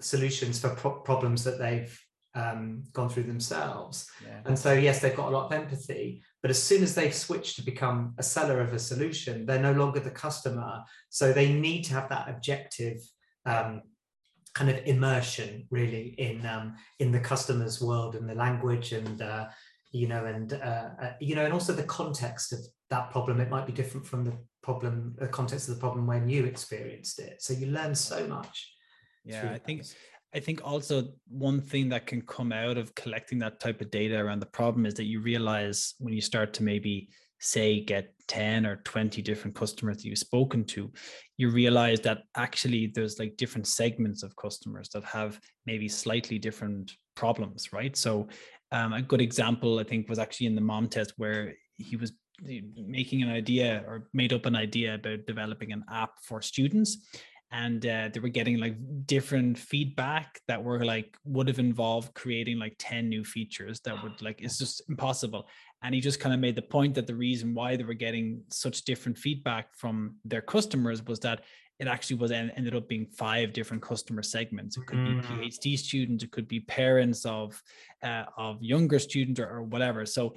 solutions 0.00 0.58
for 0.58 0.70
pro- 0.70 1.00
problems 1.00 1.44
that 1.44 1.58
they've 1.58 1.98
um, 2.34 2.84
gone 2.92 3.08
through 3.08 3.24
themselves. 3.24 4.10
Yeah. 4.26 4.40
And 4.46 4.58
so, 4.58 4.72
yes, 4.72 5.00
they've 5.00 5.16
got 5.16 5.28
a 5.28 5.36
lot 5.36 5.46
of 5.46 5.52
empathy, 5.52 6.22
but 6.42 6.50
as 6.50 6.60
soon 6.60 6.82
as 6.82 6.94
they've 6.94 7.14
switched 7.14 7.56
to 7.56 7.62
become 7.62 8.14
a 8.18 8.22
seller 8.22 8.60
of 8.60 8.72
a 8.72 8.78
solution, 8.78 9.46
they're 9.46 9.62
no 9.62 9.72
longer 9.72 10.00
the 10.00 10.10
customer. 10.10 10.82
So 11.08 11.32
they 11.32 11.52
need 11.52 11.84
to 11.84 11.94
have 11.94 12.08
that 12.08 12.28
objective 12.28 12.98
um, 13.46 13.82
kind 14.52 14.68
of 14.68 14.84
immersion, 14.84 15.66
really, 15.70 16.14
in 16.18 16.44
um, 16.44 16.74
in 16.98 17.12
the 17.12 17.20
customer's 17.20 17.80
world 17.80 18.16
and 18.16 18.28
the 18.28 18.34
language 18.34 18.92
and 18.92 19.22
uh, 19.22 19.48
you 19.92 20.08
know 20.08 20.24
and 20.24 20.54
uh, 20.54 20.88
uh, 21.00 21.12
you 21.20 21.36
know 21.36 21.44
and 21.44 21.54
also 21.54 21.72
the 21.72 21.84
context 21.84 22.52
of 22.52 22.58
that 22.90 23.10
problem. 23.12 23.40
It 23.40 23.48
might 23.48 23.66
be 23.66 23.72
different 23.72 24.04
from 24.04 24.24
the 24.24 24.36
problem, 24.62 25.14
the 25.18 25.28
context 25.28 25.68
of 25.68 25.76
the 25.76 25.80
problem 25.80 26.08
when 26.08 26.28
you 26.28 26.44
experienced 26.44 27.20
it. 27.20 27.40
So 27.40 27.54
you 27.54 27.66
learn 27.66 27.94
so 27.94 28.26
much. 28.26 28.74
Yeah, 29.24 29.52
I 29.52 29.58
think 29.58 29.84
I 30.34 30.40
think 30.40 30.60
also 30.64 31.08
one 31.28 31.60
thing 31.60 31.88
that 31.90 32.06
can 32.06 32.22
come 32.22 32.52
out 32.52 32.78
of 32.78 32.94
collecting 32.94 33.38
that 33.40 33.60
type 33.60 33.80
of 33.80 33.90
data 33.90 34.18
around 34.18 34.40
the 34.40 34.46
problem 34.46 34.86
is 34.86 34.94
that 34.94 35.04
you 35.04 35.20
realize 35.20 35.94
when 35.98 36.14
you 36.14 36.20
start 36.20 36.54
to 36.54 36.62
maybe 36.62 37.10
say 37.38 37.80
get 37.80 38.14
10 38.28 38.64
or 38.64 38.76
20 38.76 39.20
different 39.20 39.54
customers 39.54 39.96
that 39.96 40.04
you've 40.04 40.16
spoken 40.16 40.64
to 40.64 40.90
you 41.36 41.50
realize 41.50 42.00
that 42.00 42.22
actually 42.36 42.86
there's 42.94 43.18
like 43.18 43.36
different 43.36 43.66
segments 43.66 44.22
of 44.22 44.34
customers 44.36 44.88
that 44.90 45.02
have 45.02 45.40
maybe 45.66 45.88
slightly 45.88 46.38
different 46.38 46.92
problems 47.16 47.72
right? 47.72 47.96
So 47.96 48.28
um, 48.72 48.94
a 48.94 49.02
good 49.02 49.20
example 49.20 49.78
i 49.78 49.84
think 49.84 50.08
was 50.08 50.18
actually 50.18 50.46
in 50.46 50.54
the 50.54 50.60
mom 50.60 50.88
test 50.88 51.12
where 51.16 51.52
he 51.76 51.94
was 51.96 52.12
making 52.76 53.22
an 53.22 53.30
idea 53.30 53.84
or 53.86 54.08
made 54.12 54.32
up 54.32 54.46
an 54.46 54.56
idea 54.56 54.94
about 54.94 55.26
developing 55.26 55.72
an 55.72 55.84
app 55.90 56.12
for 56.22 56.42
students 56.42 57.06
and 57.52 57.84
uh, 57.86 58.08
they 58.12 58.18
were 58.18 58.28
getting 58.28 58.58
like 58.58 58.74
different 59.06 59.58
feedback 59.58 60.40
that 60.48 60.64
were 60.64 60.84
like 60.84 61.16
would 61.24 61.46
have 61.48 61.58
involved 61.58 62.14
creating 62.14 62.58
like 62.58 62.74
10 62.78 63.10
new 63.10 63.22
features 63.22 63.78
that 63.80 64.02
would 64.02 64.20
like 64.22 64.40
it's 64.40 64.58
just 64.58 64.82
impossible. 64.88 65.46
And 65.82 65.94
he 65.94 66.00
just 66.00 66.18
kind 66.18 66.34
of 66.34 66.40
made 66.40 66.56
the 66.56 66.62
point 66.62 66.94
that 66.94 67.06
the 67.06 67.14
reason 67.14 67.54
why 67.54 67.76
they 67.76 67.84
were 67.84 67.92
getting 67.92 68.42
such 68.50 68.82
different 68.82 69.18
feedback 69.18 69.74
from 69.76 70.16
their 70.24 70.40
customers 70.40 71.04
was 71.04 71.20
that 71.20 71.44
it 71.78 71.88
actually 71.88 72.16
was 72.16 72.30
ended 72.30 72.74
up 72.74 72.88
being 72.88 73.06
five 73.06 73.52
different 73.52 73.82
customer 73.82 74.22
segments. 74.22 74.76
It 74.78 74.86
could 74.86 74.98
mm. 74.98 75.20
be 75.20 75.48
phd 75.50 75.78
students 75.78 76.22
it 76.24 76.30
could 76.30 76.46
be 76.48 76.60
parents 76.60 77.26
of 77.26 77.60
uh, 78.02 78.24
of 78.38 78.62
younger 78.62 78.98
students 78.98 79.40
or, 79.40 79.48
or 79.48 79.62
whatever. 79.62 80.06
So 80.06 80.36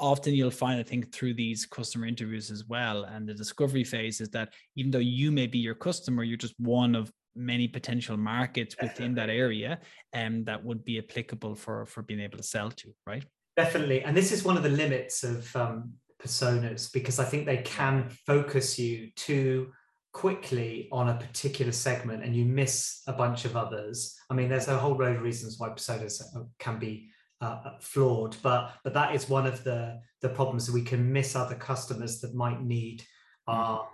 often 0.00 0.34
you'll 0.34 0.50
find, 0.50 0.80
I 0.80 0.82
think, 0.82 1.12
through 1.12 1.34
these 1.34 1.66
customer 1.66 2.06
interviews 2.06 2.50
as 2.50 2.64
well, 2.64 3.04
and 3.04 3.28
the 3.28 3.34
discovery 3.34 3.84
phase 3.84 4.20
is 4.20 4.30
that 4.30 4.52
even 4.74 4.90
though 4.90 4.98
you 4.98 5.30
may 5.30 5.46
be 5.46 5.58
your 5.58 5.74
customer, 5.74 6.24
you're 6.24 6.36
just 6.36 6.58
one 6.58 6.94
of 6.94 7.12
many 7.36 7.68
potential 7.68 8.16
markets 8.16 8.74
within 8.82 9.14
that 9.14 9.30
area 9.30 9.78
and 10.12 10.38
um, 10.38 10.44
that 10.44 10.64
would 10.64 10.84
be 10.84 10.98
applicable 10.98 11.54
for 11.54 11.86
for 11.86 12.02
being 12.02 12.20
able 12.20 12.36
to 12.36 12.42
sell 12.42 12.70
to 12.70 12.92
right? 13.06 13.24
Definitely. 13.56 14.02
And 14.02 14.16
this 14.16 14.32
is 14.32 14.42
one 14.42 14.56
of 14.56 14.62
the 14.62 14.70
limits 14.70 15.22
of 15.22 15.54
um, 15.54 15.92
personas 16.20 16.92
because 16.92 17.18
i 17.18 17.24
think 17.24 17.46
they 17.46 17.58
can 17.58 18.10
focus 18.26 18.78
you 18.78 19.10
too 19.16 19.70
quickly 20.12 20.88
on 20.92 21.08
a 21.08 21.14
particular 21.14 21.72
segment 21.72 22.22
and 22.22 22.34
you 22.34 22.44
miss 22.44 23.02
a 23.06 23.12
bunch 23.12 23.44
of 23.44 23.56
others. 23.56 24.16
I 24.28 24.34
mean 24.34 24.48
there's 24.48 24.68
a 24.68 24.76
whole 24.76 24.96
load 24.96 25.16
of 25.16 25.22
reasons 25.22 25.58
why 25.58 25.68
personas 25.70 26.20
can 26.58 26.78
be 26.78 27.10
uh, 27.40 27.72
flawed 27.80 28.36
but 28.42 28.74
but 28.84 28.94
that 28.94 29.14
is 29.14 29.28
one 29.28 29.46
of 29.46 29.64
the 29.64 30.00
the 30.20 30.28
problems. 30.28 30.66
That 30.66 30.72
we 30.72 30.82
can 30.82 31.12
miss 31.12 31.34
other 31.34 31.54
customers 31.54 32.20
that 32.20 32.34
might 32.34 32.62
need 32.62 33.04
our 33.46 33.88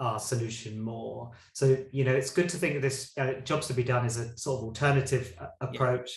our 0.00 0.18
solution 0.18 0.80
more. 0.80 1.32
So 1.52 1.76
you 1.92 2.04
know 2.04 2.14
it's 2.14 2.30
good 2.30 2.48
to 2.50 2.56
think 2.56 2.76
of 2.76 2.82
this 2.82 3.12
uh, 3.18 3.34
jobs 3.44 3.66
to 3.68 3.74
be 3.74 3.84
done 3.84 4.04
as 4.04 4.18
a 4.18 4.36
sort 4.36 4.58
of 4.58 4.64
alternative 4.64 5.34
uh, 5.40 5.46
approach. 5.60 6.10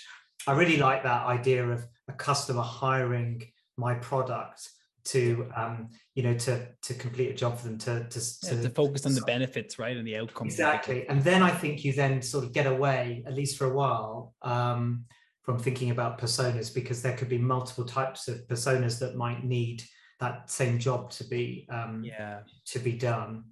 Yeah. 0.47 0.53
i 0.53 0.57
really 0.57 0.77
like 0.77 1.03
that 1.03 1.25
idea 1.25 1.67
of 1.67 1.85
a 2.07 2.13
customer 2.13 2.61
hiring 2.61 3.43
my 3.77 3.93
product 3.95 4.69
to 5.07 5.49
um, 5.55 5.89
you 6.15 6.23
know 6.23 6.33
to 6.33 6.67
to 6.81 6.93
complete 6.93 7.29
a 7.29 7.33
job 7.33 7.57
for 7.57 7.67
them 7.67 7.77
to 7.77 8.03
to, 8.09 8.19
to, 8.19 8.55
yeah, 8.55 8.61
to 8.61 8.69
focus 8.69 9.05
on 9.05 9.13
the 9.13 9.21
benefits 9.21 9.79
right 9.79 9.95
and 9.95 10.05
the 10.05 10.17
outcome 10.17 10.47
exactly 10.47 11.07
and 11.07 11.23
then 11.23 11.41
i 11.41 11.49
think 11.49 11.83
you 11.85 11.93
then 11.93 12.21
sort 12.21 12.43
of 12.43 12.51
get 12.51 12.67
away 12.67 13.23
at 13.25 13.33
least 13.33 13.57
for 13.57 13.65
a 13.65 13.73
while 13.73 14.33
um, 14.41 15.05
from 15.47 15.57
thinking 15.57 15.91
about 15.91 16.19
personas 16.19 16.73
because 16.73 17.01
there 17.01 17.15
could 17.15 17.29
be 17.29 17.37
multiple 17.37 17.85
types 17.85 18.27
of 18.27 18.45
personas 18.49 18.99
that 18.99 19.15
might 19.15 19.45
need 19.45 19.81
that 20.19 20.51
same 20.51 20.77
job 20.77 21.09
to 21.09 21.23
be 21.23 21.65
um, 21.71 22.03
yeah 22.03 22.39
to 22.65 22.79
be 22.79 22.91
done 22.91 23.45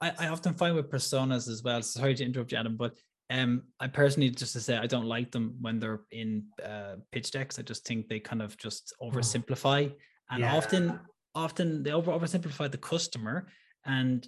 I, 0.00 0.12
I 0.18 0.28
often 0.28 0.52
find 0.54 0.74
with 0.74 0.90
personas 0.90 1.48
as 1.48 1.62
well 1.62 1.80
sorry 1.80 2.16
to 2.16 2.24
interrupt 2.24 2.50
you 2.50 2.58
adam 2.58 2.76
but 2.76 2.94
um, 3.30 3.62
I 3.78 3.86
personally 3.86 4.30
just 4.30 4.54
to 4.54 4.60
say 4.60 4.76
I 4.76 4.86
don't 4.86 5.04
like 5.04 5.30
them 5.30 5.54
when 5.60 5.78
they're 5.78 6.00
in 6.10 6.44
uh, 6.64 6.94
pitch 7.12 7.30
decks. 7.30 7.58
I 7.58 7.62
just 7.62 7.86
think 7.86 8.08
they 8.08 8.20
kind 8.20 8.40
of 8.40 8.56
just 8.56 8.94
oh. 9.02 9.10
oversimplify 9.10 9.92
and 10.30 10.40
yeah. 10.40 10.56
often 10.56 10.98
often 11.34 11.82
they 11.82 11.92
over 11.92 12.10
oversimplify 12.10 12.70
the 12.70 12.78
customer 12.78 13.48
and 13.84 14.26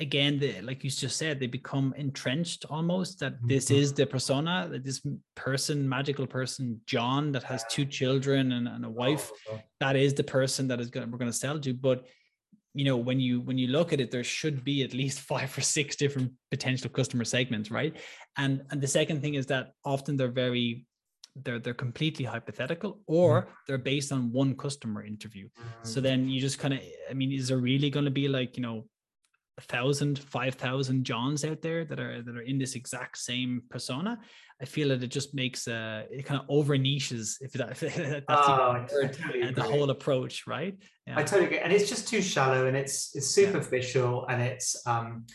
again 0.00 0.38
they, 0.38 0.60
like 0.60 0.84
you 0.84 0.90
just 0.90 1.16
said 1.16 1.40
they 1.40 1.46
become 1.46 1.92
entrenched 1.96 2.64
almost 2.70 3.18
that 3.18 3.34
this 3.42 3.66
mm-hmm. 3.66 3.76
is 3.76 3.92
the 3.92 4.06
persona 4.06 4.68
that 4.70 4.84
this 4.84 5.02
person 5.34 5.88
magical 5.88 6.26
person 6.26 6.80
john 6.86 7.32
that 7.32 7.42
has 7.42 7.64
two 7.68 7.84
children 7.84 8.52
and, 8.52 8.68
and 8.68 8.84
a 8.84 8.90
wife 8.90 9.30
oh, 9.50 9.60
that 9.80 9.96
is 9.96 10.14
the 10.14 10.22
person 10.22 10.68
that 10.68 10.80
is 10.80 10.88
going 10.88 11.10
we're 11.10 11.18
going 11.18 11.30
to 11.30 11.36
sell 11.36 11.58
to 11.58 11.74
but 11.74 12.06
you 12.74 12.84
know 12.84 12.96
when 12.96 13.18
you 13.18 13.40
when 13.40 13.58
you 13.58 13.66
look 13.68 13.92
at 13.92 14.00
it 14.00 14.10
there 14.10 14.22
should 14.22 14.62
be 14.62 14.84
at 14.84 14.94
least 14.94 15.20
five 15.32 15.56
or 15.58 15.62
six 15.62 15.96
different 15.96 16.30
potential 16.50 16.90
customer 16.90 17.24
segments 17.24 17.70
right 17.70 17.96
and 18.36 18.62
and 18.70 18.80
the 18.80 18.86
second 18.86 19.20
thing 19.20 19.34
is 19.34 19.46
that 19.46 19.72
often 19.84 20.16
they're 20.16 20.28
very 20.28 20.86
they're 21.44 21.58
they're 21.58 21.74
completely 21.74 22.24
hypothetical 22.24 23.00
or 23.06 23.42
mm. 23.42 23.46
they're 23.66 23.78
based 23.78 24.12
on 24.12 24.32
one 24.32 24.56
customer 24.56 25.04
interview 25.04 25.48
so 25.82 26.00
mm. 26.00 26.02
then 26.02 26.28
you 26.28 26.40
just 26.40 26.58
kind 26.58 26.74
of 26.74 26.80
i 27.10 27.14
mean 27.14 27.32
is 27.32 27.48
there 27.48 27.58
really 27.58 27.90
going 27.90 28.04
to 28.04 28.10
be 28.10 28.28
like 28.28 28.56
you 28.56 28.62
know 28.62 28.84
a 29.58 29.60
thousand 29.62 30.20
five 30.20 30.54
thousand 30.54 31.04
johns 31.04 31.44
out 31.44 31.60
there 31.60 31.84
that 31.84 31.98
are 31.98 32.22
that 32.22 32.36
are 32.36 32.42
in 32.42 32.58
this 32.58 32.76
exact 32.76 33.18
same 33.18 33.60
persona 33.68 34.16
i 34.62 34.64
feel 34.64 34.88
that 34.88 35.02
it 35.02 35.08
just 35.08 35.34
makes 35.34 35.66
uh 35.66 36.04
it 36.10 36.24
kind 36.24 36.40
of 36.40 36.46
over 36.48 36.78
niches 36.78 37.38
if 37.40 37.52
that 37.52 37.70
if 37.82 37.96
that's 37.96 38.24
oh, 38.28 38.86
word, 38.92 39.12
totally 39.12 39.50
the 39.50 39.62
whole 39.62 39.90
approach 39.90 40.46
right 40.46 40.78
yeah. 41.06 41.18
i 41.18 41.22
totally 41.22 41.46
agree 41.46 41.58
and 41.58 41.72
it's 41.72 41.88
just 41.88 42.06
too 42.06 42.22
shallow 42.22 42.66
and 42.66 42.76
it's 42.76 43.14
it's 43.16 43.26
superficial 43.26 44.24
yeah. 44.28 44.34
and 44.34 44.42
it's 44.42 44.86
um 44.86 45.26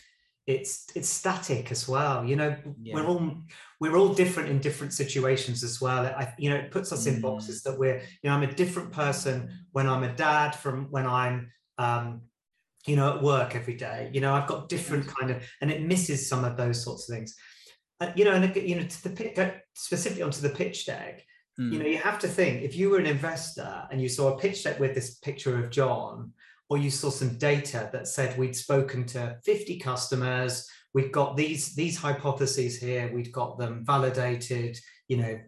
it's 0.46 0.86
it's 0.94 1.08
static 1.08 1.70
as 1.70 1.88
well 1.88 2.24
you 2.24 2.36
know 2.36 2.56
yeah. 2.82 2.94
we're 2.94 3.06
all 3.06 3.36
we're 3.80 3.96
all 3.96 4.12
different 4.12 4.48
in 4.48 4.58
different 4.58 4.92
situations 4.92 5.62
as 5.62 5.80
well 5.80 6.04
I, 6.04 6.32
you 6.38 6.50
know 6.50 6.56
it 6.56 6.70
puts 6.70 6.92
us 6.92 7.06
in 7.06 7.20
boxes 7.20 7.60
mm. 7.60 7.64
that 7.64 7.78
we're 7.78 7.98
you 7.98 8.28
know 8.28 8.32
i'm 8.32 8.42
a 8.42 8.52
different 8.52 8.92
person 8.92 9.50
when 9.72 9.86
i'm 9.86 10.02
a 10.02 10.12
dad 10.14 10.54
from 10.54 10.88
when 10.90 11.06
i'm 11.06 11.50
um 11.78 12.22
you 12.86 12.96
know 12.96 13.14
at 13.14 13.22
work 13.22 13.54
every 13.54 13.74
day 13.74 14.10
you 14.12 14.20
know 14.20 14.34
i've 14.34 14.46
got 14.46 14.68
different 14.68 15.06
kind 15.06 15.30
of 15.30 15.42
and 15.60 15.70
it 15.70 15.82
misses 15.82 16.28
some 16.28 16.44
of 16.44 16.56
those 16.56 16.82
sorts 16.82 17.08
of 17.08 17.14
things 17.14 17.34
uh, 18.00 18.10
you 18.14 18.24
know 18.24 18.32
and 18.32 18.54
you 18.56 18.76
know 18.76 18.86
to 18.86 19.08
the 19.08 19.54
specifically 19.74 20.22
onto 20.22 20.40
the 20.40 20.50
pitch 20.50 20.86
deck 20.86 21.24
mm. 21.58 21.72
you 21.72 21.78
know 21.78 21.86
you 21.86 21.98
have 21.98 22.18
to 22.18 22.28
think 22.28 22.62
if 22.62 22.76
you 22.76 22.90
were 22.90 22.98
an 22.98 23.06
investor 23.06 23.86
and 23.90 24.00
you 24.00 24.08
saw 24.08 24.34
a 24.34 24.38
pitch 24.38 24.64
deck 24.64 24.78
with 24.78 24.94
this 24.94 25.14
picture 25.16 25.58
of 25.58 25.70
john 25.70 26.32
or 26.70 26.78
you 26.78 26.90
saw 26.90 27.10
some 27.10 27.36
data 27.38 27.88
that 27.92 28.08
said 28.08 28.38
we'd 28.38 28.56
spoken 28.56 29.04
to 29.04 29.36
50 29.44 29.78
customers 29.78 30.68
we've 30.92 31.12
got 31.12 31.36
these 31.36 31.74
these 31.74 31.96
hypotheses 31.96 32.78
here 32.78 33.10
we've 33.12 33.32
got 33.32 33.58
them 33.58 33.84
validated 33.84 34.78
you 35.08 35.16
know 35.16 35.38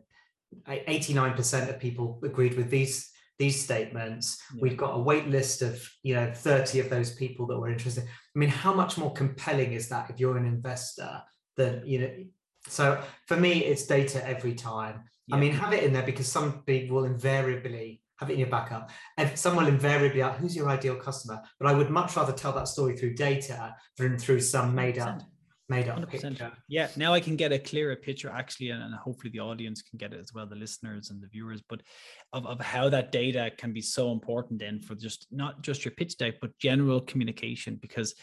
89% 0.69 1.69
of 1.69 1.81
people 1.81 2.21
agreed 2.23 2.57
with 2.57 2.71
these 2.71 3.11
these 3.39 3.63
statements 3.63 4.43
yeah. 4.55 4.61
we've 4.63 4.77
got 4.77 4.95
a 4.95 4.99
wait 4.99 5.29
list 5.29 5.63
of 5.63 5.89
you 6.03 6.15
know 6.15 6.33
30 6.33 6.81
of 6.81 6.91
those 6.91 7.15
people 7.15 7.47
that 7.47 7.59
were 7.59 7.69
interested 7.69 8.05
i 8.05 8.39
mean 8.39 8.49
how 8.49 8.73
much 8.73 8.97
more 8.99 9.13
compelling 9.13 9.73
is 9.73 9.89
that 9.89 10.11
if 10.11 10.19
you're 10.19 10.37
an 10.37 10.47
investor 10.47 11.23
than 11.57 11.83
you 11.85 12.01
know 12.01 12.11
so 12.69 13.01
for 13.27 13.37
me 13.37 13.65
it's 13.65 13.87
data 13.87 14.27
every 14.27 14.55
time 14.55 15.03
yeah. 15.27 15.37
i 15.37 15.39
mean 15.39 15.53
have 15.53 15.73
it 15.73 15.85
in 15.85 15.93
there 15.93 16.03
because 16.03 16.27
some 16.27 16.63
people 16.63 16.97
will 16.97 17.05
invariably 17.05 18.01
have 18.19 18.31
it 18.31 18.35
in 18.35 18.39
your 18.39 18.49
backup. 18.49 18.91
And 19.19 19.39
someone 19.39 19.67
will 19.67 19.73
invariably 19.73 20.23
ask, 20.23 20.39
who's 20.39 20.57
your 20.57 20.71
ideal 20.71 20.97
customer? 20.97 21.43
But 21.61 21.69
I 21.69 21.75
would 21.75 21.91
much 21.91 22.17
rather 22.17 22.33
tell 22.33 22.53
that 22.53 22.67
story 22.69 22.97
through 22.97 23.15
data 23.15 23.77
than 23.99 24.19
through 24.19 24.41
some 24.41 24.75
made 24.75 24.99
up 24.99 25.21
made 25.69 25.89
up 25.89 25.99
100%. 25.99 26.11
picture. 26.11 26.53
Yeah, 26.69 26.89
now 26.97 27.13
I 27.13 27.21
can 27.21 27.37
get 27.37 27.53
a 27.53 27.59
clearer 27.59 27.97
picture 27.97 28.31
actually, 28.31 28.71
and, 28.71 28.83
and, 28.83 28.95
hopefully 28.95 29.31
the 29.31 29.41
audience 29.41 29.83
can 29.83 29.99
get 29.99 30.13
it 30.13 30.21
as 30.21 30.33
well, 30.33 30.47
the 30.47 30.57
listeners 30.57 31.11
and 31.11 31.21
the 31.23 31.29
viewers, 31.29 31.63
but 31.69 31.81
of, 32.33 32.47
of 32.47 32.61
how 32.61 32.89
that 32.89 33.13
data 33.13 33.51
can 33.57 33.73
be 33.73 33.81
so 33.81 34.13
important 34.13 34.61
then 34.61 34.81
for 34.81 34.95
just 34.95 35.27
not 35.31 35.63
just 35.63 35.85
your 35.85 35.93
pitch 35.93 36.17
deck, 36.19 36.35
but 36.41 36.57
general 36.59 37.01
communication 37.01 37.79
because 37.81 38.15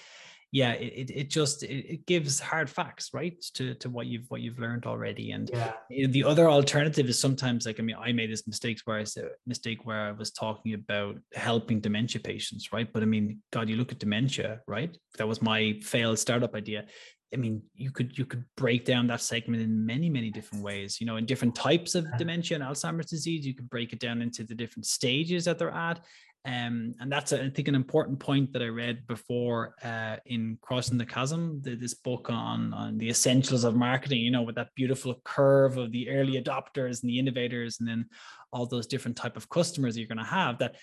yeah, 0.54 0.74
it, 0.74 1.10
it 1.10 1.30
just 1.32 1.64
it, 1.64 1.94
it, 1.94 2.06
gives 2.06 2.40
hard 2.40 2.70
facts, 2.70 3.10
right, 3.12 3.44
to 3.56 3.74
to 3.74 3.90
what 3.90 4.06
you've 4.06 4.30
what 4.30 4.42
you've 4.42 4.60
learned 4.60 4.86
already. 4.86 5.32
And 5.32 5.50
yeah. 5.52 5.74
the 5.90 6.24
other 6.24 6.48
alternative 6.48 7.10
is 7.10 7.20
sometimes 7.20 7.66
like 7.66 7.80
I 7.80 7.84
mean, 7.84 7.96
I 8.00 8.12
made 8.12 8.32
this 8.32 8.46
mistake 8.46 8.78
where 8.86 9.00
I 9.00 9.04
said 9.04 9.30
mistake 9.48 9.80
where 9.84 10.00
I 10.00 10.12
was 10.12 10.30
talking 10.30 10.76
about 10.76 11.18
helping 11.34 11.80
dementia 11.80 12.22
patients, 12.22 12.72
right? 12.72 12.88
But 12.94 13.02
I 13.02 13.08
mean, 13.08 13.40
God, 13.52 13.68
you 13.68 13.78
look 13.78 13.92
at 13.92 13.98
dementia, 13.98 14.62
right? 14.68 14.96
That 15.18 15.28
was 15.28 15.42
my 15.42 15.80
failed 15.82 16.20
startup 16.20 16.54
idea. 16.54 16.86
I 17.34 17.38
mean, 17.38 17.62
you 17.76 17.92
could 17.92 18.18
you 18.18 18.26
could 18.26 18.46
break 18.56 18.86
down 18.86 19.08
that 19.08 19.22
segment 19.22 19.64
in 19.64 19.86
many 19.86 20.10
many 20.10 20.30
different 20.30 20.64
ways. 20.64 21.02
You 21.02 21.08
know, 21.08 21.18
in 21.18 21.26
different 21.26 21.56
types 21.56 21.96
of 21.96 22.06
dementia 22.18 22.56
and 22.56 22.64
Alzheimer's 22.64 23.08
disease, 23.10 23.46
you 23.46 23.54
could 23.54 23.70
break 23.70 23.94
it 23.94 24.00
down 24.00 24.22
into 24.22 24.44
the 24.44 24.56
different 24.56 24.86
stages 24.86 25.46
that 25.46 25.58
they're 25.58 25.72
at, 25.72 26.00
um, 26.46 26.94
and 27.00 27.10
that's, 27.10 27.32
I 27.32 27.50
think, 27.50 27.70
an 27.70 27.76
important 27.76 28.20
point 28.20 28.52
that 28.52 28.62
I 28.62 28.68
read 28.68 29.08
before 29.08 29.76
uh, 29.82 30.18
in 30.26 30.58
Crossing 30.62 30.98
the 30.98 31.06
Chasm, 31.06 31.62
the, 31.62 31.76
this 31.76 31.94
book 31.94 32.30
on, 32.30 32.74
on 32.74 32.98
the 32.98 33.10
essentials 33.10 33.64
of 33.64 33.76
marketing, 33.78 34.20
you 34.20 34.32
know, 34.32 34.42
with 34.42 34.56
that 34.56 34.76
beautiful 34.76 35.22
curve 35.24 35.78
of 35.78 35.94
the 35.94 36.10
early 36.10 36.42
adopters 36.42 37.02
and 37.02 37.10
the 37.10 37.18
innovators, 37.18 37.80
and 37.80 37.88
then 37.88 38.06
all 38.52 38.66
those 38.66 38.88
different 38.88 39.18
type 39.18 39.38
of 39.38 39.50
customers 39.50 39.98
you're 39.98 40.08
going 40.08 40.18
to 40.18 40.24
have 40.24 40.60
that 40.60 40.76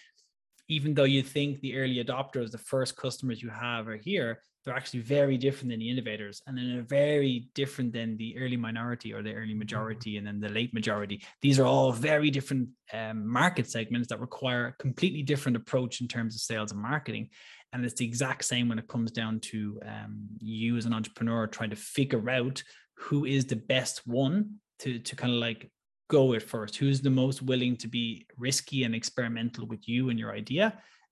even 0.70 0.94
though 0.94 1.04
you 1.04 1.22
think 1.22 1.60
the 1.60 1.76
early 1.76 2.02
adopters, 2.02 2.50
the 2.50 2.58
first 2.58 2.96
customers 2.96 3.42
you 3.42 3.50
have 3.50 3.88
are 3.88 3.96
here, 3.96 4.40
they're 4.64 4.76
actually 4.76 5.00
very 5.00 5.36
different 5.38 5.70
than 5.70 5.80
the 5.80 5.90
innovators 5.90 6.42
and 6.46 6.56
then 6.56 6.72
they're 6.72 6.82
very 6.82 7.48
different 7.54 7.92
than 7.92 8.16
the 8.18 8.36
early 8.38 8.56
minority 8.56 9.12
or 9.12 9.22
the 9.22 9.32
early 9.32 9.50
mm-hmm. 9.50 9.60
majority 9.60 10.16
and 10.16 10.26
then 10.26 10.40
the 10.40 10.48
late 10.48 10.74
majority 10.74 11.22
these 11.40 11.58
are 11.58 11.64
all 11.64 11.92
very 11.92 12.30
different 12.30 12.68
um, 12.92 13.26
market 13.26 13.70
segments 13.70 14.08
that 14.08 14.20
require 14.20 14.66
a 14.66 14.82
completely 14.82 15.22
different 15.22 15.56
approach 15.56 16.00
in 16.00 16.08
terms 16.08 16.34
of 16.34 16.40
sales 16.40 16.72
and 16.72 16.80
marketing 16.80 17.28
and 17.72 17.84
it's 17.84 17.94
the 17.94 18.04
exact 18.04 18.44
same 18.44 18.68
when 18.68 18.78
it 18.78 18.88
comes 18.88 19.10
down 19.10 19.40
to 19.40 19.80
um, 19.86 20.28
you 20.38 20.76
as 20.76 20.86
an 20.86 20.92
entrepreneur 20.92 21.46
trying 21.46 21.70
to 21.70 21.76
figure 21.76 22.28
out 22.28 22.62
who 22.96 23.24
is 23.24 23.46
the 23.46 23.56
best 23.56 24.06
one 24.06 24.56
to, 24.80 24.98
to 24.98 25.16
kind 25.16 25.32
of 25.32 25.38
like 25.38 25.70
go 26.10 26.24
with 26.24 26.42
first 26.42 26.76
who's 26.76 27.00
the 27.00 27.10
most 27.10 27.42
willing 27.42 27.76
to 27.76 27.88
be 27.88 28.26
risky 28.36 28.84
and 28.84 28.94
experimental 28.94 29.66
with 29.66 29.88
you 29.88 30.10
and 30.10 30.18
your 30.18 30.32
idea 30.32 30.66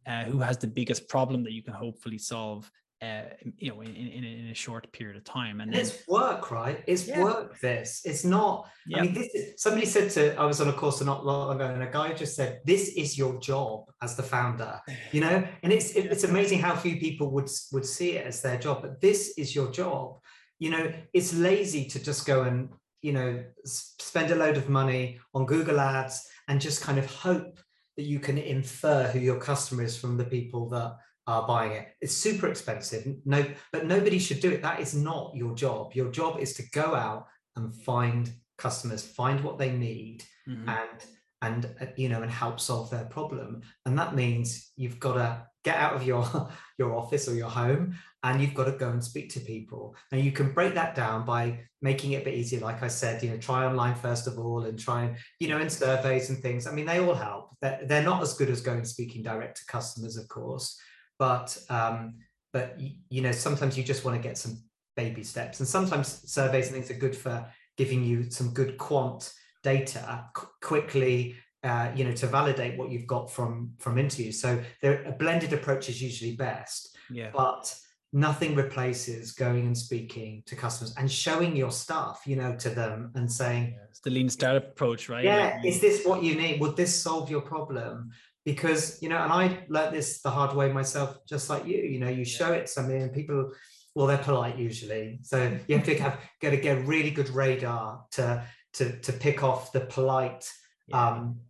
uh, 0.06 0.24
who 0.24 0.38
has 0.38 0.58
the 0.58 0.66
biggest 0.66 1.08
problem 1.08 1.42
that 1.44 1.52
you 1.52 1.62
can 1.62 1.74
hopefully 1.74 2.18
solve 2.18 2.70
uh, 3.00 3.22
you 3.58 3.70
know, 3.70 3.80
in, 3.80 3.94
in, 3.94 4.24
in, 4.24 4.48
a 4.48 4.54
short 4.54 4.90
period 4.92 5.16
of 5.16 5.22
time. 5.22 5.60
And, 5.60 5.72
and 5.72 5.80
it's 5.80 6.06
work, 6.08 6.50
right? 6.50 6.82
It's 6.86 7.06
yeah. 7.06 7.22
work. 7.22 7.58
This. 7.60 8.02
It's 8.04 8.24
not. 8.24 8.68
Yeah. 8.88 8.98
I 8.98 9.02
mean, 9.02 9.14
this. 9.14 9.28
Is, 9.34 9.62
somebody 9.62 9.86
said 9.86 10.10
to. 10.12 10.34
I 10.34 10.44
was 10.44 10.60
on 10.60 10.68
a 10.68 10.72
course 10.72 11.00
not 11.00 11.24
long 11.24 11.54
ago, 11.54 11.66
and 11.66 11.82
a 11.82 11.90
guy 11.90 12.12
just 12.12 12.34
said, 12.34 12.60
"This 12.64 12.88
is 12.96 13.16
your 13.16 13.38
job 13.38 13.84
as 14.02 14.16
the 14.16 14.24
founder." 14.24 14.80
You 15.12 15.20
know, 15.20 15.46
and 15.62 15.72
it's 15.72 15.92
it, 15.92 16.06
it's 16.06 16.24
amazing 16.24 16.58
how 16.58 16.74
few 16.74 16.98
people 16.98 17.30
would 17.30 17.48
would 17.72 17.86
see 17.86 18.16
it 18.16 18.26
as 18.26 18.42
their 18.42 18.58
job, 18.58 18.82
but 18.82 19.00
this 19.00 19.34
is 19.38 19.54
your 19.54 19.70
job. 19.70 20.18
You 20.58 20.70
know, 20.70 20.92
it's 21.12 21.32
lazy 21.32 21.84
to 21.90 22.02
just 22.02 22.26
go 22.26 22.42
and 22.42 22.68
you 23.02 23.12
know 23.12 23.44
spend 23.64 24.30
a 24.30 24.34
load 24.34 24.56
of 24.56 24.68
money 24.68 25.18
on 25.34 25.46
Google 25.46 25.80
Ads 25.80 26.26
and 26.48 26.60
just 26.60 26.82
kind 26.82 26.98
of 26.98 27.06
hope 27.06 27.58
that 27.96 28.04
you 28.04 28.20
can 28.20 28.38
infer 28.38 29.04
who 29.08 29.18
your 29.18 29.38
customer 29.38 29.82
is 29.82 29.96
from 29.96 30.16
the 30.16 30.24
people 30.24 30.68
that 30.70 30.96
are 31.26 31.46
buying 31.46 31.72
it. 31.72 31.88
It's 32.00 32.16
super 32.16 32.48
expensive. 32.48 33.16
No, 33.24 33.44
but 33.72 33.86
nobody 33.86 34.18
should 34.18 34.40
do 34.40 34.50
it. 34.50 34.62
That 34.62 34.80
is 34.80 34.94
not 34.94 35.32
your 35.34 35.54
job. 35.54 35.92
Your 35.94 36.10
job 36.10 36.38
is 36.40 36.54
to 36.54 36.62
go 36.72 36.94
out 36.94 37.26
and 37.56 37.74
find 37.74 38.32
customers, 38.56 39.04
find 39.04 39.42
what 39.44 39.58
they 39.58 39.70
need, 39.70 40.24
mm-hmm. 40.48 40.68
and 40.68 41.04
and 41.42 41.74
uh, 41.80 41.86
you 41.96 42.08
know 42.08 42.22
and 42.22 42.30
help 42.30 42.58
solve 42.58 42.90
their 42.90 43.04
problem. 43.04 43.62
And 43.84 43.98
that 43.98 44.14
means 44.14 44.72
you've 44.76 44.98
got 44.98 45.14
to 45.14 45.46
get 45.64 45.76
out 45.76 45.94
of 45.94 46.02
your 46.02 46.24
your 46.78 46.94
office 46.96 47.28
or 47.28 47.34
your 47.34 47.50
home 47.50 47.96
and 48.24 48.40
you've 48.40 48.54
got 48.54 48.64
to 48.64 48.72
go 48.72 48.90
and 48.90 49.02
speak 49.02 49.30
to 49.30 49.40
people. 49.40 49.94
And 50.10 50.20
you 50.20 50.32
can 50.32 50.52
break 50.52 50.74
that 50.74 50.94
down 50.94 51.24
by 51.24 51.60
making 51.80 52.12
it 52.12 52.22
a 52.22 52.24
bit 52.24 52.34
easier 52.34 52.58
like 52.58 52.82
i 52.82 52.88
said 52.88 53.22
you 53.22 53.30
know 53.30 53.36
try 53.36 53.64
online 53.64 53.94
first 53.94 54.26
of 54.26 54.36
all 54.36 54.64
and 54.64 54.76
try 54.76 55.04
and 55.04 55.16
you 55.38 55.46
know 55.46 55.58
in 55.58 55.70
surveys 55.70 56.28
and 56.30 56.38
things. 56.40 56.66
I 56.66 56.72
mean 56.72 56.86
they 56.86 56.98
all 56.98 57.14
help. 57.14 57.56
They're, 57.60 57.80
they're 57.84 58.02
not 58.02 58.22
as 58.22 58.34
good 58.34 58.50
as 58.50 58.60
going 58.60 58.84
speaking 58.84 59.22
direct 59.22 59.58
to 59.58 59.66
customers 59.66 60.16
of 60.16 60.28
course 60.28 60.78
but 61.18 61.56
um 61.70 62.14
but 62.52 62.80
you 63.10 63.22
know 63.22 63.32
sometimes 63.32 63.76
you 63.76 63.84
just 63.84 64.04
want 64.04 64.20
to 64.20 64.28
get 64.28 64.38
some 64.38 64.58
baby 64.96 65.22
steps. 65.22 65.60
And 65.60 65.68
sometimes 65.68 66.22
surveys 66.30 66.66
and 66.66 66.74
things 66.74 66.90
are 66.90 67.00
good 67.00 67.16
for 67.16 67.46
giving 67.76 68.02
you 68.02 68.30
some 68.30 68.52
good 68.52 68.76
quant 68.78 69.32
data 69.62 70.24
quickly 70.60 71.36
uh, 71.64 71.90
you 71.94 72.04
know 72.04 72.12
to 72.12 72.26
validate 72.26 72.78
what 72.78 72.90
you've 72.90 73.06
got 73.06 73.30
from 73.30 73.72
from 73.78 73.98
interviews. 73.98 74.40
So 74.40 74.60
a 74.82 75.12
blended 75.12 75.52
approach 75.52 75.88
is 75.88 76.02
usually 76.02 76.36
best. 76.36 76.96
Yeah. 77.10 77.30
But 77.32 77.74
nothing 78.12 78.54
replaces 78.54 79.32
going 79.32 79.66
and 79.66 79.76
speaking 79.76 80.42
to 80.46 80.56
customers 80.56 80.94
and 80.96 81.10
showing 81.10 81.54
your 81.54 81.70
stuff 81.70 82.22
you 82.24 82.36
know 82.36 82.56
to 82.56 82.70
them 82.70 83.10
and 83.14 83.30
saying 83.30 83.74
yeah, 83.76 83.84
it's 83.90 84.00
the 84.00 84.10
lean 84.10 84.28
startup 84.28 84.68
approach 84.68 85.08
right? 85.08 85.24
Yeah 85.24 85.56
like, 85.56 85.66
is 85.66 85.80
this 85.80 86.06
what 86.06 86.22
you 86.22 86.34
need? 86.34 86.60
Would 86.60 86.76
this 86.76 86.94
solve 87.00 87.30
your 87.30 87.42
problem? 87.42 88.10
Because 88.44 89.02
you 89.02 89.10
know 89.10 89.18
and 89.18 89.32
i 89.32 89.62
learned 89.68 89.94
this 89.94 90.22
the 90.22 90.30
hard 90.30 90.56
way 90.56 90.72
myself 90.72 91.18
just 91.28 91.50
like 91.50 91.66
you 91.66 91.76
you 91.78 91.98
know 91.98 92.08
you 92.08 92.24
show 92.24 92.52
it 92.52 92.62
to 92.62 92.72
somebody 92.72 93.00
and 93.00 93.12
people 93.12 93.52
well 93.94 94.06
they're 94.06 94.18
polite 94.18 94.56
usually. 94.56 95.18
So 95.22 95.58
you 95.66 95.76
have 95.76 95.86
to 95.86 95.98
have 96.00 96.18
got 96.40 96.50
to 96.50 96.56
get 96.56 96.86
really 96.86 97.10
good 97.10 97.28
radar 97.28 98.04
to 98.12 98.44
to 98.74 98.98
to 99.00 99.12
pick 99.12 99.42
off 99.42 99.72
the 99.72 99.80
polite 99.80 100.50
yeah. 100.86 101.08
um 101.08 101.40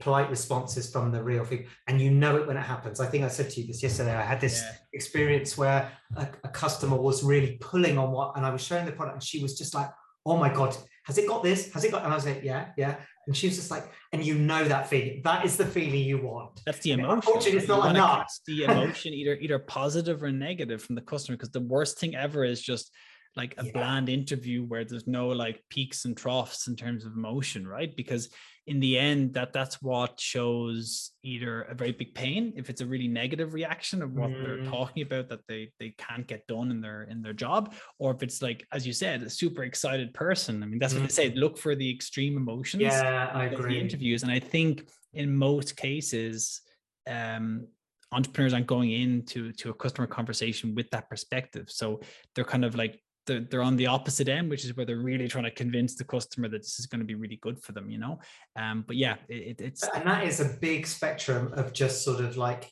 polite 0.00 0.30
responses 0.30 0.90
from 0.90 1.12
the 1.12 1.22
real 1.22 1.44
thing 1.44 1.66
and 1.86 2.00
you 2.00 2.10
know 2.10 2.36
it 2.36 2.46
when 2.46 2.56
it 2.56 2.62
happens. 2.62 2.98
I 2.98 3.06
think 3.06 3.24
i 3.24 3.28
said 3.28 3.50
to 3.50 3.60
you 3.60 3.66
this 3.66 3.82
yesterday 3.82 4.14
i 4.14 4.22
had 4.22 4.40
this 4.40 4.62
yeah. 4.62 4.72
experience 4.94 5.58
where 5.58 5.92
a, 6.16 6.28
a, 6.44 6.48
customer 6.48 6.96
was 6.96 7.22
really 7.22 7.58
pulling 7.60 7.98
on 7.98 8.10
what 8.10 8.36
and 8.36 8.46
i 8.46 8.50
was 8.50 8.62
showing 8.62 8.86
the 8.86 8.92
product 8.92 9.16
and 9.16 9.22
she 9.22 9.42
was 9.42 9.58
just 9.58 9.74
like 9.74 9.90
oh 10.24 10.38
my 10.38 10.48
god 10.52 10.74
has 11.04 11.18
it 11.18 11.26
got 11.26 11.42
this? 11.42 11.72
Has 11.72 11.84
it 11.84 11.90
got 11.90 12.04
and 12.04 12.12
i 12.12 12.16
was 12.16 12.26
like 12.26 12.42
yeah 12.42 12.68
yeah 12.76 12.96
and 13.26 13.36
she 13.36 13.46
was 13.46 13.56
just 13.56 13.70
like 13.70 13.90
and 14.12 14.24
you 14.24 14.34
know 14.34 14.64
that 14.64 14.88
feeling. 14.88 15.20
That 15.24 15.44
is 15.44 15.56
the 15.56 15.64
feeling 15.64 16.02
you 16.02 16.18
want. 16.18 16.60
That's 16.66 16.80
the 16.80 16.92
emotion. 16.92 17.10
unfortunately 17.10 17.58
it's 17.58 17.68
not 17.68 17.90
enough. 17.90 18.32
the 18.46 18.64
emotion 18.64 19.14
either 19.14 19.34
either 19.34 19.58
positive 19.58 20.22
or 20.22 20.32
negative 20.32 20.82
from 20.82 20.96
the 20.96 21.00
customer 21.00 21.36
because 21.36 21.52
the 21.52 21.60
worst 21.60 21.98
thing 21.98 22.16
ever 22.16 22.44
is 22.44 22.60
just 22.60 22.92
like 23.36 23.54
a 23.58 23.64
yeah. 23.64 23.72
bland 23.72 24.08
interview 24.08 24.64
where 24.64 24.84
there's 24.84 25.06
no 25.06 25.28
like 25.28 25.62
peaks 25.70 26.04
and 26.04 26.16
troughs 26.16 26.66
in 26.66 26.76
terms 26.76 27.04
of 27.04 27.12
emotion 27.12 27.66
right? 27.66 27.94
Because 27.96 28.28
in 28.66 28.78
the 28.80 28.98
end 28.98 29.34
that 29.34 29.52
that's 29.52 29.80
what 29.82 30.20
shows 30.20 31.12
either 31.22 31.62
a 31.62 31.74
very 31.74 31.92
big 31.92 32.14
pain 32.14 32.52
if 32.56 32.68
it's 32.68 32.80
a 32.80 32.86
really 32.86 33.08
negative 33.08 33.54
reaction 33.54 34.02
of 34.02 34.12
what 34.12 34.30
mm. 34.30 34.44
they're 34.44 34.64
talking 34.64 35.02
about 35.02 35.28
that 35.28 35.40
they 35.48 35.72
they 35.78 35.94
can't 35.98 36.26
get 36.26 36.46
done 36.46 36.70
in 36.70 36.80
their 36.80 37.04
in 37.04 37.22
their 37.22 37.32
job 37.32 37.74
or 37.98 38.12
if 38.12 38.22
it's 38.22 38.42
like 38.42 38.66
as 38.72 38.86
you 38.86 38.92
said 38.92 39.22
a 39.22 39.30
super 39.30 39.64
excited 39.64 40.12
person 40.12 40.62
i 40.62 40.66
mean 40.66 40.78
that's 40.78 40.92
mm. 40.92 41.00
what 41.00 41.08
they 41.08 41.12
say 41.12 41.34
look 41.34 41.56
for 41.56 41.74
the 41.74 41.90
extreme 41.90 42.36
emotions 42.36 42.82
yeah 42.82 43.30
i 43.32 43.46
agree 43.46 43.74
the 43.74 43.80
interviews 43.80 44.22
and 44.22 44.30
i 44.30 44.38
think 44.38 44.88
in 45.14 45.34
most 45.34 45.76
cases 45.76 46.60
um 47.08 47.66
entrepreneurs 48.12 48.52
aren't 48.52 48.66
going 48.66 48.90
into 48.90 49.52
to 49.52 49.70
a 49.70 49.74
customer 49.74 50.06
conversation 50.06 50.74
with 50.74 50.88
that 50.90 51.08
perspective 51.08 51.70
so 51.70 52.00
they're 52.34 52.44
kind 52.44 52.64
of 52.64 52.74
like 52.74 53.00
they're, 53.30 53.46
they're 53.48 53.62
on 53.62 53.76
the 53.76 53.86
opposite 53.86 54.28
end, 54.28 54.50
which 54.50 54.64
is 54.64 54.76
where 54.76 54.84
they're 54.84 54.98
really 54.98 55.28
trying 55.28 55.44
to 55.44 55.50
convince 55.52 55.94
the 55.94 56.04
customer 56.04 56.48
that 56.48 56.62
this 56.62 56.80
is 56.80 56.86
going 56.86 56.98
to 56.98 57.04
be 57.04 57.14
really 57.14 57.36
good 57.36 57.62
for 57.62 57.72
them, 57.72 57.88
you 57.88 57.98
know. 57.98 58.18
Um, 58.56 58.84
but 58.86 58.96
yeah, 58.96 59.16
it, 59.28 59.60
it's 59.60 59.86
and 59.94 60.04
that 60.06 60.24
is 60.24 60.40
a 60.40 60.56
big 60.60 60.86
spectrum 60.86 61.52
of 61.54 61.72
just 61.72 62.04
sort 62.04 62.20
of 62.20 62.36
like 62.36 62.68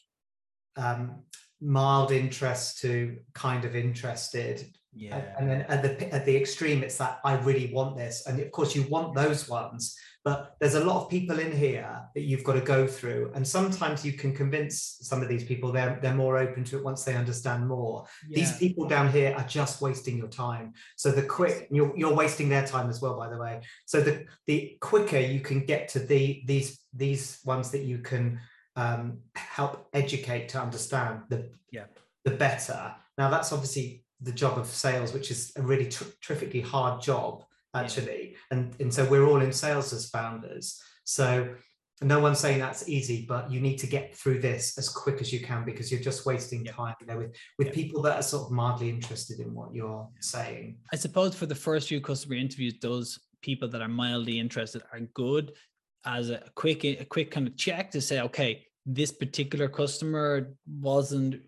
um, 0.77 1.23
mild 1.61 2.11
interest 2.11 2.81
to 2.81 3.19
kind 3.35 3.65
of 3.65 3.77
interested. 3.77 4.67
Yeah. 4.93 5.23
And 5.39 5.49
then 5.49 5.61
at 5.69 5.83
the 5.83 6.13
at 6.13 6.25
the 6.25 6.37
extreme, 6.37 6.83
it's 6.83 6.99
that 6.99 7.21
I 7.25 7.35
really 7.35 7.73
want 7.73 7.97
this, 7.97 8.27
and 8.27 8.41
of 8.41 8.51
course 8.51 8.75
you 8.75 8.83
want 8.89 9.15
those 9.15 9.49
ones, 9.49 9.97
but 10.29 10.57
there's 10.61 10.75
a 10.75 10.85
lot 10.85 11.03
of 11.03 11.09
people 11.09 11.39
in 11.39 11.51
here 11.51 12.03
that 12.15 12.21
you've 12.21 12.45
got 12.45 12.53
to 12.53 12.61
go 12.61 12.87
through 12.87 13.33
and 13.35 13.49
sometimes 13.49 14.05
you 14.05 14.13
can 14.13 14.35
convince 14.35 14.99
some 15.01 15.23
of 15.23 15.29
these 15.29 15.43
people 15.43 15.73
they're, 15.73 15.99
they're 16.03 16.13
more 16.13 16.37
open 16.37 16.65
to 16.65 16.77
it 16.77 16.85
once 16.85 17.03
they 17.03 17.15
understand 17.15 17.67
more. 17.67 18.05
Yeah. 18.29 18.41
these 18.41 18.59
people 18.59 18.87
down 18.87 19.11
here 19.11 19.35
are 19.39 19.49
just 19.49 19.81
wasting 19.81 20.19
your 20.19 20.29
time. 20.29 20.75
So 20.97 21.11
the 21.11 21.23
quick 21.23 21.69
you're, 21.71 21.97
you're 21.97 22.13
wasting 22.13 22.51
their 22.51 22.67
time 22.67 22.91
as 22.91 23.01
well 23.01 23.17
by 23.17 23.31
the 23.31 23.39
way. 23.39 23.63
So 23.87 24.03
the 24.03 24.27
the 24.45 24.77
quicker 24.83 25.19
you 25.19 25.41
can 25.41 25.65
get 25.65 25.89
to 25.93 25.99
the 25.99 26.43
these 26.45 26.79
these 26.93 27.41
ones 27.47 27.71
that 27.71 27.85
you 27.85 28.01
can 28.01 28.39
um, 28.77 29.21
help 29.35 29.89
educate 29.95 30.51
to 30.51 30.61
understand 30.61 31.23
the 31.31 31.49
yeah. 31.73 31.87
the 32.27 32.33
better. 32.33 32.95
Now 33.17 33.31
that's 33.31 33.51
obviously 33.51 34.05
the 34.21 34.33
job 34.33 34.59
of 34.59 34.67
sales 34.67 35.15
which 35.15 35.31
is 35.31 35.53
a 35.57 35.63
really 35.63 35.91
terrifically 36.21 36.61
hard 36.61 37.01
job 37.01 37.45
actually. 37.85 38.37
And, 38.51 38.75
and 38.81 38.93
so 38.93 39.05
we're 39.09 39.27
all 39.27 39.41
in 39.41 39.53
sales 39.53 39.93
as 39.93 40.09
founders. 40.09 40.81
So 41.05 41.55
no 42.01 42.21
one's 42.21 42.39
saying 42.39 42.61
that's 42.61 42.89
easy, 42.89 43.27
but 43.29 43.51
you 43.51 43.61
need 43.61 43.77
to 43.79 43.87
get 43.87 44.15
through 44.15 44.41
this 44.41 44.79
as 44.79 44.89
quick 44.89 45.21
as 45.21 45.33
you 45.33 45.41
can 45.41 45.65
because 45.65 45.91
you're 45.91 46.01
just 46.01 46.27
wasting 46.27 46.65
yeah. 46.65 46.73
time 46.73 46.95
you 47.01 47.07
know, 47.07 47.19
with, 47.19 47.35
with 47.59 47.69
yeah. 47.69 47.73
people 47.73 48.03
that 48.03 48.17
are 48.17 48.23
sort 48.23 48.45
of 48.47 48.53
mildly 48.53 48.89
interested 48.89 49.41
in 49.41 49.53
what 49.53 49.75
you're 49.75 50.09
saying. 50.21 50.79
I 50.93 50.97
suppose 50.97 51.35
for 51.35 51.47
the 51.47 51.55
first 51.55 51.89
few 51.89 52.01
customer 52.01 52.37
interviews, 52.37 52.75
those 52.81 53.19
people 53.43 53.69
that 53.69 53.83
are 53.83 53.89
mildly 53.89 54.39
interested 54.39 54.83
are 54.93 55.01
good 55.15 55.53
as 56.05 56.31
a 56.31 56.43
quick 56.55 56.85
a 56.85 57.05
quick 57.05 57.31
kind 57.31 57.49
of 57.49 57.57
check 57.57 57.91
to 57.91 58.01
say, 58.01 58.21
okay, 58.21 58.65
this 58.87 59.11
particular 59.13 59.69
customer 59.69 60.55
wasn't 60.81 61.41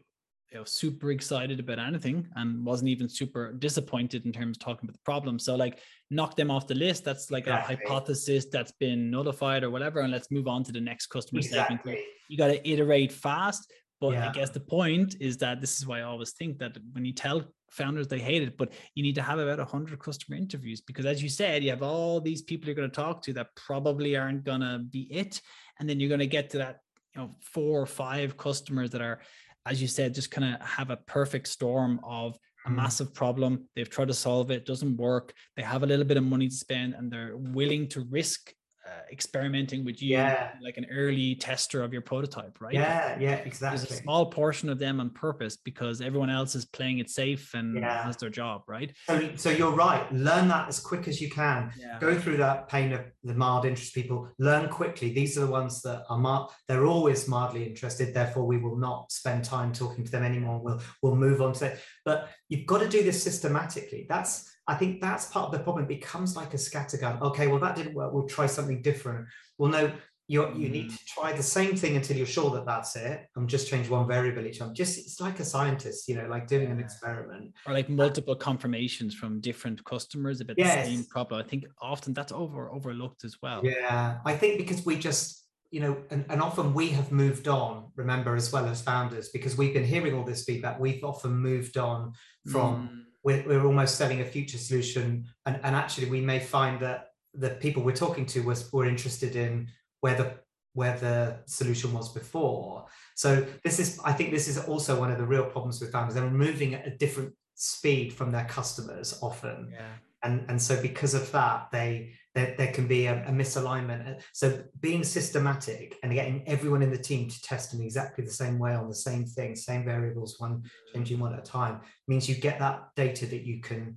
you 0.51 0.59
know 0.59 0.65
super 0.65 1.11
excited 1.11 1.61
about 1.61 1.79
anything 1.79 2.27
and 2.37 2.65
wasn't 2.65 2.89
even 2.89 3.09
super 3.09 3.53
disappointed 3.53 4.27
in 4.27 4.33
terms 4.33 4.57
of 4.57 4.61
talking 4.61 4.89
about 4.89 4.95
the 4.95 5.05
problem 5.05 5.39
so 5.39 5.55
like 5.55 5.81
knock 6.11 6.37
them 6.37 6.51
off 6.51 6.67
the 6.67 6.75
list 6.75 7.05
that's 7.05 7.31
like 7.31 7.45
exactly. 7.45 7.75
a 7.75 7.79
hypothesis 7.79 8.47
that's 8.53 8.73
been 8.73 9.11
nullified 9.11 9.63
or 9.63 9.71
whatever 9.71 10.01
and 10.01 10.13
let's 10.13 10.31
move 10.31 10.49
on 10.49 10.65
to 10.65 10.73
the 10.73 10.81
next 10.81 11.07
customer 11.07 11.39
exactly. 11.39 11.77
segment 11.77 11.99
you 12.29 12.37
got 12.37 12.49
to 12.49 12.69
iterate 12.69 13.13
fast 13.13 13.71
but 14.01 14.13
yeah. 14.13 14.29
i 14.29 14.33
guess 14.33 14.51
the 14.51 14.61
point 14.61 15.17
is 15.21 15.37
that 15.37 15.61
this 15.61 15.79
is 15.79 15.87
why 15.87 16.01
i 16.01 16.03
always 16.03 16.33
think 16.33 16.59
that 16.59 16.77
when 16.93 17.05
you 17.05 17.13
tell 17.13 17.45
founders 17.71 18.09
they 18.09 18.19
hate 18.19 18.43
it 18.43 18.57
but 18.57 18.73
you 18.97 19.03
need 19.03 19.15
to 19.15 19.23
have 19.23 19.39
about 19.39 19.59
100 19.59 20.01
customer 20.01 20.37
interviews 20.37 20.81
because 20.81 21.07
as 21.07 21.23
you 21.23 21.29
said 21.29 21.63
you 21.63 21.71
have 21.71 21.83
all 21.83 22.21
these 22.21 22.43
people 22.43 22.67
you're 22.67 22.75
going 22.75 22.91
to 22.91 22.95
talk 22.95 23.23
to 23.23 23.33
that 23.33 23.55
probably 23.55 24.17
aren't 24.17 24.43
going 24.43 24.61
to 24.61 24.81
be 24.91 25.03
it 25.13 25.41
and 25.79 25.89
then 25.89 26.01
you're 26.01 26.09
going 26.09 26.19
to 26.19 26.27
get 26.27 26.51
to 26.51 26.59
that 26.59 26.81
you 27.15 27.21
know 27.21 27.37
four 27.41 27.81
or 27.81 27.87
five 27.87 28.37
customers 28.37 28.91
that 28.91 29.01
are 29.01 29.21
as 29.67 29.81
you 29.81 29.89
said, 29.89 30.15
just 30.15 30.31
kind 30.31 30.55
of 30.55 30.61
have 30.67 30.91
a 30.91 30.97
perfect 30.97 31.49
storm 31.49 32.01
of 32.03 32.39
a 32.67 32.71
mm. 32.71 32.77
massive 32.77 33.15
problem. 33.15 33.69
They've 33.75 33.89
tried 33.89 34.09
to 34.09 34.15
solve 34.15 34.51
it, 34.51 34.67
doesn't 34.67 34.97
work. 34.97 35.33
They 35.57 35.63
have 35.63 35.83
a 35.83 35.87
little 35.87 36.05
bit 36.05 36.17
of 36.17 36.25
money 36.25 36.49
to 36.49 36.55
spend 36.55 36.95
and 36.95 37.11
they're 37.11 37.37
willing 37.37 37.89
to 37.89 38.07
risk 38.11 38.53
uh, 38.91 39.03
experimenting 39.13 39.85
with 39.85 40.03
you 40.03 40.11
yeah. 40.11 40.51
like 40.61 40.77
an 40.77 40.87
early 40.91 41.37
tester 41.37 41.83
of 41.83 41.93
your 41.93 42.03
prototype, 42.03 42.61
right? 42.61 42.75
Yeah, 42.75 43.17
yeah, 43.21 43.35
exactly. 43.37 43.79
There's 43.79 43.91
a 43.91 44.03
small 44.03 44.27
portion 44.27 44.69
of 44.69 44.81
them 44.81 44.99
on 44.99 45.11
purpose 45.11 45.57
because 45.57 46.01
everyone 46.01 46.31
else 46.31 46.57
is 46.57 46.65
playing 46.65 46.99
it 46.99 47.09
safe 47.09 47.55
and 47.55 47.77
yeah. 47.77 48.03
has 48.03 48.17
their 48.17 48.31
job, 48.31 48.63
right? 48.67 48.93
So, 49.07 49.31
so 49.37 49.51
you're 49.51 49.71
right. 49.71 50.11
Learn 50.13 50.49
that 50.49 50.69
as 50.69 50.81
quick 50.81 51.07
as 51.07 51.21
you 51.21 51.31
can. 51.31 51.73
Yeah. 51.79 51.99
Go 52.01 52.19
through 52.19 52.39
that 52.39 52.69
pain 52.69 52.93
of 52.93 53.03
the 53.23 53.35
mild 53.35 53.65
interest 53.65 53.95
people. 53.95 54.29
Learn 54.39 54.69
quickly. 54.69 55.13
These 55.13 55.39
are 55.39 55.43
the 55.43 55.53
ones 55.53 55.83
that 55.83 56.05
are 56.09 56.19
mild. 56.19 56.51
They're 56.67 56.87
always 56.87 57.29
mildly 57.29 57.65
interested. 57.65 58.13
Therefore, 58.13 58.45
we 58.45 58.57
will 58.57 58.77
not 58.77 59.13
spend 59.13 59.45
time 59.45 59.73
talking 59.73 60.05
to 60.05 60.11
them 60.11 60.25
anymore. 60.25 60.61
We'll 60.61 60.83
we'll 61.03 61.17
move 61.17 61.41
on 61.43 61.53
to 61.55 61.67
it. 61.67 61.81
But 62.05 62.29
you've 62.49 62.67
got 62.67 62.79
to 62.79 62.89
do 62.89 63.05
this 63.05 63.23
systematically. 63.23 64.07
That's 64.09 64.50
I 64.71 64.77
think 64.77 65.01
that's 65.01 65.27
part 65.27 65.47
of 65.47 65.53
the 65.53 65.59
problem. 65.59 65.85
It 65.85 65.89
becomes 65.89 66.37
like 66.37 66.55
a 66.55 66.57
scattergun. 66.57 67.21
Okay, 67.21 67.49
well, 67.49 67.59
that 67.59 67.75
didn't 67.75 67.95
work. 67.95 68.13
We'll 68.13 68.29
try 68.29 68.47
something 68.47 68.81
different. 68.83 69.27
Well, 69.59 69.69
no, 69.69 69.93
you 70.29 70.49
you 70.55 70.69
need 70.69 70.91
mm. 70.91 70.97
to 70.97 71.05
try 71.07 71.33
the 71.33 71.43
same 71.43 71.75
thing 71.75 71.97
until 71.97 72.17
you're 72.17 72.35
sure 72.39 72.53
that 72.53 72.67
that's 72.67 72.95
it. 72.95 73.27
I'm 73.37 73.49
just 73.49 73.69
change 73.69 73.89
one 73.89 74.07
variable 74.07 74.47
each 74.47 74.61
time. 74.61 74.73
Just 74.73 74.97
it's 74.97 75.21
like 75.21 75.41
a 75.41 75.45
scientist, 75.45 76.09
you 76.09 76.15
know, 76.15 76.29
like 76.29 76.47
doing 76.47 76.71
an 76.71 76.79
experiment. 76.79 77.53
Or 77.67 77.75
like 77.75 77.89
multiple 77.89 78.37
confirmations 78.37 79.13
from 79.13 79.41
different 79.41 79.85
customers 79.85 80.41
about 80.41 80.57
yes. 80.57 80.87
the 80.87 80.95
same 80.95 81.05
problem. 81.07 81.45
I 81.45 81.49
think 81.49 81.65
often 81.83 82.15
that's 82.15 82.31
over 82.31 82.71
overlooked 82.71 83.25
as 83.25 83.39
well. 83.43 83.63
Yeah, 83.65 84.19
I 84.25 84.37
think 84.37 84.59
because 84.59 84.87
we 84.87 84.97
just 84.97 85.49
you 85.73 85.81
know, 85.81 85.97
and, 86.11 86.25
and 86.29 86.41
often 86.43 86.75
we 86.75 86.89
have 86.91 87.13
moved 87.13 87.47
on, 87.47 87.91
remember, 87.95 88.35
as 88.35 88.53
well 88.53 88.67
as 88.67 88.83
founders, 88.83 89.29
because 89.29 89.57
we've 89.57 89.75
been 89.75 89.85
hearing 89.85 90.15
all 90.15 90.25
this 90.25 90.45
feedback. 90.45 90.81
We've 90.81 91.05
often 91.05 91.33
moved 91.33 91.77
on 91.77 92.13
from 92.47 92.89
mm 92.89 93.10
we're, 93.23 93.43
we're 93.47 93.67
almost 93.67 93.97
selling 93.97 94.21
a 94.21 94.25
future 94.25 94.59
solution. 94.59 95.27
And, 95.47 95.61
and 95.63 95.77
actually 95.77 96.09
we 96.09 96.21
may 96.21 96.39
find 96.39 96.81
that 96.81 97.09
the 97.35 97.51
people 97.51 97.83
we're 97.83 97.93
talking 97.95 98.27
to 98.27 98.41
was 98.41 98.73
were 98.73 98.87
interested 98.87 99.37
in 99.37 99.69
where 100.01 100.17
the 100.17 100.35
where 100.73 100.97
the 100.99 101.39
solution 101.47 101.93
was 101.93 102.13
before. 102.13 102.87
So 103.15 103.47
this 103.65 103.79
is 103.79 104.01
i 104.05 104.13
think 104.13 104.31
this 104.31 104.49
is 104.49 104.59
also 104.59 104.99
one 104.99 105.11
of 105.11 105.19
the 105.19 105.27
real 105.27 105.45
problems 105.45 105.81
with 105.81 105.93
founders 105.93 106.15
they're 106.15 106.31
moving 106.31 106.75
at 106.75 106.87
a 106.87 106.97
different 106.97 107.35
speed 107.55 108.13
from 108.13 108.31
their 108.31 108.47
customers 108.47 109.19
often. 109.23 109.71
Yeah. 109.73 109.87
And 110.23 110.45
and 110.49 110.61
so 110.61 110.81
because 110.81 111.15
of 111.15 111.31
that 111.33 111.69
they 111.73 112.13
there, 112.35 112.55
there 112.57 112.73
can 112.73 112.87
be 112.87 113.07
a, 113.07 113.25
a, 113.27 113.31
misalignment. 113.31 114.23
So 114.33 114.63
being 114.79 115.03
systematic 115.03 115.97
and 116.03 116.13
getting 116.13 116.47
everyone 116.47 116.83
in 116.83 116.91
the 116.91 116.99
team 116.99 117.29
to 117.29 117.43
test 117.43 117.75
in 117.75 117.83
exactly 117.83 118.25
the 118.25 118.31
same 118.31 118.59
way 118.59 118.75
on 118.75 118.89
the 118.89 118.95
same 118.95 119.25
thing, 119.25 119.57
same 119.57 119.85
variables, 119.85 120.37
one 120.39 120.63
changing 120.95 121.19
one 121.19 121.33
at 121.33 121.41
a 121.41 121.43
time, 121.43 121.81
means 122.07 122.29
you 122.29 122.37
get 122.37 122.61
that 122.61 122.91
data 122.95 123.27
that 123.27 123.43
you 123.43 123.61
can 123.61 123.97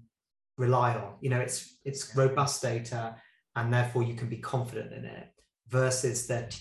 rely 0.57 0.95
on. 0.95 1.15
You 1.21 1.29
know, 1.29 1.39
it's 1.39 1.77
it's 1.85 2.15
robust 2.15 2.61
data, 2.61 3.15
and 3.55 3.71
therefore 3.71 4.01
you 4.03 4.15
can 4.15 4.29
be 4.29 4.37
confident 4.37 4.93
in 4.93 5.05
it. 5.05 5.27
Versus 5.69 6.27
that 6.27 6.59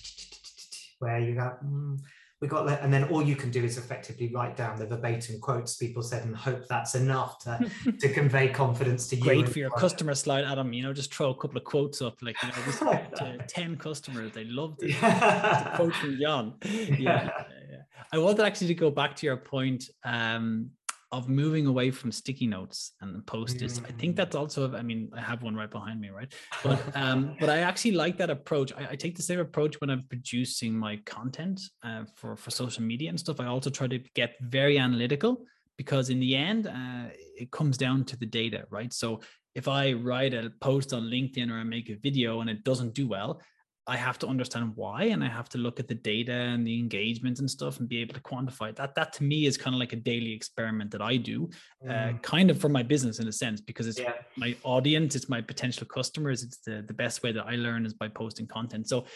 where 0.98 1.18
you 1.18 1.34
go. 1.34 1.56
Hmm, 1.60 1.96
We 2.42 2.48
got 2.48 2.68
and 2.82 2.92
then 2.92 3.04
all 3.04 3.22
you 3.22 3.36
can 3.36 3.52
do 3.52 3.62
is 3.62 3.78
effectively 3.78 4.28
write 4.34 4.56
down 4.56 4.76
the 4.76 4.84
verbatim 4.84 5.38
quotes 5.38 5.76
people 5.76 6.02
said 6.02 6.24
and 6.24 6.36
hope 6.36 6.66
that's 6.66 6.96
enough 6.96 7.38
to 7.44 7.70
to 8.00 8.12
convey 8.12 8.48
confidence 8.48 9.06
to 9.10 9.16
you 9.16 9.22
great 9.22 9.48
for 9.48 9.60
your 9.60 9.70
customer 9.70 10.12
slide 10.16 10.44
adam. 10.44 10.72
You 10.72 10.82
know 10.82 10.92
just 10.92 11.14
throw 11.14 11.30
a 11.30 11.36
couple 11.36 11.56
of 11.56 11.62
quotes 11.62 12.02
up 12.02 12.20
like 12.20 12.34
you 12.42 12.48
know 12.48 12.98
to 13.16 13.38
10 13.46 13.76
customers 13.76 14.32
they 14.32 14.42
loved 14.42 14.82
it. 14.82 14.90
Yeah. 15.00 15.76
quote 15.76 15.94
from 15.94 16.18
john 16.20 16.54
yeah, 16.64 16.98
yeah, 16.98 17.30
yeah, 17.70 17.82
i 18.12 18.18
wanted 18.18 18.44
actually 18.44 18.66
to 18.66 18.74
go 18.74 18.90
back 18.90 19.14
to 19.14 19.26
your 19.26 19.36
point 19.36 19.90
um 20.02 20.68
of 21.12 21.28
moving 21.28 21.66
away 21.66 21.90
from 21.90 22.10
sticky 22.10 22.46
notes 22.46 22.92
and 23.02 23.24
post-its. 23.26 23.78
Mm. 23.78 23.86
I 23.86 23.92
think 23.92 24.12
mm. 24.14 24.16
that's 24.16 24.34
also, 24.34 24.74
I 24.74 24.82
mean, 24.82 25.10
I 25.14 25.20
have 25.20 25.42
one 25.42 25.54
right 25.54 25.70
behind 25.70 26.00
me, 26.00 26.08
right? 26.08 26.32
But 26.64 26.80
um, 26.96 27.36
but 27.38 27.50
I 27.50 27.58
actually 27.58 27.92
like 27.92 28.16
that 28.16 28.30
approach. 28.30 28.72
I, 28.72 28.88
I, 28.92 28.96
take 28.96 29.16
the 29.16 29.22
same 29.22 29.38
approach 29.38 29.80
when 29.80 29.90
I'm 29.90 30.04
producing 30.08 30.74
my 30.76 30.96
content 31.04 31.60
uh, 31.84 32.04
for 32.16 32.34
for 32.34 32.50
social 32.50 32.82
media 32.82 33.10
and 33.10 33.20
stuff. 33.20 33.40
I 33.40 33.46
also 33.46 33.70
try 33.70 33.86
to 33.88 33.98
get 34.14 34.36
very 34.40 34.78
analytical 34.78 35.44
because 35.76 36.10
in 36.10 36.18
the 36.18 36.34
end, 36.34 36.66
uh, 36.66 37.08
it 37.36 37.50
comes 37.50 37.76
down 37.76 38.04
to 38.04 38.16
the 38.16 38.26
data, 38.26 38.64
right? 38.70 38.92
So 38.92 39.20
if 39.54 39.68
I 39.68 39.92
write 39.92 40.32
a 40.32 40.50
post 40.60 40.92
on 40.92 41.04
LinkedIn 41.04 41.50
or 41.50 41.58
I 41.58 41.64
make 41.64 41.90
a 41.90 41.96
video 41.96 42.40
and 42.40 42.48
it 42.48 42.64
doesn't 42.64 42.94
do 42.94 43.06
well, 43.06 43.42
I 43.86 43.96
have 43.96 44.16
to 44.20 44.28
understand 44.28 44.72
why 44.76 45.04
and 45.04 45.24
I 45.24 45.28
have 45.28 45.48
to 45.50 45.58
look 45.58 45.80
at 45.80 45.88
the 45.88 45.94
data 45.96 46.32
and 46.32 46.64
the 46.64 46.78
engagement 46.78 47.40
and 47.40 47.50
stuff 47.50 47.80
and 47.80 47.88
be 47.88 48.00
able 48.00 48.14
to 48.14 48.20
quantify 48.20 48.74
that. 48.76 48.94
That 48.94 49.12
to 49.14 49.24
me 49.24 49.46
is 49.46 49.56
kind 49.56 49.74
of 49.74 49.80
like 49.80 49.92
a 49.92 49.96
daily 49.96 50.32
experiment 50.32 50.92
that 50.92 51.02
I 51.02 51.16
do, 51.16 51.50
mm. 51.84 51.90
uh, 51.90 52.18
kind 52.18 52.50
of 52.50 52.60
for 52.60 52.68
my 52.68 52.84
business 52.84 53.18
in 53.18 53.26
a 53.26 53.32
sense, 53.32 53.60
because 53.60 53.88
it's 53.88 53.98
yeah. 53.98 54.12
my 54.36 54.54
audience, 54.62 55.16
it's 55.16 55.28
my 55.28 55.40
potential 55.40 55.86
customers. 55.86 56.44
It's 56.44 56.58
the, 56.58 56.84
the 56.86 56.94
best 56.94 57.24
way 57.24 57.32
that 57.32 57.44
I 57.44 57.56
learn 57.56 57.84
is 57.84 57.92
by 57.92 58.06
posting 58.06 58.46
content. 58.46 58.88
So 58.88 59.06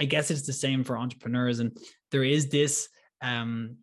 I 0.00 0.04
guess 0.06 0.32
it's 0.32 0.46
the 0.46 0.52
same 0.52 0.82
for 0.82 0.98
entrepreneurs. 0.98 1.60
And 1.60 1.76
there 2.10 2.24
is 2.24 2.48
this 2.48 2.88
um, 3.22 3.76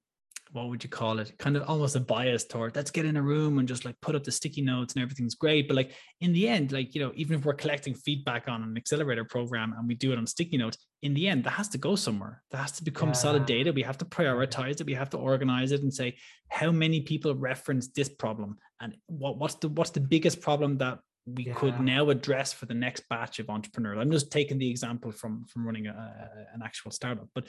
what 0.54 0.70
would 0.70 0.84
you 0.84 0.89
call 0.89 1.20
it? 1.20 1.36
Kind 1.39 1.58
of 1.58 1.64
almost 1.68 1.95
a 1.95 1.99
bias 1.99 2.45
toward 2.45 2.76
let's 2.76 2.91
get 2.91 3.06
in 3.06 3.18
a 3.18 3.22
room 3.22 3.58
and 3.58 3.68
just 3.68 3.86
like 3.86 3.99
put 4.01 4.16
up 4.16 4.24
the 4.24 4.32
sticky 4.32 4.62
notes 4.62 4.93
and 4.93 5.01
everything's 5.01 5.34
great. 5.34 5.68
But 5.68 5.76
like 5.76 5.91
in 6.22 6.32
the 6.32 6.47
end, 6.47 6.72
like, 6.72 6.93
you 6.93 7.01
know, 7.01 7.12
even 7.16 7.38
if 7.38 7.45
we're 7.45 7.56
collecting 7.56 7.95
feedback 7.95 8.47
on 8.47 8.62
an 8.64 8.78
accelerator 8.78 9.26
program 9.26 9.74
and 9.78 9.88
we 9.88 9.95
do 9.95 10.12
it 10.12 10.18
on 10.18 10.28
sticky 10.28 10.58
notes, 10.58 10.78
in 11.01 11.16
the 11.16 11.28
end, 11.28 11.43
that 11.43 11.51
has 11.51 11.68
to 11.70 11.78
go 11.78 11.95
somewhere. 11.95 12.43
That 12.51 12.58
has 12.58 12.72
to 12.74 12.84
become 12.84 13.10
yeah. 13.10 13.14
solid 13.14 13.45
data. 13.45 13.74
We 13.74 13.82
have 13.82 13.97
to 13.97 14.06
prioritize 14.06 14.80
it. 14.80 14.86
We 14.86 14.93
have 14.93 15.10
to 15.10 15.18
organize 15.18 15.72
it 15.72 15.82
and 15.82 15.93
say 15.93 16.18
how 16.49 16.72
many 16.72 17.01
people 17.01 17.36
reference 17.36 17.88
this 17.89 18.10
problem 18.10 18.58
and 18.80 18.95
what, 19.08 19.39
what's 19.39 19.56
the 19.56 19.70
what's 19.70 19.89
the 19.89 19.99
biggest 19.99 20.39
problem 20.39 20.78
that 20.78 20.99
we 21.26 21.45
yeah. 21.45 21.54
could 21.54 21.80
now 21.80 22.10
address 22.10 22.51
for 22.51 22.66
the 22.66 22.74
next 22.74 23.08
batch 23.10 23.39
of 23.39 23.49
entrepreneurs. 23.49 23.97
I'm 23.99 24.12
just 24.12 24.32
taking 24.32 24.58
the 24.58 24.70
example 24.70 25.12
from 25.12 25.45
from 25.45 25.66
running 25.66 25.88
a, 25.88 26.30
an 26.54 26.62
actual 26.64 26.91
startup, 26.91 27.28
but 27.34 27.47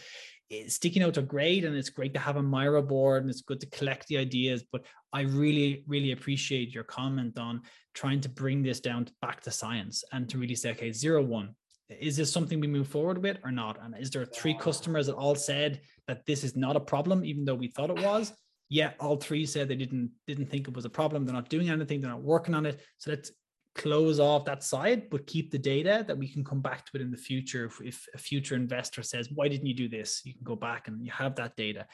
it, 0.51 0.73
sticky 0.73 1.01
notes 1.01 1.19
are 1.19 1.23
great, 1.23 1.65
and 1.65 1.77
it's 1.77 1.91
great 1.91 2.15
to 2.15 2.21
have 2.21 2.37
a 2.37 2.43
Miro 2.43 2.83
board, 2.83 3.23
and 3.23 3.31
it's 3.31 3.43
good 3.43 3.61
to 3.61 3.67
collect 3.67 4.07
the 4.09 4.19
ideas. 4.19 4.65
But 4.71 4.85
I 5.13 5.23
really, 5.23 5.85
really 5.87 6.13
appreciate 6.13 6.75
your 6.75 6.85
comment 6.85 7.39
on 7.39 7.63
trying 7.95 8.21
to 8.23 8.29
bring 8.29 8.63
this 8.63 8.81
down 8.81 9.05
to 9.07 9.13
back 9.21 9.41
to 9.43 9.51
science 9.51 10.05
and 10.13 10.29
to 10.29 10.39
really 10.39 10.55
say, 10.55 10.71
okay, 10.73 10.93
zero 10.93 11.23
one. 11.23 11.55
Is 11.91 12.17
this 12.17 12.33
something 12.33 12.61
we 12.61 12.67
move 12.67 12.89
forward 12.89 13.23
with 13.23 13.37
or 13.45 13.51
not? 13.51 13.79
And 13.83 13.95
is 13.99 14.11
there 14.11 14.25
three 14.25 14.55
customers 14.55 15.07
that 15.07 15.17
all 15.17 15.35
said 15.35 15.81
that 16.09 16.25
this 16.27 16.43
is 16.43 16.57
not 16.57 16.77
a 16.77 16.81
problem, 16.81 17.25
even 17.25 17.45
though 17.45 17.55
we 17.55 17.69
thought 17.69 17.91
it 17.91 18.03
was? 18.03 18.33
yeah, 18.69 18.93
all 18.99 19.17
three 19.17 19.47
said 19.47 19.69
they 19.69 19.77
didn't 19.77 20.11
didn't 20.27 20.47
think 20.47 20.69
it 20.69 20.75
was 20.75 20.85
a 20.85 20.91
problem. 20.91 21.25
They're 21.25 21.35
not 21.35 21.49
doing 21.49 21.69
anything. 21.69 22.01
They're 22.01 22.11
not 22.11 22.23
working 22.23 22.55
on 22.55 22.67
it. 22.67 22.81
So 22.99 23.11
let's 23.11 23.31
close 23.75 24.21
off 24.21 24.45
that 24.45 24.63
side, 24.63 25.11
but 25.11 25.27
keep 25.27 25.51
the 25.51 25.59
data 25.59 26.05
that 26.07 26.17
we 26.17 26.29
can 26.29 26.45
come 26.45 26.61
back 26.61 26.87
to 26.87 26.93
it 26.95 27.03
in 27.03 27.11
the 27.11 27.17
future. 27.17 27.67
If, 27.67 27.81
if 27.81 28.07
a 28.15 28.19
future 28.19 28.55
investor 28.55 29.03
says, 29.03 29.31
"Why 29.31 29.49
didn't 29.49 29.67
you 29.67 29.75
do 29.75 29.89
this?" 29.89 30.23
You 30.25 30.33
can 30.33 30.45
go 30.45 30.57
back 30.57 30.89
and 30.89 31.05
you 31.05 31.13
have 31.13 31.35
that 31.37 31.57
data. 31.57 31.87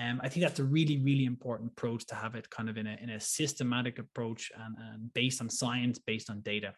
Um, 0.00 0.20
I 0.22 0.28
think 0.28 0.44
that's 0.44 0.60
a 0.60 0.64
really, 0.64 0.98
really 1.02 1.24
important 1.24 1.72
approach 1.72 2.06
to 2.06 2.14
have 2.14 2.36
it 2.36 2.48
kind 2.48 2.68
of 2.68 2.76
in 2.76 2.86
a, 2.86 2.96
in 3.02 3.10
a 3.10 3.18
systematic 3.20 3.98
approach 3.98 4.52
and, 4.56 4.76
and 4.78 5.12
based 5.12 5.40
on 5.40 5.50
science, 5.50 5.98
based 5.98 6.30
on 6.30 6.40
data. 6.40 6.72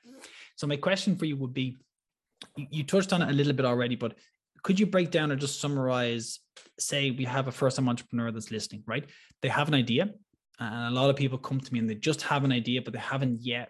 So 0.57 0.67
my 0.67 0.77
question 0.77 1.17
for 1.17 1.27
you 1.27 1.37
would 1.37 1.53
be, 1.53 1.77
you, 2.57 2.67
you 2.71 2.83
touched 2.83 3.13
on 3.13 3.21
it 3.21 3.29
a 3.29 3.33
little 3.35 3.53
bit 3.53 3.67
already, 3.67 3.95
but 3.95 4.15
could 4.63 4.81
you 4.81 4.87
break 4.87 5.11
down 5.11 5.31
or 5.31 5.37
just 5.37 5.61
summarize? 5.61 6.41
Say 6.79 7.11
we 7.11 7.25
have 7.25 7.47
a 7.47 7.53
first-time 7.53 7.91
entrepreneur 7.91 8.31
that's 8.31 8.51
listening, 8.51 8.85
right? 8.87 9.05
They 9.43 9.49
have 9.49 9.69
an 9.69 9.75
idea, 9.75 10.15
and 10.59 10.97
a 10.97 10.99
lot 10.99 11.11
of 11.11 11.17
people 11.17 11.37
come 11.37 11.61
to 11.61 11.73
me 11.75 11.79
and 11.79 11.91
they 11.91 11.97
just 11.97 12.23
have 12.23 12.45
an 12.45 12.53
idea, 12.53 12.81
but 12.81 12.95
they 12.95 13.01
haven't 13.01 13.43
yet 13.43 13.69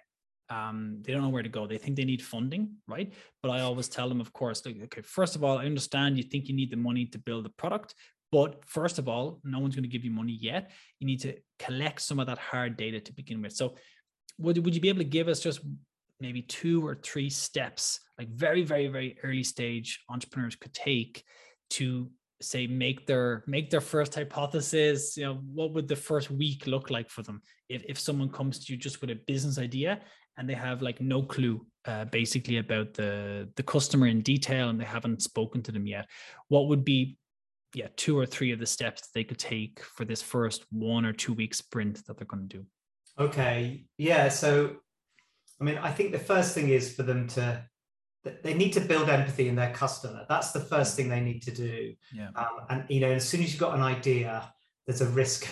um, 0.51 0.99
they 1.03 1.13
don't 1.13 1.23
know 1.23 1.29
where 1.29 1.43
to 1.43 1.49
go. 1.49 1.67
They 1.67 1.79
think 1.79 1.97
they 1.97 2.05
need 2.05 2.23
funding, 2.23 2.77
right? 2.89 3.13
But 3.43 3.53
I 3.53 3.61
always 3.61 3.89
tell 3.89 4.09
them, 4.09 4.21
of 4.21 4.33
course, 4.33 4.67
like, 4.67 4.77
okay, 4.85 5.03
first 5.03 5.37
of 5.37 5.45
all, 5.45 5.59
I 5.59 5.65
understand 5.65 6.17
you 6.17 6.25
think 6.25 6.49
you 6.49 6.57
need 6.57 6.71
the 6.71 6.77
money 6.77 7.07
to 7.07 7.19
build 7.19 7.45
the 7.45 7.51
product, 7.51 7.95
but 8.33 8.65
first 8.67 8.99
of 8.99 9.09
all, 9.09 9.41
no 9.45 9.61
one's 9.61 9.75
going 9.75 9.85
to 9.85 9.89
give 9.89 10.05
you 10.05 10.11
money 10.11 10.37
yet. 10.41 10.71
You 10.99 11.07
need 11.07 11.21
to 11.21 11.37
collect 11.59 12.01
some 12.01 12.19
of 12.19 12.27
that 12.27 12.39
hard 12.39 12.77
data 12.77 13.01
to 13.01 13.13
begin 13.13 13.41
with. 13.41 13.53
So, 13.53 13.77
would 14.39 14.65
would 14.65 14.75
you 14.75 14.81
be 14.81 14.89
able 14.89 14.99
to 14.99 15.05
give 15.05 15.29
us 15.29 15.41
just 15.41 15.61
maybe 16.21 16.43
two 16.43 16.87
or 16.87 16.95
three 16.95 17.31
steps, 17.31 18.01
like 18.19 18.29
very, 18.29 18.63
very, 18.63 18.89
very 18.89 19.17
early 19.23 19.43
stage 19.43 20.01
entrepreneurs 20.09 20.57
could 20.57 20.75
take 20.75 21.25
to 21.71 22.11
say 22.43 22.67
make 22.67 23.07
their 23.07 23.45
make 23.47 23.71
their 23.71 23.83
first 23.83 24.15
hypothesis 24.15 25.17
you 25.17 25.25
know 25.25 25.41
what 25.53 25.75
would 25.75 25.87
the 25.87 25.97
first 25.97 26.31
week 26.31 26.67
look 26.67 26.91
like 26.91 27.11
for 27.11 27.23
them 27.23 27.43
if, 27.69 27.83
if 27.87 27.99
someone 27.99 28.31
comes 28.31 28.59
to 28.59 28.73
you 28.73 28.79
just 28.79 29.01
with 29.01 29.11
a 29.11 29.15
business 29.27 29.59
idea 29.59 30.01
and 30.41 30.49
they 30.49 30.55
have 30.55 30.81
like 30.81 31.01
no 31.01 31.23
clue 31.23 31.65
uh, 31.85 32.07
basically 32.07 32.57
about 32.57 32.95
the 32.95 33.49
the 33.57 33.63
customer 33.63 34.07
in 34.07 34.23
detail 34.23 34.71
and 34.71 34.81
they 34.81 34.85
haven't 34.85 35.23
spoken 35.23 35.63
to 35.63 35.71
them 35.71 35.87
yet. 35.87 36.09
What 36.49 36.69
would 36.69 36.85
be 36.85 37.19
yeah 37.75 37.89
two 37.97 38.19
or 38.19 38.27
three 38.27 38.51
of 38.51 38.59
the 38.59 38.67
steps 38.67 39.03
that 39.03 39.11
they 39.15 39.23
could 39.23 39.39
take 39.39 39.81
for 39.81 40.05
this 40.05 40.23
first 40.23 40.65
one 40.73 41.05
or 41.05 41.13
two 41.13 41.35
week 41.35 41.55
sprint 41.55 42.05
that 42.07 42.17
they're 42.17 42.27
going 42.27 42.49
to 42.49 42.57
do? 42.59 42.67
Okay 43.19 43.85
yeah 43.99 44.29
so 44.29 44.77
i 45.61 45.65
mean 45.65 45.77
i 45.79 45.91
think 45.91 46.11
the 46.11 46.19
first 46.19 46.55
thing 46.55 46.71
is 46.71 46.95
for 46.95 47.03
them 47.03 47.29
to 47.29 47.63
they 48.43 48.55
need 48.55 48.73
to 48.73 48.81
build 48.81 49.09
empathy 49.09 49.49
in 49.49 49.57
their 49.57 49.73
customer. 49.73 50.27
That's 50.29 50.53
the 50.53 50.61
first 50.61 50.95
thing 50.95 51.09
they 51.09 51.21
need 51.21 51.41
to 51.43 51.53
do. 51.53 51.95
Yeah. 52.13 52.29
Um, 52.37 52.61
and 52.69 52.85
you 52.89 53.01
know 53.01 53.13
as 53.13 53.29
soon 53.29 53.43
as 53.43 53.51
you've 53.53 53.61
got 53.61 53.75
an 53.75 53.83
idea 53.83 54.53
there's 54.87 55.01
a 55.01 55.07
risk 55.07 55.47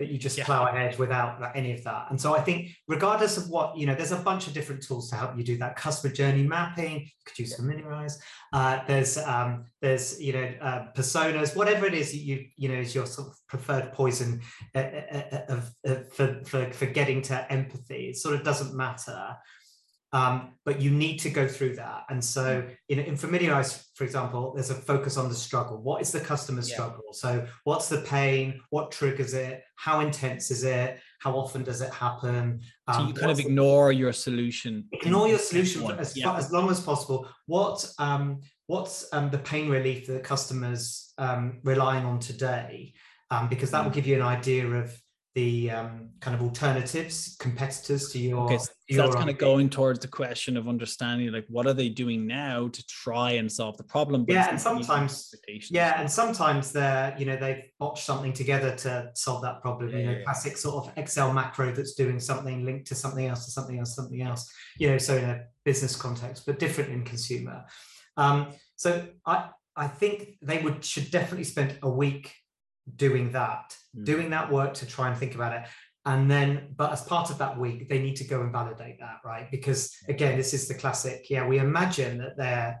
that 0.00 0.08
you 0.08 0.18
just 0.18 0.38
yeah. 0.38 0.44
plow 0.44 0.66
ahead 0.66 0.98
without 0.98 1.38
any 1.54 1.72
of 1.72 1.84
that. 1.84 2.06
And 2.08 2.18
so 2.18 2.34
I 2.34 2.40
think, 2.40 2.70
regardless 2.88 3.36
of 3.36 3.50
what 3.50 3.76
you 3.76 3.84
know, 3.84 3.94
there's 3.94 4.12
a 4.12 4.16
bunch 4.16 4.46
of 4.46 4.54
different 4.54 4.82
tools 4.82 5.10
to 5.10 5.16
help 5.16 5.36
you 5.36 5.44
do 5.44 5.58
that. 5.58 5.76
Customer 5.76 6.12
journey 6.12 6.42
mapping, 6.42 7.00
you 7.00 7.08
could 7.26 7.38
use 7.38 7.54
Familiarize. 7.54 8.18
Uh, 8.54 8.80
there's 8.88 9.18
um, 9.18 9.66
there's 9.82 10.18
you 10.18 10.32
know 10.32 10.52
uh, 10.62 10.86
personas, 10.96 11.54
whatever 11.54 11.86
it 11.86 11.92
is 11.92 12.12
that 12.12 12.18
you 12.18 12.46
you 12.56 12.70
know 12.70 12.80
is 12.80 12.94
your 12.94 13.04
sort 13.04 13.28
of 13.28 13.34
preferred 13.46 13.92
poison 13.92 14.40
uh, 14.74 14.78
uh, 14.78 15.22
uh, 15.48 15.60
uh 15.86 15.94
for, 16.10 16.40
for 16.46 16.72
for 16.72 16.86
getting 16.86 17.20
to 17.20 17.52
empathy. 17.52 18.08
It 18.08 18.16
sort 18.16 18.34
of 18.34 18.42
doesn't 18.42 18.74
matter. 18.74 19.36
Um, 20.12 20.54
but 20.64 20.80
you 20.80 20.90
need 20.90 21.18
to 21.18 21.30
go 21.30 21.46
through 21.46 21.76
that. 21.76 22.04
And 22.08 22.24
so 22.24 22.62
mm. 22.62 22.76
in, 22.88 22.98
in 22.98 23.16
Familiarize, 23.16 23.88
for 23.94 24.02
example, 24.02 24.52
there's 24.54 24.70
a 24.70 24.74
focus 24.74 25.16
on 25.16 25.28
the 25.28 25.34
struggle. 25.34 25.80
What 25.80 26.02
is 26.02 26.10
the 26.10 26.20
customer 26.20 26.62
yeah. 26.62 26.74
struggle? 26.74 27.12
So 27.12 27.46
what's 27.62 27.88
the 27.88 27.98
pain? 27.98 28.60
What 28.70 28.90
triggers 28.90 29.34
it? 29.34 29.62
How 29.76 30.00
intense 30.00 30.50
is 30.50 30.64
it? 30.64 30.98
How 31.20 31.34
often 31.36 31.62
does 31.62 31.80
it 31.80 31.92
happen? 31.92 32.60
Um, 32.88 32.94
so 32.94 33.06
you 33.06 33.14
kind 33.14 33.30
of 33.30 33.38
ignore 33.38 33.90
the, 33.90 34.00
your 34.00 34.12
solution. 34.12 34.86
Ignore 34.90 35.28
your 35.28 35.38
solution 35.38 35.88
as, 35.92 36.16
yeah. 36.16 36.24
far, 36.24 36.38
as 36.38 36.50
long 36.50 36.70
as 36.70 36.80
possible. 36.80 37.28
What 37.46 37.88
um, 37.98 38.40
what's 38.66 39.06
um, 39.12 39.30
the 39.30 39.38
pain 39.38 39.68
relief 39.68 40.06
that 40.06 40.14
the 40.14 40.20
customers 40.20 41.12
um, 41.18 41.60
relying 41.62 42.04
on 42.04 42.18
today? 42.18 42.94
Um, 43.30 43.48
because 43.48 43.70
that 43.70 43.84
will 43.84 43.92
mm. 43.92 43.94
give 43.94 44.08
you 44.08 44.16
an 44.16 44.22
idea 44.22 44.66
of 44.66 45.00
the 45.34 45.70
um, 45.70 46.08
kind 46.20 46.34
of 46.34 46.42
alternatives, 46.42 47.36
competitors 47.38 48.10
to 48.10 48.18
your. 48.18 48.44
Okay, 48.46 48.58
so 48.58 48.70
your 48.88 49.04
that's 49.04 49.14
kind 49.14 49.30
of 49.30 49.38
going 49.38 49.70
towards 49.70 50.00
the 50.00 50.08
question 50.08 50.56
of 50.56 50.66
understanding, 50.66 51.30
like, 51.32 51.46
what 51.48 51.66
are 51.66 51.72
they 51.72 51.88
doing 51.88 52.26
now 52.26 52.68
to 52.68 52.86
try 52.86 53.32
and 53.32 53.50
solve 53.50 53.76
the 53.76 53.84
problem? 53.84 54.24
yeah, 54.28 54.50
and 54.50 54.60
sometimes, 54.60 55.32
yeah, 55.70 56.00
and 56.00 56.10
sometimes 56.10 56.72
they're, 56.72 57.14
you 57.16 57.26
know, 57.26 57.36
they've 57.36 57.62
botched 57.78 58.04
something 58.04 58.32
together 58.32 58.74
to 58.76 59.10
solve 59.14 59.42
that 59.42 59.62
problem. 59.62 59.90
Yeah, 59.90 59.98
you 59.98 60.06
know, 60.06 60.12
yeah. 60.12 60.24
classic 60.24 60.56
sort 60.56 60.84
of 60.84 60.92
Excel 60.96 61.32
macro 61.32 61.72
that's 61.72 61.94
doing 61.94 62.18
something 62.18 62.64
linked 62.64 62.88
to 62.88 62.96
something 62.96 63.26
else, 63.26 63.44
to 63.44 63.52
something 63.52 63.78
else, 63.78 63.94
something 63.94 64.22
else. 64.22 64.52
You 64.78 64.90
know, 64.90 64.98
so 64.98 65.16
in 65.16 65.24
a 65.24 65.44
business 65.64 65.94
context, 65.94 66.44
but 66.44 66.58
different 66.58 66.90
in 66.90 67.04
consumer. 67.04 67.64
Um, 68.16 68.48
so 68.74 69.06
I, 69.24 69.50
I 69.76 69.86
think 69.86 70.38
they 70.42 70.58
would 70.58 70.84
should 70.84 71.10
definitely 71.10 71.44
spend 71.44 71.78
a 71.82 71.88
week 71.88 72.34
doing 72.96 73.32
that, 73.32 73.76
mm. 73.96 74.04
doing 74.04 74.30
that 74.30 74.50
work 74.50 74.74
to 74.74 74.86
try 74.86 75.08
and 75.08 75.16
think 75.16 75.34
about 75.34 75.52
it. 75.52 75.68
and 76.06 76.30
then 76.30 76.74
but 76.76 76.92
as 76.92 77.02
part 77.02 77.30
of 77.30 77.36
that 77.38 77.58
week 77.58 77.88
they 77.90 78.00
need 78.00 78.16
to 78.16 78.24
go 78.24 78.40
and 78.40 78.50
validate 78.50 78.98
that 78.98 79.18
right 79.22 79.50
because 79.50 79.94
again 80.08 80.34
this 80.36 80.54
is 80.54 80.66
the 80.66 80.74
classic 80.74 81.28
yeah 81.28 81.46
we 81.46 81.58
imagine 81.58 82.16
that 82.16 82.34
they're 82.38 82.80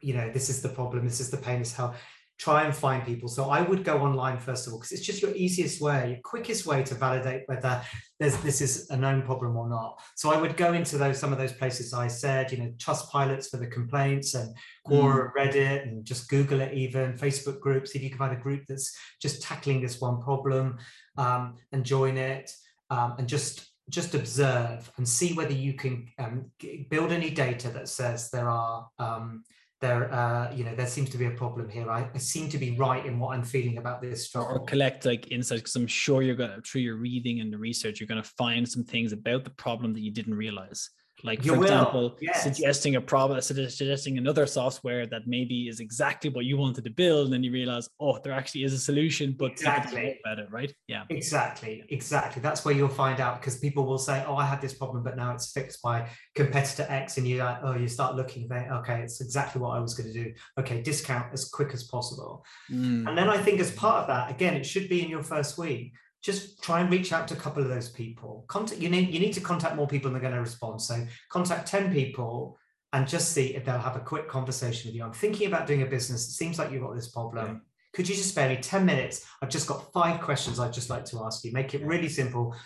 you 0.00 0.14
know 0.14 0.28
this 0.30 0.48
is 0.48 0.60
the 0.60 0.68
problem 0.68 1.04
this 1.04 1.20
is 1.20 1.30
the 1.30 1.36
pain 1.36 1.60
is 1.60 1.72
hell 1.72 1.94
try 2.38 2.64
and 2.64 2.74
find 2.74 3.04
people. 3.04 3.28
So 3.28 3.50
I 3.50 3.62
would 3.62 3.84
go 3.84 3.98
online 3.98 4.38
first 4.38 4.66
of 4.66 4.72
all 4.72 4.78
because 4.78 4.92
it's 4.92 5.06
just 5.06 5.22
your 5.22 5.34
easiest 5.34 5.80
way, 5.80 6.10
your 6.10 6.18
quickest 6.24 6.66
way 6.66 6.82
to 6.82 6.94
validate 6.94 7.42
whether 7.46 7.80
there's 8.18 8.36
this 8.38 8.60
is 8.60 8.90
a 8.90 8.96
known 8.96 9.22
problem 9.22 9.56
or 9.56 9.68
not. 9.68 10.00
So 10.16 10.32
I 10.32 10.40
would 10.40 10.56
go 10.56 10.72
into 10.72 10.98
those 10.98 11.18
some 11.18 11.32
of 11.32 11.38
those 11.38 11.52
places 11.52 11.94
I 11.94 12.08
said, 12.08 12.50
you 12.50 12.58
know, 12.58 12.72
Trustpilots 12.76 13.50
for 13.50 13.58
the 13.58 13.66
complaints 13.66 14.34
and 14.34 14.54
Quora, 14.86 15.30
mm. 15.30 15.34
Reddit, 15.36 15.82
and 15.84 16.04
just 16.04 16.28
Google 16.28 16.60
it 16.60 16.74
even 16.74 17.12
Facebook 17.14 17.60
groups. 17.60 17.92
If 17.92 18.02
you 18.02 18.10
can 18.10 18.18
find 18.18 18.36
a 18.36 18.42
group 18.42 18.64
that's 18.68 18.96
just 19.22 19.42
tackling 19.42 19.80
this 19.80 20.00
one 20.00 20.20
problem 20.20 20.78
um, 21.16 21.56
and 21.72 21.84
join 21.84 22.16
it 22.16 22.50
um, 22.90 23.14
and 23.18 23.28
just 23.28 23.68
just 23.90 24.14
observe 24.14 24.90
and 24.96 25.06
see 25.06 25.34
whether 25.34 25.52
you 25.52 25.74
can 25.74 26.08
um, 26.18 26.50
build 26.88 27.12
any 27.12 27.30
data 27.30 27.68
that 27.68 27.88
says 27.88 28.30
there 28.30 28.48
are 28.48 28.88
um, 28.98 29.44
there 29.84 30.12
uh, 30.12 30.50
you 30.52 30.64
know 30.64 30.74
there 30.74 30.86
seems 30.86 31.10
to 31.10 31.18
be 31.18 31.26
a 31.26 31.30
problem 31.42 31.68
here 31.68 31.88
I, 31.90 32.08
I, 32.14 32.18
seem 32.18 32.48
to 32.48 32.58
be 32.58 32.70
right 32.86 33.04
in 33.04 33.18
what 33.18 33.34
i'm 33.34 33.44
feeling 33.44 33.76
about 33.78 34.00
this 34.00 34.26
struggle. 34.26 34.56
or 34.56 34.64
collect 34.64 35.04
like 35.04 35.30
insights 35.30 35.62
because 35.62 35.76
i'm 35.76 35.86
sure 35.86 36.22
you're 36.22 36.40
going 36.42 36.54
to 36.56 36.62
through 36.62 36.80
your 36.80 36.96
reading 36.96 37.40
and 37.40 37.52
the 37.52 37.58
research 37.58 38.00
you're 38.00 38.12
going 38.14 38.22
to 38.22 38.32
find 38.38 38.68
some 38.68 38.84
things 38.84 39.12
about 39.12 39.44
the 39.44 39.50
problem 39.50 39.92
that 39.92 40.00
you 40.00 40.10
didn't 40.10 40.34
realize 40.34 40.90
like 41.24 41.42
for 41.42 41.56
example 41.56 42.16
yes. 42.20 42.42
suggesting 42.42 42.96
a 42.96 43.00
problem 43.00 43.40
suggesting 43.40 44.18
another 44.18 44.46
software 44.46 45.06
that 45.06 45.22
maybe 45.26 45.68
is 45.68 45.80
exactly 45.80 46.30
what 46.30 46.44
you 46.44 46.56
wanted 46.56 46.84
to 46.84 46.90
build 46.90 47.24
and 47.24 47.32
then 47.32 47.42
you 47.42 47.50
realize 47.50 47.88
oh 47.98 48.18
there 48.22 48.32
actually 48.32 48.62
is 48.62 48.72
a 48.72 48.78
solution 48.78 49.34
but 49.36 49.52
exactly. 49.52 50.20
it 50.24 50.48
right? 50.50 50.74
Yeah. 50.86 51.04
Exactly. 51.08 51.84
Exactly. 51.88 52.42
That's 52.42 52.64
where 52.64 52.74
you'll 52.74 52.88
find 52.88 53.20
out 53.20 53.40
because 53.40 53.58
people 53.58 53.86
will 53.86 53.98
say 53.98 54.24
oh 54.26 54.36
i 54.36 54.44
had 54.44 54.60
this 54.60 54.74
problem 54.74 55.02
but 55.02 55.16
now 55.16 55.32
it's 55.32 55.50
fixed 55.52 55.80
by 55.82 56.08
competitor 56.34 56.86
x 56.88 57.16
and 57.18 57.26
you 57.26 57.38
like 57.38 57.58
oh 57.62 57.74
you 57.74 57.88
start 57.88 58.14
looking 58.14 58.50
okay 58.52 59.00
it's 59.00 59.20
exactly 59.20 59.60
what 59.60 59.76
i 59.76 59.80
was 59.80 59.94
going 59.94 60.12
to 60.12 60.24
do. 60.24 60.32
Okay 60.58 60.82
discount 60.82 61.32
as 61.32 61.46
quick 61.46 61.72
as 61.72 61.84
possible. 61.84 62.44
Mm. 62.70 63.08
and 63.08 63.16
then 63.16 63.28
i 63.28 63.38
think 63.38 63.60
as 63.60 63.70
part 63.72 64.02
of 64.02 64.06
that 64.08 64.30
again 64.30 64.54
it 64.54 64.66
should 64.66 64.88
be 64.88 65.02
in 65.02 65.08
your 65.08 65.22
first 65.22 65.56
week 65.58 65.94
just 66.24 66.62
try 66.62 66.80
and 66.80 66.90
reach 66.90 67.12
out 67.12 67.28
to 67.28 67.34
a 67.34 67.36
couple 67.36 67.62
of 67.62 67.68
those 67.68 67.90
people. 67.90 68.46
Contact 68.48 68.80
you 68.80 68.88
need 68.88 69.10
you 69.10 69.20
need 69.20 69.34
to 69.34 69.42
contact 69.42 69.76
more 69.76 69.86
people 69.86 70.08
and 70.08 70.16
they're 70.16 70.22
going 70.22 70.34
to 70.34 70.40
respond. 70.40 70.80
So 70.80 71.06
contact 71.28 71.68
10 71.68 71.92
people 71.92 72.58
and 72.94 73.06
just 73.06 73.32
see 73.32 73.54
if 73.54 73.64
they'll 73.64 73.78
have 73.78 73.96
a 73.96 74.00
quick 74.00 74.26
conversation 74.26 74.88
with 74.88 74.96
you. 74.96 75.04
I'm 75.04 75.12
thinking 75.12 75.48
about 75.48 75.66
doing 75.66 75.82
a 75.82 75.86
business. 75.86 76.26
It 76.26 76.32
seems 76.32 76.58
like 76.58 76.72
you've 76.72 76.82
got 76.82 76.94
this 76.94 77.10
problem. 77.10 77.46
Yeah. 77.46 77.58
Could 77.92 78.08
you 78.08 78.14
just 78.14 78.30
spare 78.30 78.48
me 78.48 78.56
10 78.56 78.86
minutes? 78.86 79.26
I've 79.42 79.50
just 79.50 79.68
got 79.68 79.92
five 79.92 80.20
questions 80.22 80.58
I'd 80.58 80.72
just 80.72 80.88
like 80.88 81.04
to 81.06 81.22
ask 81.24 81.44
you. 81.44 81.52
Make 81.52 81.74
it 81.74 81.84
really 81.84 82.08
simple. 82.08 82.56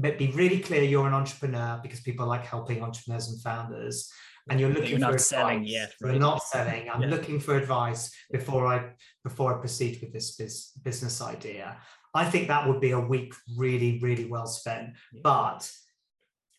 Be 0.00 0.30
really 0.34 0.60
clear 0.60 0.82
you're 0.82 1.06
an 1.06 1.14
entrepreneur 1.14 1.80
because 1.82 2.00
people 2.00 2.26
like 2.26 2.46
helping 2.46 2.82
entrepreneurs 2.82 3.28
and 3.28 3.40
founders 3.42 4.10
and 4.50 4.60
you're 4.60 4.70
looking 4.70 4.90
you're 4.90 4.98
not 4.98 5.20
selling 5.20 5.64
yet 5.64 5.94
right? 6.02 6.10
you're 6.10 6.20
not 6.20 6.42
selling 6.42 6.90
i'm 6.90 7.00
yeah. 7.00 7.08
looking 7.08 7.40
for 7.40 7.56
advice 7.56 8.14
before 8.30 8.66
i 8.66 8.90
before 9.22 9.56
i 9.56 9.58
proceed 9.58 9.98
with 10.02 10.12
this 10.12 10.72
business 10.82 11.22
idea 11.22 11.78
I 12.14 12.24
think 12.24 12.48
that 12.48 12.68
would 12.68 12.80
be 12.80 12.92
a 12.92 13.00
week 13.00 13.34
really, 13.56 13.98
really 14.00 14.26
well 14.26 14.46
spent. 14.46 14.90
Yeah. 15.12 15.20
But 15.22 15.70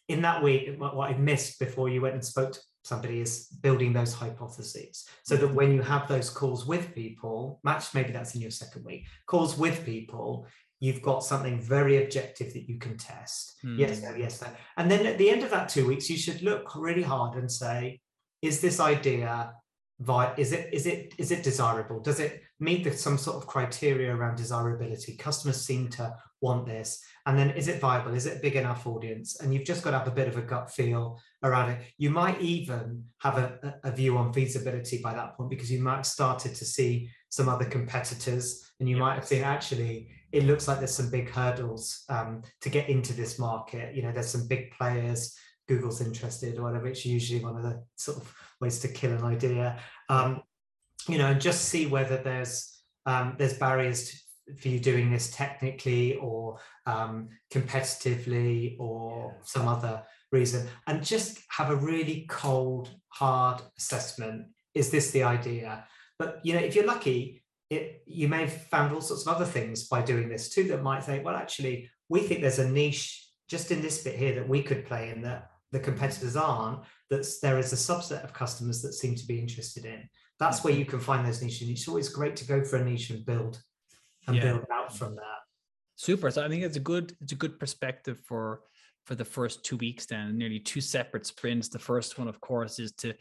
in 0.08 0.22
that 0.22 0.43
week, 0.43 0.76
what 0.78 1.10
I 1.10 1.18
missed 1.18 1.60
before 1.60 1.89
you 1.89 2.01
went 2.01 2.16
and 2.16 2.26
spoke 2.26 2.53
to 2.53 2.60
somebody 2.84 3.22
is 3.22 3.47
building 3.62 3.93
those 3.93 4.14
hypotheses 4.14 5.08
so 5.24 5.36
that 5.38 5.53
when 5.53 5.72
you 5.72 5.82
have 5.82 6.08
those 6.08 6.30
calls 6.30 6.68
with 6.68 6.93
people, 6.93 7.60
match 7.64 7.93
maybe 7.93 8.12
that's 8.12 8.36
in 8.36 8.41
your 8.41 8.51
second 8.51 8.86
week, 8.86 9.06
calls 9.26 9.58
with 9.58 9.84
people, 9.86 10.45
you've 10.80 11.01
got 11.01 11.24
something 11.24 11.60
very 11.60 12.03
objective 12.03 12.53
that 12.53 12.70
you 12.70 12.78
can 12.78 12.97
test. 12.97 13.56
Mm. 13.66 13.80
Yes, 13.80 14.01
no, 14.01 14.14
yes, 14.14 14.41
no. 14.41 14.49
And 14.78 14.91
then 14.91 15.06
at 15.06 15.18
the 15.18 15.30
end 15.30 15.43
of 15.43 15.49
that 15.51 15.70
two 15.70 15.88
weeks, 15.88 16.10
you 16.10 16.18
should 16.18 16.41
look 16.43 16.76
really 16.76 17.01
hard 17.01 17.38
and 17.38 17.51
say, 17.51 18.01
is 18.41 18.62
this 18.62 18.80
idea 18.80 19.53
is 20.38 20.51
it 20.51 20.74
is 20.74 20.86
it 20.86 21.14
is 21.18 21.32
it 21.32 21.41
desirable 21.41 22.01
does 22.01 22.20
it 22.20 22.41
meet 22.60 22.84
the, 22.84 22.91
some 22.91 23.18
sort 23.18 23.38
of 23.38 23.47
criteria 23.47 24.16
around 24.16 24.38
desirability. 24.38 25.18
Customers 25.18 25.62
seem 25.62 25.89
to 25.89 26.16
want 26.41 26.66
this. 26.66 27.03
And 27.26 27.38
then 27.38 27.51
is 27.51 27.68
it 27.68 27.82
viable? 27.82 28.14
Is 28.14 28.26
it 28.26 28.38
a 28.38 28.41
big 28.41 28.56
enough 28.56 28.86
audience? 28.86 29.39
And 29.41 29.53
you've 29.53 29.66
just 29.66 29.84
got 29.84 29.91
to 29.91 29.99
have 29.99 30.08
a 30.08 30.12
bit 30.12 30.28
of 30.28 30.38
a 30.38 30.41
gut 30.41 30.72
feel 30.72 31.20
around 31.43 31.72
it. 31.72 31.82
You 31.97 32.12
might 32.12 32.39
even 32.39 33.03
have 33.20 33.38
a, 33.38 33.76
a 33.84 33.91
view 33.91 34.18
on 34.18 34.32
feasibility 34.32 35.01
by 35.01 35.14
that 35.14 35.36
point 35.36 35.49
because 35.49 35.72
you 35.72 35.82
might 35.82 35.97
have 35.97 36.06
started 36.06 36.56
to 36.56 36.66
see 36.66 37.10
some 37.30 37.49
other 37.49 37.66
competitors 37.66 38.72
and 38.80 38.88
you 38.88 38.97
might 38.97 39.16
have 39.16 39.26
seen 39.26 39.43
actually 39.43 40.10
it 40.32 40.43
looks 40.43 40.68
like 40.68 40.80
there's 40.80 40.93
some 40.93 41.10
big 41.10 41.30
hurdles 41.30 42.03
um, 42.10 42.41
to 42.62 42.70
get 42.70 42.89
into 42.89 43.14
this 43.14 43.39
market. 43.39 43.95
You 43.95 44.03
know 44.03 44.12
there's 44.12 44.30
some 44.30 44.47
big 44.47 44.72
players. 44.72 45.34
Google's 45.68 46.01
interested 46.01 46.60
or 46.60 46.64
whatever. 46.64 46.88
It's 46.88 47.06
usually 47.06 47.43
one 47.43 47.56
of 47.56 47.64
the 47.64 47.82
sort 47.95 48.18
of 48.18 48.36
ways 48.60 48.80
to 48.80 48.88
kill 48.89 49.14
an 49.14 49.24
idea. 49.24 49.80
Um, 50.10 50.41
you 51.08 51.18
know, 51.18 51.28
and 51.28 51.41
just 51.41 51.66
see 51.66 51.86
whether 51.86 52.18
there's 52.18 52.82
um, 53.06 53.36
there's 53.38 53.58
barriers 53.58 54.10
to, 54.10 54.56
for 54.56 54.68
you 54.70 54.80
doing 54.80 55.12
this 55.12 55.32
technically 55.32 56.16
or 56.16 56.60
um, 56.86 57.30
competitively 57.51 58.76
or 58.80 59.34
yeah. 59.34 59.41
some 59.43 59.68
other 59.68 60.03
reason, 60.32 60.68
and 60.88 61.03
just 61.03 61.39
have 61.49 61.70
a 61.70 61.76
really 61.76 62.26
cold, 62.30 62.89
hard 63.10 63.62
assessment. 63.78 64.47
Is 64.74 64.89
this 64.89 65.12
the 65.12 65.24
idea? 65.24 65.86
But 66.18 66.39
you 66.43 66.53
know, 66.53 66.62
if 66.62 66.76
you're 66.76 66.86
lucky, 66.86 67.43
it 67.70 68.03
you 68.06 68.28
may 68.28 68.41
have 68.41 68.68
found 68.68 68.93
all 68.93 69.01
sorts 69.01 69.26
of 69.26 69.36
other 69.36 69.45
things 69.45 69.88
by 69.88 70.01
doing 70.01 70.30
this 70.30 70.49
too 70.49 70.64
that 70.66 70.84
might 70.84 71.03
think, 71.03 71.24
well, 71.24 71.36
actually, 71.36 71.89
we 72.10 72.22
think 72.22 72.41
there's 72.41 72.60
a 72.60 72.70
niche 72.70 73.28
just 73.47 73.72
in 73.72 73.82
this 73.82 74.03
bit 74.03 74.16
here 74.16 74.36
that 74.36 74.49
we 74.49 74.62
could 74.64 74.86
play 74.86 75.10
in 75.10 75.22
that 75.22 75.49
the 75.72 75.80
competitors 75.80 76.36
aren't, 76.36 76.80
that 77.10 77.28
there 77.41 77.60
is 77.60 77.74
a 77.74 77.76
subset 77.76 78.24
of 78.24 78.34
customers 78.34 78.82
that 78.82 78.93
seem 78.93 79.16
to 79.16 79.26
be 79.26 79.39
interested 79.39 79.86
in. 79.86 80.08
That's 80.39 80.63
where 80.63 80.73
you 80.73 80.86
can 80.86 80.99
find 80.99 81.25
those 81.25 81.41
niches. 81.41 81.69
It's 81.69 81.88
always 81.88 82.09
great 82.09 82.36
to 82.38 82.45
go 82.45 82.63
for 82.63 82.77
a 82.77 82.83
niche 82.83 83.09
and 83.09 83.25
build 83.25 83.61
and 84.27 84.36
yeah. 84.36 84.43
build 84.43 84.65
out 84.71 84.95
from 84.95 85.15
that. 85.15 85.39
Super. 85.95 86.29
So 86.29 86.43
I 86.43 86.49
think 86.49 86.63
it's 86.63 86.77
a 86.77 86.81
good 86.81 87.15
it's 87.21 87.31
a 87.31 87.36
good 87.36 87.59
perspective 87.59 88.19
for 88.25 88.61
for 89.05 89.15
the 89.15 89.23
first 89.23 89.63
two 89.63 89.77
weeks 89.77 90.07
then 90.07 90.38
nearly 90.38 90.59
two 90.59 90.81
separate 90.81 91.25
sprints. 91.25 91.69
The 91.69 91.79
first 91.79 92.17
one, 92.17 92.27
of 92.27 92.41
course, 92.41 92.79
is 92.79 92.91
to 92.93 93.13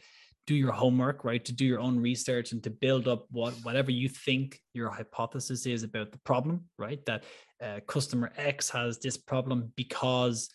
do 0.47 0.55
your 0.55 0.71
homework, 0.71 1.23
right? 1.23 1.43
To 1.45 1.53
do 1.53 1.65
your 1.65 1.79
own 1.79 1.99
research 1.99 2.51
and 2.51 2.61
to 2.63 2.69
build 2.69 3.07
up 3.07 3.25
what 3.31 3.53
whatever 3.63 3.91
you 3.91 4.09
think 4.09 4.59
your 4.73 4.89
hypothesis 4.89 5.65
is 5.65 5.83
about 5.83 6.11
the 6.11 6.19
problem, 6.19 6.65
right? 6.77 7.03
That 7.05 7.23
uh, 7.63 7.79
customer 7.87 8.31
X 8.35 8.69
has 8.71 8.99
this 8.99 9.17
problem 9.17 9.71
because 9.75 10.49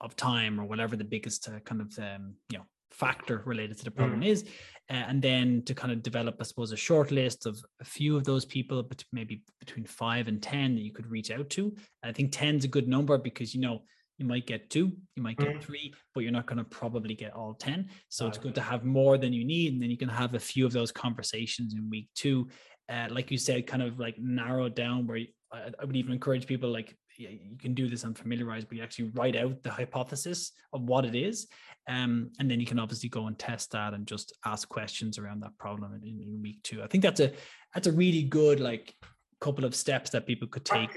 of 0.00 0.14
time 0.14 0.60
or 0.60 0.64
whatever 0.64 0.94
the 0.94 1.04
biggest 1.04 1.48
uh, 1.48 1.58
kind 1.60 1.80
of 1.80 1.98
um, 1.98 2.34
you 2.50 2.58
know 2.58 2.64
factor 2.98 3.42
related 3.44 3.76
to 3.78 3.84
the 3.84 3.90
problem 3.90 4.20
mm. 4.20 4.26
is 4.26 4.44
uh, 4.90 5.04
and 5.08 5.20
then 5.20 5.62
to 5.64 5.74
kind 5.74 5.92
of 5.92 6.02
develop 6.02 6.36
i 6.40 6.44
suppose 6.44 6.72
a 6.72 6.76
short 6.76 7.10
list 7.10 7.46
of 7.46 7.58
a 7.80 7.84
few 7.84 8.16
of 8.16 8.24
those 8.24 8.44
people 8.44 8.82
but 8.82 9.04
maybe 9.12 9.42
between 9.60 9.84
five 9.84 10.28
and 10.28 10.42
ten 10.42 10.74
that 10.74 10.82
you 10.82 10.92
could 10.92 11.10
reach 11.10 11.30
out 11.30 11.48
to 11.50 11.64
and 12.02 12.10
i 12.10 12.12
think 12.12 12.32
10 12.32 12.56
is 12.56 12.64
a 12.64 12.68
good 12.68 12.88
number 12.88 13.18
because 13.18 13.54
you 13.54 13.60
know 13.60 13.82
you 14.18 14.24
might 14.24 14.46
get 14.46 14.70
two 14.70 14.92
you 15.14 15.22
might 15.22 15.36
get 15.36 15.56
mm. 15.56 15.62
three 15.62 15.92
but 16.14 16.22
you're 16.22 16.32
not 16.32 16.46
going 16.46 16.58
to 16.58 16.64
probably 16.64 17.14
get 17.14 17.34
all 17.34 17.54
10 17.54 17.88
so 18.08 18.26
it's 18.26 18.38
good 18.38 18.54
to 18.54 18.62
have 18.62 18.84
more 18.84 19.18
than 19.18 19.32
you 19.32 19.44
need 19.44 19.72
and 19.74 19.82
then 19.82 19.90
you 19.90 19.98
can 19.98 20.08
have 20.08 20.34
a 20.34 20.40
few 20.40 20.64
of 20.64 20.72
those 20.72 20.90
conversations 20.90 21.74
in 21.74 21.90
week 21.90 22.08
two 22.14 22.48
uh, 22.88 23.08
like 23.10 23.30
you 23.30 23.36
said 23.38 23.66
kind 23.66 23.82
of 23.82 23.98
like 23.98 24.16
narrow 24.18 24.68
down 24.68 25.06
where 25.06 25.18
you, 25.18 25.26
I, 25.52 25.70
I 25.78 25.84
would 25.84 25.96
even 25.96 26.12
encourage 26.12 26.46
people 26.46 26.70
like 26.70 26.96
you 27.18 27.56
can 27.58 27.74
do 27.74 27.88
this 27.88 28.04
and 28.04 28.16
familiarize, 28.16 28.64
but 28.64 28.76
you 28.76 28.82
actually 28.82 29.10
write 29.14 29.36
out 29.36 29.62
the 29.62 29.70
hypothesis 29.70 30.52
of 30.72 30.82
what 30.82 31.04
it 31.04 31.14
is. 31.14 31.46
Um, 31.88 32.30
and 32.38 32.50
then 32.50 32.60
you 32.60 32.66
can 32.66 32.78
obviously 32.78 33.08
go 33.08 33.26
and 33.26 33.38
test 33.38 33.72
that 33.72 33.94
and 33.94 34.06
just 34.06 34.36
ask 34.44 34.68
questions 34.68 35.18
around 35.18 35.42
that 35.42 35.56
problem 35.58 36.00
in, 36.02 36.20
in 36.20 36.42
week 36.42 36.62
two. 36.62 36.82
I 36.82 36.86
think 36.86 37.02
that's 37.02 37.20
a 37.20 37.32
that's 37.74 37.86
a 37.86 37.92
really 37.92 38.22
good 38.22 38.60
like 38.60 38.94
couple 39.40 39.64
of 39.64 39.74
steps 39.74 40.10
that 40.10 40.26
people 40.26 40.48
could 40.48 40.64
take. 40.64 40.90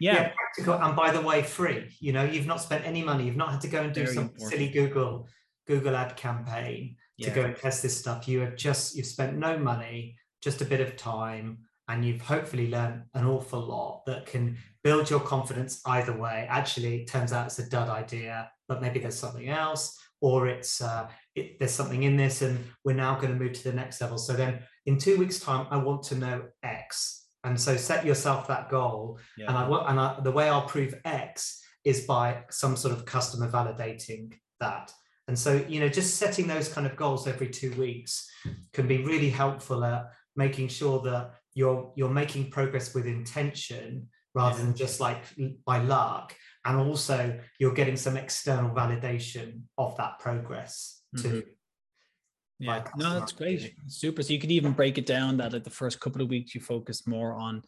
yeah. 0.00 0.14
yeah. 0.14 0.32
practical. 0.34 0.74
And 0.74 0.96
by 0.96 1.12
the 1.12 1.20
way, 1.20 1.42
free. 1.42 1.94
You 2.00 2.12
know, 2.12 2.24
you've 2.24 2.46
not 2.46 2.60
spent 2.60 2.84
any 2.86 3.02
money. 3.02 3.24
You've 3.26 3.36
not 3.36 3.52
had 3.52 3.60
to 3.62 3.68
go 3.68 3.82
and 3.82 3.92
do 3.92 4.02
Very 4.04 4.14
some 4.14 4.24
important. 4.24 4.50
silly 4.50 4.68
Google 4.68 5.28
Google 5.66 5.94
ad 5.94 6.16
campaign 6.16 6.96
to 7.20 7.30
go 7.30 7.42
and 7.42 7.56
test 7.56 7.82
this 7.82 7.96
stuff. 7.96 8.26
You 8.26 8.40
have 8.40 8.56
just 8.56 8.96
you've 8.96 9.06
spent 9.06 9.36
no 9.36 9.58
money, 9.58 10.16
just 10.42 10.62
a 10.62 10.64
bit 10.64 10.80
of 10.80 10.96
time 10.96 11.58
and 11.90 12.04
you've 12.04 12.20
hopefully 12.20 12.70
learned 12.70 13.02
an 13.14 13.26
awful 13.26 13.60
lot 13.60 14.02
that 14.06 14.24
can 14.24 14.56
build 14.84 15.10
your 15.10 15.18
confidence 15.18 15.82
either 15.86 16.16
way. 16.16 16.46
Actually, 16.48 17.02
it 17.02 17.08
turns 17.08 17.32
out 17.32 17.46
it's 17.46 17.58
a 17.58 17.68
dud 17.68 17.88
idea, 17.88 18.48
but 18.68 18.80
maybe 18.80 19.00
there's 19.00 19.18
something 19.18 19.48
else, 19.48 19.98
or 20.20 20.46
it's 20.46 20.80
uh, 20.80 21.08
it, 21.34 21.58
there's 21.58 21.72
something 21.72 22.04
in 22.04 22.16
this, 22.16 22.42
and 22.42 22.64
we're 22.84 22.94
now 22.94 23.16
going 23.16 23.32
to 23.32 23.38
move 23.38 23.54
to 23.54 23.64
the 23.64 23.72
next 23.72 24.00
level. 24.00 24.18
So 24.18 24.34
then, 24.34 24.60
in 24.86 24.98
two 24.98 25.18
weeks' 25.18 25.40
time, 25.40 25.66
I 25.70 25.78
want 25.78 26.04
to 26.04 26.14
know 26.14 26.42
X, 26.62 27.26
and 27.42 27.60
so 27.60 27.76
set 27.76 28.06
yourself 28.06 28.46
that 28.46 28.70
goal. 28.70 29.18
Yeah. 29.36 29.48
And 29.48 29.58
I 29.58 29.68
want, 29.68 29.90
and 29.90 29.98
I, 29.98 30.20
the 30.20 30.30
way 30.30 30.48
I'll 30.48 30.62
prove 30.68 30.94
X 31.04 31.60
is 31.84 32.02
by 32.06 32.44
some 32.50 32.76
sort 32.76 32.94
of 32.94 33.04
customer 33.04 33.50
validating 33.50 34.34
that. 34.60 34.92
And 35.26 35.38
so, 35.38 35.64
you 35.68 35.80
know, 35.80 35.88
just 35.88 36.16
setting 36.16 36.46
those 36.46 36.68
kind 36.68 36.86
of 36.86 36.96
goals 36.96 37.26
every 37.26 37.48
two 37.48 37.72
weeks 37.72 38.28
can 38.72 38.86
be 38.86 38.98
really 38.98 39.30
helpful 39.30 39.84
at 39.84 40.10
making 40.36 40.68
sure 40.68 41.00
that 41.02 41.34
you're 41.54 41.92
you're 41.96 42.10
making 42.10 42.50
progress 42.50 42.94
with 42.94 43.06
intention 43.06 44.08
rather 44.34 44.58
yeah. 44.58 44.64
than 44.64 44.74
just 44.74 45.00
like 45.00 45.24
by 45.66 45.78
luck. 45.78 46.34
And 46.64 46.76
also, 46.76 47.38
you're 47.58 47.74
getting 47.74 47.96
some 47.96 48.16
external 48.16 48.70
validation 48.70 49.62
of 49.78 49.96
that 49.96 50.18
progress 50.18 51.02
too. 51.16 51.28
Mm-hmm. 51.28 51.38
Yeah, 52.60 52.84
no, 52.96 53.18
that's 53.18 53.32
great. 53.32 53.74
Super. 53.86 54.22
So 54.22 54.34
you 54.34 54.38
could 54.38 54.52
even 54.52 54.72
break 54.72 54.98
it 54.98 55.06
down 55.06 55.38
that 55.38 55.54
at 55.54 55.64
the 55.64 55.70
first 55.70 55.98
couple 55.98 56.20
of 56.20 56.28
weeks 56.28 56.54
you 56.54 56.60
focus 56.60 57.06
more 57.06 57.32
on 57.32 57.62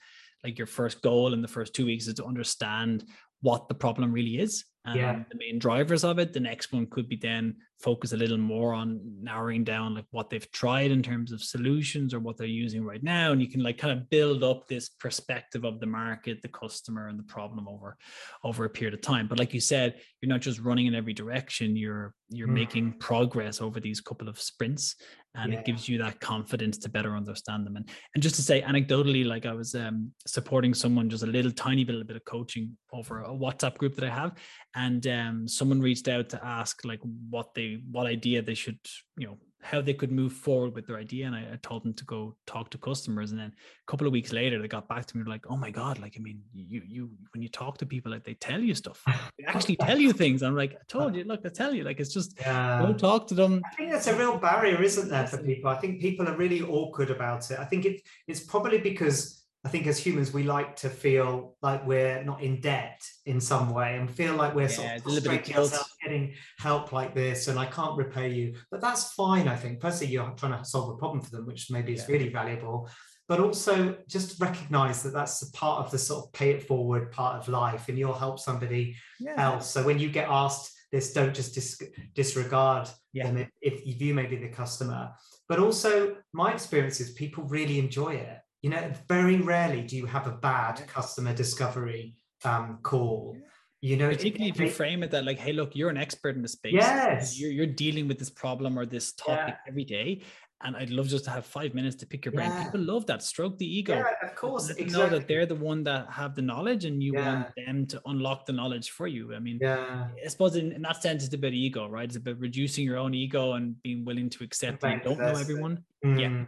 like 0.44 0.58
your 0.58 0.66
first 0.66 1.00
goal 1.00 1.32
in 1.32 1.40
the 1.40 1.48
first 1.48 1.74
two 1.74 1.86
weeks 1.86 2.06
is 2.08 2.14
to 2.14 2.24
understand 2.24 3.04
what 3.42 3.68
the 3.68 3.74
problem 3.74 4.12
really 4.12 4.38
is 4.38 4.64
and 4.84 4.96
yeah. 4.96 5.22
the 5.30 5.38
main 5.38 5.58
drivers 5.58 6.02
of 6.02 6.18
it. 6.18 6.32
The 6.32 6.40
next 6.40 6.72
one 6.72 6.86
could 6.86 7.08
be 7.08 7.16
then 7.16 7.56
focus 7.78 8.12
a 8.12 8.16
little 8.16 8.38
more 8.38 8.72
on 8.72 9.00
narrowing 9.20 9.62
down 9.62 9.94
like 9.94 10.06
what 10.10 10.28
they've 10.28 10.50
tried 10.50 10.90
in 10.90 11.02
terms 11.02 11.30
of 11.30 11.42
solutions 11.42 12.12
or 12.12 12.20
what 12.20 12.36
they're 12.36 12.46
using 12.46 12.84
right 12.84 13.02
now. 13.02 13.32
And 13.32 13.40
you 13.40 13.48
can 13.48 13.62
like 13.62 13.78
kind 13.78 13.96
of 13.96 14.10
build 14.10 14.42
up 14.42 14.66
this 14.66 14.88
perspective 14.88 15.64
of 15.64 15.78
the 15.78 15.86
market, 15.86 16.42
the 16.42 16.48
customer, 16.48 17.08
and 17.08 17.18
the 17.18 17.24
problem 17.24 17.68
over 17.68 17.96
over 18.42 18.64
a 18.64 18.70
period 18.70 18.94
of 18.94 19.02
time. 19.02 19.28
But 19.28 19.38
like 19.38 19.54
you 19.54 19.60
said, 19.60 20.00
you're 20.20 20.28
not 20.28 20.40
just 20.40 20.60
running 20.60 20.86
in 20.86 20.94
every 20.94 21.14
direction, 21.14 21.76
you're 21.76 22.14
you're 22.28 22.48
mm. 22.48 22.54
making 22.54 22.94
progress 22.94 23.60
over 23.60 23.78
these 23.78 24.00
couple 24.00 24.28
of 24.28 24.40
sprints 24.40 24.96
and 25.34 25.52
yeah. 25.52 25.58
it 25.58 25.64
gives 25.64 25.88
you 25.88 25.98
that 25.98 26.20
confidence 26.20 26.78
to 26.78 26.88
better 26.88 27.16
understand 27.16 27.66
them 27.66 27.76
and 27.76 27.88
and 28.14 28.22
just 28.22 28.36
to 28.36 28.42
say 28.42 28.60
anecdotally 28.62 29.24
like 29.24 29.46
i 29.46 29.52
was 29.52 29.74
um, 29.74 30.10
supporting 30.26 30.74
someone 30.74 31.08
just 31.08 31.22
a 31.22 31.26
little 31.26 31.50
tiny 31.52 31.84
bit, 31.84 32.00
a 32.00 32.04
bit 32.04 32.16
of 32.16 32.24
coaching 32.24 32.76
over 32.92 33.22
a 33.22 33.28
whatsapp 33.28 33.76
group 33.78 33.94
that 33.94 34.04
i 34.04 34.10
have 34.10 34.32
and 34.74 35.06
um, 35.06 35.48
someone 35.48 35.80
reached 35.80 36.08
out 36.08 36.28
to 36.28 36.44
ask 36.44 36.84
like 36.84 37.00
what 37.30 37.54
they 37.54 37.78
what 37.90 38.06
idea 38.06 38.42
they 38.42 38.54
should 38.54 38.78
you 39.16 39.26
know 39.26 39.38
how 39.62 39.80
they 39.80 39.94
could 39.94 40.10
move 40.10 40.32
forward 40.32 40.74
with 40.74 40.86
their 40.86 40.96
idea 40.96 41.26
and 41.26 41.34
I, 41.34 41.40
I, 41.52 41.58
told 41.62 41.84
them 41.84 41.94
to 41.94 42.04
go 42.04 42.34
talk 42.46 42.68
to 42.70 42.78
customers 42.78 43.30
and 43.30 43.40
then 43.40 43.52
a 43.56 43.90
couple 43.90 44.06
of 44.06 44.12
weeks 44.12 44.32
later 44.32 44.60
they 44.60 44.66
got 44.66 44.88
back 44.88 45.06
to 45.06 45.16
me 45.16 45.24
like 45.24 45.44
oh 45.48 45.56
my 45.56 45.70
god 45.70 46.00
like 46.00 46.14
i 46.18 46.20
mean 46.20 46.42
you 46.52 46.82
you 46.84 47.10
when 47.32 47.42
you 47.42 47.48
talk 47.48 47.78
to 47.78 47.86
people 47.86 48.10
like 48.10 48.24
they 48.24 48.34
tell 48.34 48.60
you 48.60 48.74
stuff. 48.74 49.02
They 49.38 49.44
actually 49.46 49.76
tell 49.76 49.98
you 49.98 50.12
things. 50.12 50.42
I'm 50.42 50.56
like 50.56 50.72
i 50.74 50.84
told 50.88 51.14
you 51.16 51.24
look 51.24 51.40
i 51.46 51.48
tell 51.48 51.74
you 51.74 51.84
like 51.84 52.00
it's 52.00 52.12
just 52.12 52.34
yeah. 52.40 52.82
don't 52.82 52.98
talk 52.98 53.26
to 53.28 53.34
them. 53.34 53.62
I 53.64 53.74
think 53.76 53.92
that's 53.92 54.08
a 54.08 54.16
real 54.16 54.36
barrier 54.36 54.82
isn't 54.82 55.08
there 55.08 55.26
for 55.26 55.38
people? 55.38 55.70
I 55.70 55.76
think 55.76 56.00
people 56.00 56.28
are 56.28 56.36
really 56.36 56.62
awkward 56.62 57.10
about 57.10 57.50
it. 57.50 57.58
I 57.58 57.64
think 57.64 57.84
it, 57.84 58.02
it's 58.26 58.40
probably 58.40 58.78
because 58.78 59.41
I 59.64 59.68
think 59.68 59.86
as 59.86 59.98
humans, 59.98 60.32
we 60.32 60.42
like 60.42 60.74
to 60.76 60.90
feel 60.90 61.54
like 61.62 61.86
we're 61.86 62.24
not 62.24 62.42
in 62.42 62.60
debt 62.60 63.00
in 63.26 63.40
some 63.40 63.70
way 63.70 63.96
and 63.96 64.10
feel 64.10 64.34
like 64.34 64.56
we're 64.56 64.62
yeah, 64.62 64.98
sort 64.98 65.18
of 65.18 65.26
ourselves 65.28 65.94
getting 66.02 66.34
help 66.58 66.90
like 66.90 67.14
this 67.14 67.46
and 67.46 67.58
I 67.58 67.66
can't 67.66 67.96
repay 67.96 68.30
you. 68.30 68.54
But 68.72 68.80
that's 68.80 69.12
fine, 69.12 69.46
I 69.46 69.54
think. 69.54 69.78
Personally, 69.78 70.12
you're 70.12 70.30
trying 70.30 70.58
to 70.58 70.64
solve 70.64 70.90
a 70.90 70.96
problem 70.96 71.20
for 71.20 71.30
them, 71.30 71.46
which 71.46 71.70
maybe 71.70 71.92
is 71.92 72.08
really 72.08 72.28
valuable. 72.28 72.88
But 73.28 73.38
also 73.38 73.96
just 74.08 74.40
recognize 74.40 75.04
that 75.04 75.12
that's 75.12 75.42
a 75.42 75.52
part 75.52 75.84
of 75.84 75.92
the 75.92 75.98
sort 75.98 76.24
of 76.24 76.32
pay 76.32 76.50
it 76.50 76.64
forward 76.64 77.12
part 77.12 77.40
of 77.40 77.48
life 77.48 77.88
and 77.88 77.96
you'll 77.96 78.12
help 78.14 78.40
somebody 78.40 78.96
yeah. 79.20 79.34
else. 79.36 79.70
So 79.70 79.84
when 79.84 80.00
you 80.00 80.08
get 80.08 80.28
asked 80.28 80.72
this, 80.90 81.12
don't 81.12 81.32
just 81.32 81.54
dis- 81.54 81.80
disregard 82.14 82.88
them 83.14 83.36
if, 83.36 83.48
if 83.86 84.00
you 84.00 84.12
may 84.12 84.26
be 84.26 84.36
the 84.36 84.48
customer. 84.48 85.12
But 85.48 85.60
also, 85.60 86.16
my 86.32 86.52
experience 86.52 87.00
is 87.00 87.12
people 87.12 87.44
really 87.44 87.78
enjoy 87.78 88.14
it 88.14 88.38
you 88.62 88.70
know, 88.70 88.92
very 89.08 89.36
rarely 89.36 89.82
do 89.82 89.96
you 89.96 90.06
have 90.06 90.26
a 90.26 90.32
bad 90.32 90.82
customer 90.86 91.34
discovery 91.34 92.14
um, 92.44 92.78
call. 92.82 93.36
You 93.80 93.96
know, 93.96 94.10
particularly 94.10 94.50
it, 94.50 94.54
if 94.54 94.60
you 94.60 94.66
it, 94.68 94.72
frame 94.72 95.02
it 95.02 95.10
that 95.10 95.24
like, 95.24 95.38
hey, 95.38 95.52
look, 95.52 95.74
you're 95.74 95.90
an 95.90 95.96
expert 95.96 96.36
in 96.36 96.42
the 96.42 96.48
space. 96.48 96.74
Yes, 96.74 97.38
you're, 97.38 97.50
you're 97.50 97.66
dealing 97.66 98.06
with 98.06 98.16
this 98.16 98.30
problem 98.30 98.78
or 98.78 98.86
this 98.86 99.12
topic 99.12 99.56
yeah. 99.58 99.68
every 99.68 99.84
day, 99.84 100.22
and 100.62 100.76
I'd 100.76 100.90
love 100.90 101.08
just 101.08 101.24
to 101.24 101.30
have 101.30 101.44
five 101.44 101.74
minutes 101.74 101.96
to 101.96 102.06
pick 102.06 102.24
your 102.24 102.30
brain. 102.30 102.48
Yeah. 102.48 102.62
People 102.62 102.78
love 102.82 103.06
that. 103.06 103.24
Stroke 103.24 103.58
the 103.58 103.66
ego. 103.66 103.94
Yeah, 103.96 104.28
of 104.28 104.36
course. 104.36 104.68
Let 104.68 104.78
exactly. 104.78 105.10
know 105.10 105.18
that 105.18 105.26
they're 105.26 105.46
the 105.46 105.56
one 105.56 105.82
that 105.82 106.08
have 106.12 106.36
the 106.36 106.42
knowledge, 106.42 106.84
and 106.84 107.02
you 107.02 107.14
yeah. 107.14 107.34
want 107.34 107.48
them 107.56 107.86
to 107.86 108.00
unlock 108.06 108.46
the 108.46 108.52
knowledge 108.52 108.90
for 108.90 109.08
you. 109.08 109.34
I 109.34 109.40
mean, 109.40 109.58
yeah. 109.60 110.06
I 110.24 110.28
suppose 110.28 110.54
in, 110.54 110.70
in 110.70 110.82
that 110.82 111.02
sense, 111.02 111.24
it's 111.24 111.34
a 111.34 111.36
about 111.36 111.52
ego, 111.52 111.88
right? 111.88 112.04
It's 112.04 112.14
about 112.14 112.38
reducing 112.38 112.84
your 112.84 112.98
own 112.98 113.14
ego 113.14 113.54
and 113.54 113.82
being 113.82 114.04
willing 114.04 114.30
to 114.30 114.44
accept 114.44 114.82
that 114.82 114.92
you 114.92 115.00
don't 115.02 115.18
know 115.18 115.34
everyone. 115.34 115.82
Mm. 116.04 116.20
Yeah. 116.20 116.44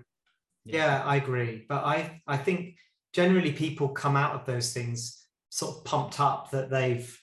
Yeah. 0.64 1.02
I 1.04 1.16
agree. 1.16 1.64
But 1.68 1.84
I 1.84 2.22
I 2.26 2.36
think 2.36 2.76
generally 3.12 3.52
people 3.52 3.88
come 3.88 4.16
out 4.16 4.34
of 4.34 4.44
those 4.44 4.72
things 4.72 5.24
sort 5.50 5.76
of 5.76 5.84
pumped 5.84 6.20
up 6.20 6.50
that 6.50 6.70
they've 6.70 7.18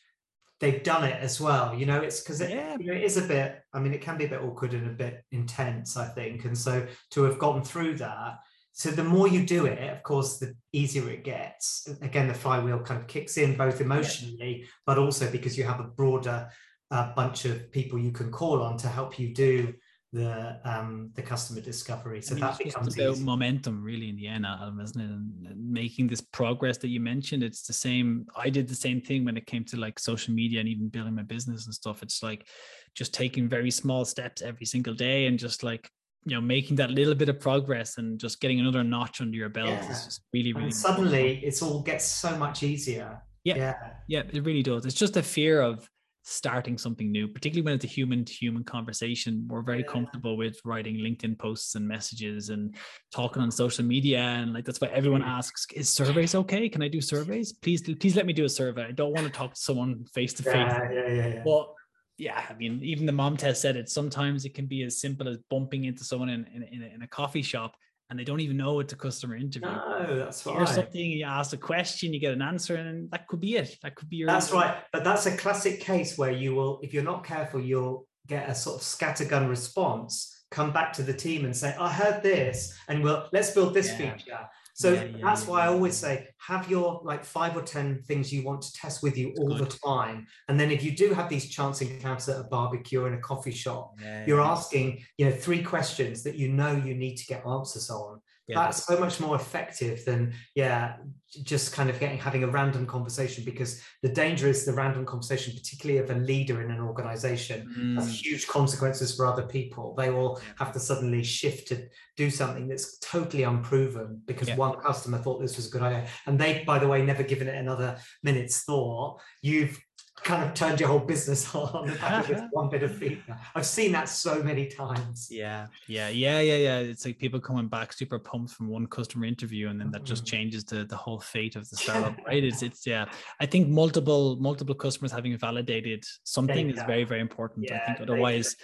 they've 0.59 0.83
done 0.83 1.03
it 1.03 1.19
as 1.21 1.41
well. 1.41 1.75
You 1.75 1.85
know, 1.85 1.99
it's 1.99 2.21
because 2.21 2.39
it, 2.39 2.51
yeah. 2.51 2.77
you 2.79 2.87
know, 2.87 2.93
it 2.93 3.03
is 3.03 3.17
a 3.17 3.23
bit. 3.23 3.61
I 3.73 3.79
mean, 3.79 3.93
it 3.93 4.01
can 4.01 4.17
be 4.17 4.25
a 4.25 4.29
bit 4.29 4.41
awkward 4.41 4.73
and 4.73 4.87
a 4.87 4.93
bit 4.93 5.23
intense. 5.31 5.97
I 5.97 6.07
think, 6.07 6.45
and 6.45 6.57
so 6.57 6.87
to 7.11 7.23
have 7.23 7.39
gotten 7.39 7.63
through 7.63 7.97
that. 7.97 8.39
So 8.73 8.89
the 8.89 9.03
more 9.03 9.27
you 9.27 9.45
do 9.45 9.65
it, 9.65 9.91
of 9.91 10.01
course, 10.01 10.37
the 10.37 10.55
easier 10.71 11.09
it 11.09 11.25
gets. 11.25 11.89
Again, 12.01 12.29
the 12.29 12.33
flywheel 12.33 12.79
kind 12.79 13.01
of 13.01 13.07
kicks 13.07 13.37
in 13.37 13.57
both 13.57 13.81
emotionally, 13.81 14.59
yeah. 14.61 14.65
but 14.85 14.97
also 14.97 15.29
because 15.29 15.57
you 15.57 15.65
have 15.65 15.81
a 15.81 15.91
broader 15.99 16.49
uh, 16.89 17.13
bunch 17.13 17.45
of 17.45 17.71
people 17.71 17.99
you 17.99 18.11
can 18.11 18.31
call 18.31 18.61
on 18.61 18.77
to 18.77 18.87
help 18.87 19.19
you 19.19 19.33
do 19.33 19.73
the 20.13 20.59
um 20.65 21.09
the 21.15 21.21
customer 21.21 21.61
discovery. 21.61 22.21
So 22.21 22.33
I 22.33 22.35
mean, 22.35 22.41
that 22.41 22.57
becomes 22.57 22.95
about 22.95 23.13
easy. 23.13 23.23
momentum 23.23 23.81
really 23.81 24.09
in 24.09 24.17
the 24.17 24.27
end 24.27 24.45
Adam, 24.45 24.79
isn't 24.81 24.99
it? 24.99 25.09
And 25.09 25.71
making 25.71 26.07
this 26.07 26.19
progress 26.19 26.77
that 26.79 26.89
you 26.89 26.99
mentioned 26.99 27.43
it's 27.43 27.63
the 27.63 27.73
same 27.73 28.25
i 28.35 28.49
did 28.49 28.67
the 28.67 28.75
same 28.75 28.99
thing 28.99 29.23
when 29.23 29.37
it 29.37 29.45
came 29.45 29.63
to 29.63 29.77
like 29.77 29.97
social 29.97 30.33
media 30.33 30.59
and 30.59 30.67
even 30.67 30.89
building 30.89 31.15
my 31.15 31.23
business 31.23 31.65
and 31.65 31.73
stuff. 31.73 32.03
It's 32.03 32.21
like 32.21 32.47
just 32.93 33.13
taking 33.13 33.47
very 33.47 33.71
small 33.71 34.03
steps 34.03 34.41
every 34.41 34.65
single 34.65 34.93
day 34.93 35.27
and 35.27 35.39
just 35.39 35.63
like 35.63 35.89
you 36.25 36.35
know 36.35 36.41
making 36.41 36.75
that 36.75 36.91
little 36.91 37.15
bit 37.15 37.29
of 37.29 37.39
progress 37.39 37.97
and 37.97 38.19
just 38.19 38.41
getting 38.41 38.59
another 38.59 38.83
notch 38.83 39.21
under 39.21 39.37
your 39.37 39.49
belt 39.49 39.69
yeah. 39.69 39.89
is 39.89 40.05
just 40.05 40.21
really 40.33 40.51
really 40.51 40.65
and 40.65 40.75
suddenly 40.75 41.39
it's 41.43 41.61
all 41.61 41.81
gets 41.81 42.05
so 42.05 42.35
much 42.37 42.63
easier. 42.63 43.21
Yeah 43.45 43.55
yeah. 43.55 43.75
Yeah 44.09 44.23
it 44.33 44.43
really 44.43 44.63
does. 44.63 44.85
It's 44.85 44.95
just 44.95 45.15
a 45.15 45.23
fear 45.23 45.61
of 45.61 45.89
starting 46.23 46.77
something 46.77 47.11
new, 47.11 47.27
particularly 47.27 47.65
when 47.65 47.73
it's 47.73 47.85
a 47.85 47.87
human 47.87 48.23
to 48.23 48.33
human 48.33 48.63
conversation. 48.63 49.45
We're 49.47 49.61
very 49.61 49.79
yeah. 49.79 49.87
comfortable 49.87 50.37
with 50.37 50.59
writing 50.63 50.97
LinkedIn 50.97 51.39
posts 51.39 51.75
and 51.75 51.87
messages 51.87 52.49
and 52.49 52.75
talking 53.13 53.41
on 53.41 53.51
social 53.51 53.83
media. 53.83 54.19
And 54.19 54.53
like 54.53 54.65
that's 54.65 54.79
why 54.79 54.89
everyone 54.89 55.21
mm. 55.21 55.27
asks, 55.27 55.65
is 55.73 55.89
surveys 55.89 56.35
okay? 56.35 56.69
Can 56.69 56.81
I 56.81 56.87
do 56.87 57.01
surveys? 57.01 57.53
Please, 57.53 57.81
please 57.81 58.15
let 58.15 58.25
me 58.25 58.33
do 58.33 58.45
a 58.45 58.49
survey. 58.49 58.85
I 58.85 58.91
don't 58.91 59.13
want 59.13 59.25
to 59.25 59.33
talk 59.33 59.53
to 59.53 59.59
someone 59.59 60.05
face 60.13 60.33
to 60.33 60.43
face. 60.43 60.53
Yeah. 60.53 61.41
Well, 61.45 61.75
yeah, 62.17 62.43
I 62.47 62.53
mean, 62.53 62.81
even 62.83 63.07
the 63.07 63.11
mom 63.11 63.35
test 63.35 63.61
said 63.61 63.75
it. 63.75 63.89
Sometimes 63.89 64.45
it 64.45 64.53
can 64.53 64.67
be 64.67 64.83
as 64.83 64.99
simple 64.99 65.27
as 65.27 65.37
bumping 65.49 65.85
into 65.85 66.03
someone 66.03 66.29
in, 66.29 66.45
in, 66.53 66.63
in, 66.63 66.83
a, 66.83 66.95
in 66.95 67.01
a 67.01 67.07
coffee 67.07 67.41
shop 67.41 67.75
and 68.11 68.19
they 68.19 68.25
don't 68.25 68.41
even 68.41 68.57
know 68.57 68.81
it's 68.81 68.91
a 68.91 68.97
customer 68.97 69.37
interview. 69.37 69.69
No, 69.69 70.19
that's 70.19 70.45
right. 70.45 70.57
Or 70.57 70.65
something, 70.65 70.99
you 70.99 71.23
ask 71.23 71.53
a 71.53 71.57
question, 71.57 72.13
you 72.13 72.19
get 72.19 72.33
an 72.33 72.41
answer, 72.41 72.75
and 72.75 73.09
that 73.11 73.25
could 73.29 73.39
be 73.39 73.55
it. 73.55 73.77
That 73.83 73.95
could 73.95 74.09
be 74.09 74.17
your. 74.17 74.27
That's 74.27 74.51
right. 74.51 74.75
But 74.91 75.05
that's 75.05 75.25
a 75.27 75.37
classic 75.37 75.79
case 75.79 76.17
where 76.17 76.31
you 76.31 76.53
will, 76.53 76.81
if 76.83 76.93
you're 76.93 77.03
not 77.03 77.23
careful, 77.23 77.61
you'll 77.61 78.05
get 78.27 78.49
a 78.49 78.53
sort 78.53 78.75
of 78.75 78.81
scattergun 78.81 79.47
response. 79.49 80.43
Come 80.51 80.73
back 80.73 80.91
to 80.93 81.03
the 81.03 81.13
team 81.13 81.45
and 81.45 81.55
say, 81.55 81.73
"I 81.79 81.89
heard 81.89 82.21
this, 82.21 82.77
and 82.89 83.01
we'll 83.01 83.29
let's 83.31 83.51
build 83.51 83.73
this 83.73 83.87
yeah. 83.87 84.13
feature." 84.13 84.39
So 84.81 84.93
yeah, 84.93 85.03
yeah, 85.03 85.17
that's 85.21 85.45
why 85.47 85.65
I 85.65 85.67
always 85.67 85.95
say 85.95 86.27
have 86.37 86.69
your 86.69 87.01
like 87.03 87.23
five 87.23 87.55
or 87.55 87.61
10 87.61 88.01
things 88.03 88.33
you 88.33 88.43
want 88.43 88.61
to 88.63 88.73
test 88.73 89.03
with 89.03 89.15
you 89.17 89.27
that's 89.27 89.39
all 89.39 89.57
good. 89.57 89.69
the 89.69 89.77
time. 89.85 90.25
And 90.47 90.59
then 90.59 90.71
if 90.71 90.83
you 90.83 90.95
do 90.95 91.13
have 91.13 91.29
these 91.29 91.49
chance 91.49 91.81
encounters 91.81 92.29
at 92.29 92.39
a 92.39 92.43
barbecue 92.43 93.01
or 93.01 93.07
in 93.07 93.13
a 93.13 93.19
coffee 93.19 93.51
shop, 93.51 93.93
you're 94.25 94.41
asking, 94.41 95.03
you 95.17 95.25
know, 95.25 95.31
three 95.31 95.61
questions 95.61 96.23
that 96.23 96.35
you 96.35 96.49
know 96.49 96.71
you 96.71 96.95
need 96.95 97.15
to 97.17 97.25
get 97.25 97.45
answers 97.45 97.89
on 97.89 98.21
yeah, 98.47 98.55
that's 98.55 98.85
so 98.85 98.99
much 98.99 99.19
more 99.19 99.35
effective 99.35 100.03
than 100.05 100.33
yeah 100.55 100.97
just 101.43 101.71
kind 101.71 101.89
of 101.89 101.99
getting 101.99 102.17
having 102.17 102.43
a 102.43 102.47
random 102.47 102.85
conversation 102.85 103.45
because 103.45 103.81
the 104.01 104.09
danger 104.09 104.47
is 104.47 104.65
the 104.65 104.73
random 104.73 105.05
conversation 105.05 105.53
particularly 105.53 105.99
of 105.99 106.09
a 106.09 106.19
leader 106.19 106.61
in 106.61 106.69
an 106.71 106.81
organization 106.81 107.73
mm. 107.77 107.95
has 107.95 108.21
huge 108.21 108.47
consequences 108.47 109.15
for 109.15 109.25
other 109.25 109.43
people 109.43 109.95
they 109.95 110.09
will 110.09 110.41
have 110.57 110.73
to 110.73 110.79
suddenly 110.79 111.23
shift 111.23 111.67
to 111.67 111.87
do 112.17 112.29
something 112.29 112.67
that's 112.67 112.97
totally 112.99 113.43
unproven 113.43 114.21
because 114.25 114.49
yeah. 114.49 114.57
one 114.57 114.77
customer 114.79 115.17
thought 115.17 115.39
this 115.39 115.55
was 115.55 115.67
a 115.67 115.71
good 115.71 115.83
idea 115.83 116.07
and 116.25 116.37
they 116.37 116.63
by 116.65 116.77
the 116.77 116.87
way 116.87 117.01
never 117.01 117.23
given 117.23 117.47
it 117.47 117.55
another 117.55 117.97
minute's 118.23 118.63
thought 118.63 119.21
you've 119.41 119.79
kind 120.23 120.43
of 120.43 120.53
turned 120.53 120.79
your 120.79 120.89
whole 120.89 120.99
business 120.99 121.53
on 121.55 121.87
the 121.87 121.95
back 121.95 122.29
of 122.29 122.41
one 122.51 122.69
bit 122.69 122.83
of 122.83 122.95
feedback. 122.95 123.39
I've 123.55 123.65
seen 123.65 123.91
that 123.93 124.09
so 124.09 124.41
many 124.43 124.67
times. 124.67 125.27
Yeah, 125.31 125.67
yeah, 125.87 126.09
yeah, 126.09 126.39
yeah, 126.39 126.57
yeah. 126.57 126.79
It's 126.79 127.05
like 127.05 127.17
people 127.17 127.39
coming 127.39 127.67
back 127.67 127.93
super 127.93 128.19
pumped 128.19 128.53
from 128.53 128.67
one 128.67 128.87
customer 128.87 129.25
interview, 129.25 129.69
and 129.69 129.79
then 129.79 129.91
that 129.91 130.03
just 130.03 130.25
mm-hmm. 130.25 130.35
changes 130.35 130.63
the 130.63 130.85
the 130.85 130.95
whole 130.95 131.19
fate 131.19 131.55
of 131.55 131.69
the 131.69 131.77
startup, 131.77 132.15
right? 132.25 132.43
It's 132.43 132.61
it's 132.61 132.85
yeah. 132.85 133.05
I 133.39 133.45
think 133.45 133.69
multiple 133.69 134.37
multiple 134.37 134.75
customers 134.75 135.11
having 135.11 135.37
validated 135.37 136.05
something 136.23 136.69
is 136.69 136.81
very 136.83 137.03
very 137.03 137.21
important. 137.21 137.67
Yeah, 137.69 137.81
I 137.81 137.85
think 137.85 138.01
otherwise, 138.01 138.55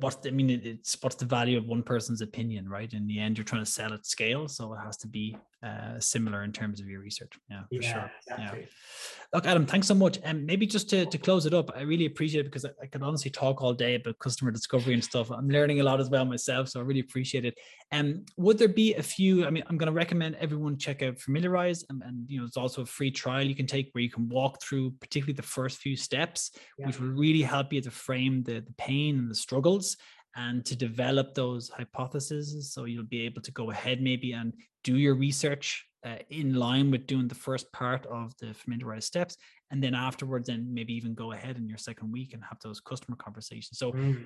what's 0.00 0.26
I 0.26 0.30
mean, 0.30 0.50
it's 0.50 0.96
what's 1.00 1.16
the 1.16 1.24
value 1.24 1.58
of 1.58 1.66
one 1.66 1.82
person's 1.82 2.20
opinion, 2.20 2.68
right? 2.68 2.92
In 2.92 3.06
the 3.06 3.18
end, 3.18 3.38
you're 3.38 3.44
trying 3.44 3.64
to 3.64 3.70
sell 3.70 3.92
at 3.92 4.06
scale, 4.06 4.48
so 4.48 4.72
it 4.74 4.78
has 4.84 4.96
to 4.98 5.08
be 5.08 5.36
uh, 5.66 5.98
similar 6.00 6.44
in 6.44 6.52
terms 6.52 6.80
of 6.80 6.86
your 6.86 7.00
research. 7.00 7.32
Yeah, 7.50 7.62
for 7.62 7.66
Yeah, 7.70 7.92
sure. 7.92 8.10
exactly. 8.28 8.60
Yeah. 8.60 8.66
Look, 9.34 9.46
Adam, 9.46 9.66
thanks 9.66 9.88
so 9.88 9.94
much. 9.94 10.18
And 10.22 10.46
maybe 10.46 10.66
just 10.66 10.88
to, 10.90 11.04
to 11.06 11.18
close 11.18 11.46
it 11.46 11.54
up, 11.54 11.70
I 11.76 11.82
really 11.82 12.06
appreciate 12.06 12.42
it 12.42 12.44
because 12.44 12.64
I, 12.64 12.70
I 12.82 12.86
could 12.86 13.02
honestly 13.02 13.30
talk 13.30 13.60
all 13.60 13.74
day 13.74 13.96
about 13.96 14.18
customer 14.20 14.50
discovery 14.52 14.94
and 14.94 15.02
stuff. 15.02 15.30
I'm 15.30 15.48
learning 15.48 15.80
a 15.80 15.84
lot 15.84 16.00
as 16.00 16.08
well 16.08 16.24
myself, 16.24 16.68
so 16.68 16.78
I 16.78 16.84
really 16.84 17.00
appreciate 17.00 17.44
it. 17.44 17.54
And 17.90 18.14
um, 18.14 18.24
would 18.36 18.58
there 18.58 18.68
be 18.68 18.94
a 18.94 19.02
few? 19.02 19.44
I 19.46 19.50
mean, 19.50 19.64
I'm 19.66 19.76
going 19.76 19.88
to 19.88 19.92
recommend 19.92 20.36
everyone 20.36 20.78
check 20.78 21.02
out 21.02 21.18
Familiarize, 21.18 21.84
and, 21.90 22.02
and 22.04 22.24
you 22.28 22.38
know, 22.38 22.46
it's 22.46 22.56
also 22.56 22.82
a 22.82 22.86
free 22.86 23.10
trial 23.10 23.42
you 23.44 23.56
can 23.56 23.66
take 23.66 23.88
where 23.92 24.02
you 24.02 24.10
can 24.10 24.28
walk 24.28 24.62
through, 24.62 24.92
particularly 25.00 25.34
the 25.34 25.42
first 25.42 25.78
few 25.78 25.96
steps, 25.96 26.52
Yeah. 26.78 26.86
which 26.86 27.00
will 27.00 27.08
really 27.08 27.42
help 27.42 27.72
you 27.72 27.80
to 27.80 27.90
frame 27.90 28.42
the, 28.44 28.60
the 28.60 28.74
pain 28.78 29.18
and 29.18 29.30
the 29.30 29.34
struggles 29.34 29.96
and 30.36 30.64
to 30.66 30.76
develop 30.76 31.34
those 31.34 31.70
hypotheses. 31.70 32.72
So 32.72 32.84
you'll 32.84 33.04
be 33.04 33.22
able 33.22 33.40
to 33.42 33.50
go 33.52 33.70
ahead 33.70 34.02
maybe 34.02 34.32
and 34.32 34.52
do 34.88 34.96
your 35.04 35.16
research 35.28 35.66
uh, 36.06 36.20
in 36.40 36.48
line 36.66 36.88
with 36.92 37.04
doing 37.12 37.28
the 37.28 37.40
first 37.46 37.66
part 37.72 38.02
of 38.06 38.24
the 38.40 38.54
familiarize 38.54 39.06
steps. 39.12 39.36
And 39.70 39.78
then 39.82 39.94
afterwards, 40.08 40.46
then 40.46 40.62
maybe 40.78 40.92
even 40.94 41.14
go 41.14 41.28
ahead 41.32 41.56
in 41.60 41.68
your 41.68 41.82
second 41.88 42.08
week 42.18 42.30
and 42.32 42.42
have 42.50 42.60
those 42.62 42.80
customer 42.90 43.16
conversations. 43.26 43.78
So 43.82 43.86
Mm. 43.92 44.16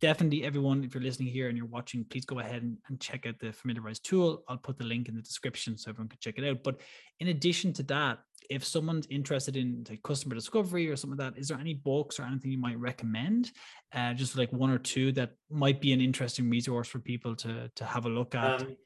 definitely 0.00 0.40
everyone, 0.50 0.78
if 0.84 0.90
you're 0.94 1.08
listening 1.08 1.30
here 1.38 1.48
and 1.48 1.56
you're 1.58 1.76
watching, 1.78 2.04
please 2.10 2.26
go 2.32 2.38
ahead 2.40 2.62
and, 2.66 2.74
and 2.88 2.94
check 3.08 3.20
out 3.26 3.38
the 3.38 3.52
familiarize 3.52 4.00
tool. 4.08 4.28
I'll 4.48 4.66
put 4.68 4.78
the 4.78 4.90
link 4.92 5.08
in 5.08 5.14
the 5.14 5.22
description 5.30 5.76
so 5.76 5.90
everyone 5.90 6.08
can 6.12 6.18
check 6.20 6.38
it 6.38 6.48
out. 6.48 6.58
But 6.66 6.76
in 7.20 7.28
addition 7.28 7.72
to 7.74 7.82
that, 7.94 8.18
if 8.56 8.62
someone's 8.64 9.06
interested 9.18 9.54
in 9.62 9.84
like 9.90 10.02
customer 10.02 10.34
discovery 10.34 10.88
or 10.90 10.96
something 10.96 11.18
like 11.18 11.34
that, 11.34 11.40
is 11.40 11.48
there 11.48 11.60
any 11.66 11.74
books 11.74 12.18
or 12.18 12.24
anything 12.24 12.50
you 12.50 12.62
might 12.68 12.78
recommend? 12.90 13.42
Uh, 13.96 14.12
just 14.14 14.36
like 14.40 14.52
one 14.64 14.72
or 14.76 14.78
two 14.78 15.12
that 15.18 15.30
might 15.64 15.80
be 15.80 15.92
an 15.92 16.00
interesting 16.00 16.46
resource 16.56 16.88
for 16.92 17.00
people 17.12 17.32
to 17.42 17.52
to 17.78 17.84
have 17.84 18.06
a 18.06 18.14
look 18.18 18.32
at. 18.34 18.62
Um, 18.62 18.76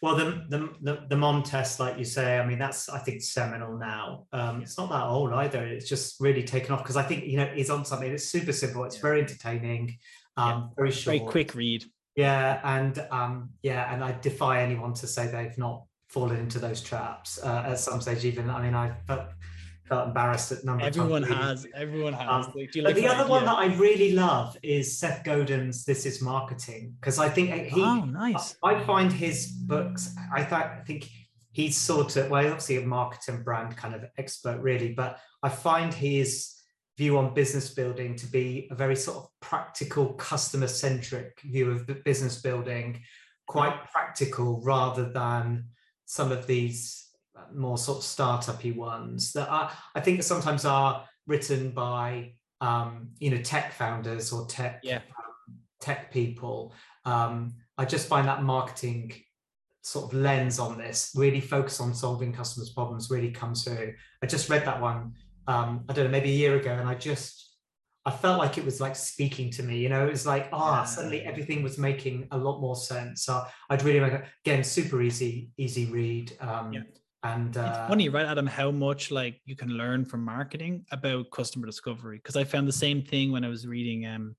well, 0.00 0.14
the, 0.14 0.44
the 0.48 0.68
the 0.80 1.06
the 1.08 1.16
mom 1.16 1.42
test, 1.42 1.80
like 1.80 1.98
you 1.98 2.04
say, 2.04 2.38
I 2.38 2.46
mean, 2.46 2.58
that's 2.58 2.88
I 2.88 2.98
think 2.98 3.20
seminal 3.20 3.76
now. 3.76 4.26
Um, 4.32 4.62
it's 4.62 4.78
not 4.78 4.90
that 4.90 5.04
old 5.04 5.32
either. 5.32 5.64
It's 5.66 5.88
just 5.88 6.20
really 6.20 6.44
taken 6.44 6.72
off 6.72 6.82
because 6.82 6.96
I 6.96 7.02
think 7.02 7.24
you 7.24 7.36
know 7.36 7.50
it's 7.54 7.70
on 7.70 7.84
something. 7.84 8.10
It's 8.10 8.28
super 8.28 8.52
simple. 8.52 8.84
It's 8.84 8.96
Yeah. 8.96 9.02
very 9.02 9.20
entertaining. 9.20 9.98
Um, 10.36 10.70
very 10.76 10.92
short. 10.92 11.16
Very 11.18 11.30
quick 11.30 11.54
read. 11.54 11.84
Yeah, 12.14 12.60
and 12.62 12.98
um, 13.10 13.50
yeah, 13.62 13.92
and 13.92 14.04
I 14.04 14.12
defy 14.20 14.62
anyone 14.62 14.94
to 14.94 15.06
say 15.06 15.26
they've 15.26 15.58
not 15.58 15.84
fallen 16.08 16.36
into 16.38 16.58
those 16.58 16.80
traps 16.80 17.38
uh, 17.42 17.64
at 17.66 17.80
some 17.80 18.00
stage. 18.00 18.24
Even 18.24 18.50
I 18.50 18.62
mean, 18.62 18.74
I 18.74 18.92
felt 19.06 19.26
felt 19.88 20.08
embarrassed 20.08 20.52
at 20.52 20.64
number. 20.64 20.84
Everyone 20.84 21.22
has. 21.22 21.66
Everyone 21.74 22.12
has. 22.12 22.46
Um, 22.46 22.52
Like, 22.54 22.72
do 22.72 22.78
you 22.78 22.84
But 22.84 22.94
like 22.94 23.02
the 23.02 23.08
other 23.08 23.28
one 23.28 23.44
that 23.44 23.56
I 23.56 23.66
really 23.76 24.12
love 24.12 24.56
is 24.62 24.98
Seth 24.98 25.24
Godin's 25.24 25.84
"This 25.84 26.06
Is 26.06 26.20
Marketing" 26.22 26.94
because 27.00 27.18
I 27.18 27.28
think 27.28 27.50
he. 27.66 27.80
oh, 27.80 28.04
nice. 28.04 28.56
I 28.62 28.80
find 28.84 29.12
his 29.12 29.46
books. 29.46 30.14
I 30.32 30.44
thought. 30.44 30.66
I 30.80 30.84
think 30.84 31.08
he's 31.52 31.76
sort 31.76 32.16
of 32.16 32.30
well, 32.30 32.46
obviously 32.46 32.76
a 32.76 32.86
marketing 32.86 33.42
brand 33.42 33.76
kind 33.76 33.94
of 33.94 34.04
expert, 34.18 34.60
really. 34.60 34.92
But 34.92 35.18
I 35.42 35.48
find 35.48 35.92
his 35.92 36.54
view 36.96 37.16
on 37.16 37.32
business 37.32 37.70
building 37.74 38.16
to 38.16 38.26
be 38.26 38.68
a 38.70 38.74
very 38.74 38.96
sort 38.96 39.18
of 39.18 39.28
practical, 39.40 40.14
customer-centric 40.14 41.40
view 41.44 41.70
of 41.70 42.04
business 42.04 42.42
building, 42.42 43.00
quite 43.46 43.88
practical 43.92 44.60
rather 44.62 45.08
than 45.10 45.64
some 46.06 46.32
of 46.32 46.46
these 46.46 47.07
more 47.54 47.78
sort 47.78 47.98
of 47.98 48.04
startup-y 48.04 48.72
ones 48.76 49.32
that 49.32 49.50
I, 49.50 49.72
I 49.94 50.00
think 50.00 50.22
sometimes 50.22 50.64
are 50.64 51.04
written 51.26 51.70
by 51.70 52.32
um, 52.60 53.10
you 53.18 53.30
know 53.30 53.40
tech 53.42 53.72
founders 53.72 54.32
or 54.32 54.46
tech 54.46 54.80
Yeah. 54.82 55.00
tech 55.80 56.12
people. 56.12 56.74
Um, 57.04 57.54
I 57.76 57.84
just 57.84 58.08
find 58.08 58.26
that 58.28 58.42
marketing 58.42 59.12
sort 59.82 60.06
of 60.12 60.18
lens 60.18 60.58
on 60.58 60.76
this 60.76 61.12
really 61.14 61.40
focus 61.40 61.80
on 61.80 61.94
solving 61.94 62.32
customers' 62.32 62.70
problems 62.70 63.10
really 63.10 63.30
comes 63.30 63.64
through. 63.64 63.94
I 64.22 64.26
just 64.26 64.50
read 64.50 64.64
that 64.66 64.80
one, 64.80 65.14
um, 65.46 65.84
I 65.88 65.92
don't 65.92 66.04
know, 66.06 66.10
maybe 66.10 66.30
a 66.30 66.34
year 66.34 66.56
ago, 66.56 66.72
and 66.72 66.88
I 66.88 66.94
just 66.94 67.44
I 68.04 68.10
felt 68.10 68.38
like 68.38 68.56
it 68.58 68.64
was 68.64 68.80
like 68.80 68.96
speaking 68.96 69.50
to 69.52 69.62
me. 69.62 69.78
You 69.78 69.88
know, 69.90 70.06
it 70.06 70.10
was 70.10 70.26
like 70.26 70.48
ah, 70.52 70.80
Yeah. 70.80 70.84
suddenly 70.84 71.22
everything 71.22 71.62
was 71.62 71.78
making 71.78 72.26
a 72.30 72.38
lot 72.38 72.60
more 72.60 72.76
sense. 72.76 73.22
So 73.24 73.44
I'd 73.70 73.82
really 73.82 73.98
again, 74.44 74.64
super 74.64 75.00
easy, 75.02 75.50
easy 75.58 75.86
read. 75.86 76.36
Um, 76.40 76.72
Yeah. 76.72 76.82
And 77.24 77.56
uh, 77.56 77.64
it's 77.68 77.88
funny, 77.88 78.08
right, 78.08 78.26
Adam, 78.26 78.46
how 78.46 78.70
much 78.70 79.10
like 79.10 79.40
you 79.44 79.56
can 79.56 79.70
learn 79.70 80.04
from 80.04 80.24
marketing 80.24 80.84
about 80.92 81.30
customer 81.32 81.66
discovery. 81.66 82.18
Because 82.18 82.36
I 82.36 82.44
found 82.44 82.68
the 82.68 82.72
same 82.72 83.02
thing 83.02 83.32
when 83.32 83.44
I 83.44 83.48
was 83.48 83.66
reading 83.66 84.06
um 84.06 84.36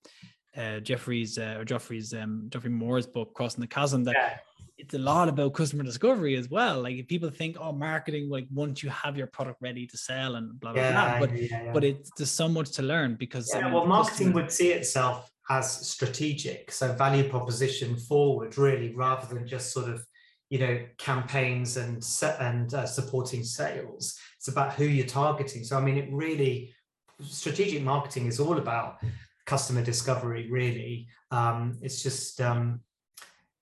uh 0.56 0.80
Geoffrey's 0.80 1.38
uh, 1.38 1.56
or 1.58 1.66
Geoffrey's 1.66 2.14
um 2.14 2.48
Geoffrey 2.50 2.70
Moore's 2.70 3.06
book, 3.06 3.34
Crossing 3.34 3.62
the 3.62 3.68
Chasm, 3.68 4.06
that 4.06 4.16
yeah, 4.16 4.38
it's 4.78 4.94
a 4.94 4.98
lot 5.00 5.28
about 5.28 5.54
customer 5.54 5.84
discovery 5.84 6.36
as 6.38 6.50
well. 6.50 6.82
Like 6.82 6.96
if 6.96 7.08
people 7.08 7.30
think, 7.30 7.58
oh, 7.60 7.74
marketing, 7.74 8.30
like 8.30 8.48
once 8.50 8.82
you 8.82 8.90
have 8.90 9.18
your 9.18 9.28
product 9.28 9.62
ready 9.62 9.86
to 9.86 9.98
sell 9.98 10.36
and 10.36 10.58
blah 10.58 10.72
blah 10.72 10.92
blah. 10.92 11.20
But 11.20 11.36
yeah, 11.36 11.64
yeah. 11.66 11.72
but 11.74 11.84
it's 11.84 12.10
there's 12.18 12.32
so 12.32 12.48
much 12.48 12.72
to 12.72 12.82
learn 12.82 13.16
because 13.16 13.52
Yeah, 13.54 13.66
mean, 13.66 13.74
well, 13.74 13.86
marketing 13.86 14.28
customer- 14.28 14.34
would 14.36 14.52
see 14.52 14.72
itself 14.72 15.30
as 15.50 15.70
strategic, 15.88 16.72
so 16.72 16.94
value 16.94 17.28
proposition 17.28 17.98
forward, 17.98 18.58
really, 18.58 18.96
rather 18.96 19.34
than 19.34 19.46
just 19.48 19.74
sort 19.74 19.90
of, 19.90 20.06
you 20.50 20.60
know, 20.60 20.80
campaigns 20.98 21.78
and 21.78 22.04
and 22.40 22.74
uh, 22.74 22.86
supporting 22.86 23.44
sales. 23.44 24.18
It's 24.38 24.48
about 24.48 24.74
who 24.74 24.86
you're 24.86 25.06
targeting. 25.06 25.64
So, 25.64 25.78
I 25.78 25.82
mean, 25.82 25.98
it 25.98 26.10
really, 26.12 26.74
strategic 27.22 27.84
marketing 27.84 28.28
is 28.28 28.40
all 28.40 28.58
about 28.58 28.98
customer 29.46 29.84
discovery. 29.84 30.50
Really, 30.52 31.08
um, 31.32 31.78
it's 31.82 32.04
just. 32.04 32.42
Um, 32.42 32.82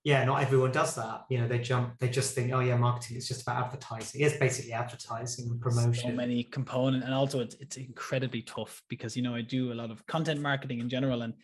yeah, 0.04 0.24
not 0.24 0.40
everyone 0.40 0.72
does 0.72 0.94
that. 0.94 1.24
You 1.28 1.38
know, 1.38 1.48
they 1.48 1.58
jump, 1.58 1.98
they 1.98 2.08
just 2.08 2.34
think, 2.34 2.50
oh 2.52 2.60
yeah, 2.60 2.76
marketing 2.76 3.18
is 3.18 3.28
just 3.28 3.42
about 3.42 3.64
advertising. 3.64 4.22
It's 4.22 4.38
basically 4.38 4.72
advertising 4.72 5.50
and 5.50 5.60
promotion. 5.60 6.10
so 6.10 6.14
many 6.14 6.44
component 6.44 7.04
and 7.04 7.12
also 7.12 7.40
it's, 7.40 7.56
it's 7.56 7.76
incredibly 7.76 8.40
tough 8.40 8.80
because 8.88 9.16
you 9.16 9.22
know 9.22 9.34
i 9.34 9.42
do 9.42 9.72
a 9.72 9.74
lot 9.74 9.90
of 9.90 10.06
content 10.06 10.40
marketing 10.40 10.78
in 10.78 10.88
general 10.88 11.22
and 11.22 11.34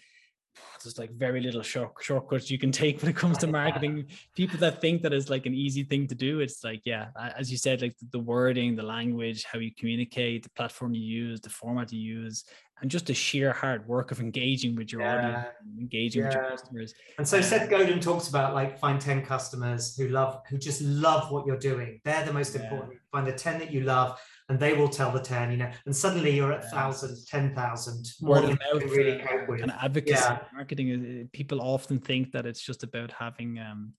there's 0.82 0.98
like 0.98 1.10
very 1.12 1.40
little 1.40 1.62
short, 1.62 1.92
shortcuts 2.00 2.50
you 2.50 2.58
can 2.58 2.70
take 2.70 3.00
when 3.00 3.10
it 3.10 3.16
comes 3.16 3.38
to 3.38 3.46
marketing 3.62 4.06
people 4.36 4.58
that 4.58 4.80
think 4.80 5.02
that 5.02 5.12
is 5.12 5.30
like 5.30 5.46
an 5.46 5.54
easy 5.54 5.82
thing 5.84 6.06
to 6.06 6.14
do 6.14 6.40
it's 6.40 6.62
like 6.64 6.80
yeah 6.84 7.06
as 7.36 7.50
you 7.50 7.56
said 7.56 7.80
like 7.82 7.96
the, 8.10 8.18
wording 8.18 8.76
the 8.76 8.82
language 8.82 9.44
how 9.44 9.58
you 9.58 9.70
communicate 9.78 10.42
the 10.42 10.50
platform 10.50 10.94
you 10.94 11.02
use 11.02 11.40
the 11.40 11.50
format 11.50 11.92
you 11.92 12.00
use 12.00 12.44
and 12.80 12.90
just 12.90 13.06
the 13.06 13.14
sheer 13.14 13.52
hard 13.52 13.86
work 13.86 14.10
of 14.10 14.20
engaging 14.20 14.74
with 14.74 14.92
your 14.92 15.02
audience 15.02 15.44
Yeah. 15.44 15.50
and 15.62 15.78
engaging 15.80 16.24
with 16.24 16.34
your 16.34 16.50
customers 16.50 16.94
And 17.18 17.26
so 17.26 17.36
Um, 17.38 17.42
Seth 17.42 17.70
Godin 17.70 18.00
talks 18.00 18.28
about 18.28 18.54
like 18.54 18.78
find 18.78 19.00
10 19.00 19.24
customers 19.24 19.96
who 19.96 20.08
love, 20.08 20.42
who 20.48 20.58
just 20.58 20.80
love 20.82 21.30
what 21.30 21.46
you're 21.46 21.58
doing. 21.58 22.00
They're 22.04 22.24
the 22.24 22.32
most 22.32 22.54
Yeah. 22.54 22.62
important. 22.62 22.98
Find 23.12 23.26
the 23.26 23.32
10 23.32 23.58
that 23.60 23.70
you 23.72 23.82
love 23.82 24.18
and 24.48 24.58
they 24.58 24.74
will 24.74 24.88
tell 24.88 25.10
the 25.10 25.20
10, 25.20 25.50
you 25.52 25.56
know, 25.56 25.70
and 25.86 25.94
suddenly 25.96 26.30
you're 26.34 26.52
at 26.52 26.64
Yeah. 26.64 26.70
thousands, 26.70 27.24
10,000 27.26 28.06
more 28.20 28.40
than 28.40 28.50
you 28.50 28.56
can 28.80 28.88
really 28.90 29.20
uh, 29.22 29.26
cope 29.26 29.48
with. 29.48 29.62
and 29.62 29.70
advocacy 29.72 30.12
Yeah. 30.12 30.38
marketing 30.52 30.88
uh, 30.92 31.28
people 31.32 31.60
often 31.60 31.98
think 31.98 32.32
that 32.32 32.44
it's 32.46 32.60
just 32.60 32.82
about 32.82 33.10
having 33.12 33.58
um 33.58 33.92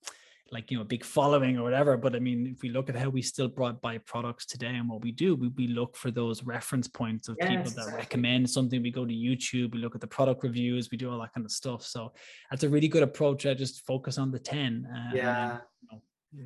like 0.52 0.70
you 0.70 0.78
know 0.78 0.84
a 0.84 0.86
big 0.86 1.04
following 1.04 1.58
or 1.58 1.64
whatever 1.64 1.98
but 1.98 2.16
i 2.16 2.20
mean 2.20 2.46
if 2.56 2.62
we 2.62 2.70
look 2.70 2.88
at 2.88 2.96
how 2.96 3.10
we 3.10 3.22
still 3.22 3.48
brought 3.48 3.82
buy 3.82 3.98
products 3.98 4.46
today 4.46 4.76
and 4.76 4.88
what 4.88 5.02
we 5.02 5.12
do 5.12 5.34
we, 5.36 5.48
we 5.50 5.68
look 5.68 5.98
for 5.98 6.12
those 6.12 6.44
reference 6.44 6.88
points 6.88 7.28
of 7.28 7.36
people 7.40 7.72
that 7.72 7.82
exactly. 7.82 7.94
recommend 7.98 8.48
something 8.48 8.84
we 8.84 8.92
go 8.92 9.06
to 9.06 9.14
youtube 9.14 9.74
we 9.74 9.80
look 9.80 9.96
at 9.96 10.02
the 10.02 10.08
product 10.08 10.44
reviews 10.44 10.92
we 10.92 10.98
do 11.00 11.10
all 11.12 11.20
that 11.20 11.34
kind 11.34 11.46
of 11.46 11.52
stuff 11.52 11.82
so 11.84 12.14
that's 12.52 12.64
a 12.64 12.70
really 12.70 12.88
good 12.88 13.02
approach 13.02 13.48
i 13.48 13.56
just 13.56 13.84
focus 13.88 14.20
on 14.20 14.30
the 14.30 14.38
10 14.40 14.86
uh, 14.86 15.16
Yeah. 15.16 15.58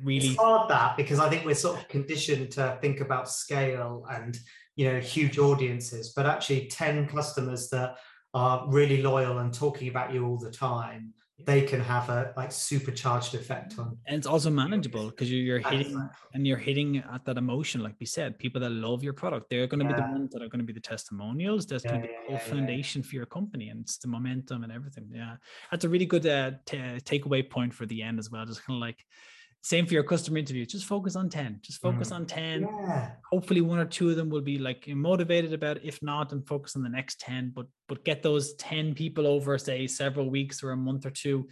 Really 0.02 0.28
It's 0.28 0.36
hard 0.38 0.70
that 0.70 0.96
because 0.96 1.18
I 1.18 1.28
think 1.28 1.44
we're 1.44 1.54
sort 1.54 1.78
of 1.78 1.88
conditioned 1.88 2.52
to 2.52 2.78
think 2.80 3.00
about 3.00 3.28
scale 3.28 4.06
and, 4.10 4.38
you 4.76 4.90
know, 4.90 5.00
huge 5.00 5.38
audiences, 5.38 6.12
but 6.14 6.26
actually 6.26 6.66
10 6.66 7.08
customers 7.08 7.68
that 7.70 7.96
are 8.34 8.64
really 8.68 9.02
loyal 9.02 9.38
and 9.38 9.52
talking 9.52 9.88
about 9.88 10.12
you 10.12 10.26
all 10.26 10.38
the 10.38 10.50
time, 10.50 11.14
they 11.46 11.62
can 11.62 11.80
have 11.80 12.08
a 12.08 12.32
like 12.36 12.52
supercharged 12.52 13.34
effect 13.34 13.78
on 13.78 13.96
and 14.06 14.16
it's 14.16 14.26
also 14.26 14.50
manageable 14.50 15.06
because 15.06 15.30
you're, 15.30 15.42
you're 15.42 15.58
hitting 15.58 15.92
Exactly. 15.92 16.28
and 16.34 16.46
you're 16.46 16.58
hitting 16.58 16.98
at 17.12 17.24
that 17.24 17.36
emotion 17.38 17.82
like 17.82 17.94
we 17.98 18.06
said 18.06 18.38
people 18.38 18.60
that 18.60 18.70
love 18.70 19.02
your 19.02 19.12
product 19.12 19.48
they're 19.50 19.66
going 19.66 19.80
to 19.80 19.86
be 19.86 19.94
the 19.94 20.06
ones 20.08 20.30
that 20.32 20.42
are 20.42 20.48
going 20.48 20.60
to 20.60 20.64
be 20.64 20.72
the 20.72 20.80
testimonials 20.80 21.66
that's 21.66 21.84
going 21.84 22.00
to 22.00 22.06
be 22.06 22.12
yeah, 22.12 22.18
the 22.18 22.32
yeah, 22.32 22.38
whole 22.38 22.46
yeah. 22.46 22.54
foundation 22.54 23.02
for 23.02 23.14
your 23.14 23.26
company 23.26 23.68
and 23.68 23.80
it's 23.80 23.98
the 23.98 24.08
momentum 24.08 24.64
and 24.64 24.72
everything 24.72 25.08
yeah 25.12 25.36
that's 25.70 25.84
a 25.84 25.88
really 25.88 26.06
good 26.06 26.26
uh, 26.26 26.50
ta- 26.66 26.98
takeaway 27.04 27.48
point 27.48 27.72
for 27.72 27.86
the 27.86 28.02
end 28.02 28.18
as 28.18 28.30
well 28.30 28.44
just 28.44 28.64
kind 28.64 28.76
of 28.76 28.80
like 28.80 29.04
same 29.62 29.84
for 29.86 29.92
your 29.94 30.02
customer 30.02 30.38
interview 30.38 30.64
just 30.64 30.86
focus 30.86 31.16
on 31.16 31.28
10 31.28 31.60
just 31.62 31.80
focus 31.80 32.10
Mm. 32.10 32.14
on 32.16 32.26
10 32.26 32.60
yeah. 32.62 33.10
hopefully 33.30 33.60
one 33.60 33.78
or 33.78 33.84
two 33.84 34.08
of 34.10 34.16
them 34.16 34.30
will 34.30 34.40
be 34.40 34.58
like 34.58 34.88
motivated 34.88 35.52
about 35.52 35.76
it. 35.76 35.84
if 35.84 36.02
not 36.02 36.30
then 36.30 36.42
focus 36.42 36.76
on 36.76 36.82
the 36.82 36.88
next 36.88 37.20
10 37.20 37.52
but 37.54 37.66
but 37.88 38.04
get 38.04 38.22
those 38.22 38.54
10 38.54 38.94
people 38.94 39.26
over 39.26 39.58
say 39.58 39.86
several 39.86 40.30
weeks 40.30 40.62
or 40.62 40.70
a 40.70 40.76
month 40.76 41.04
or 41.04 41.10
two 41.10 41.46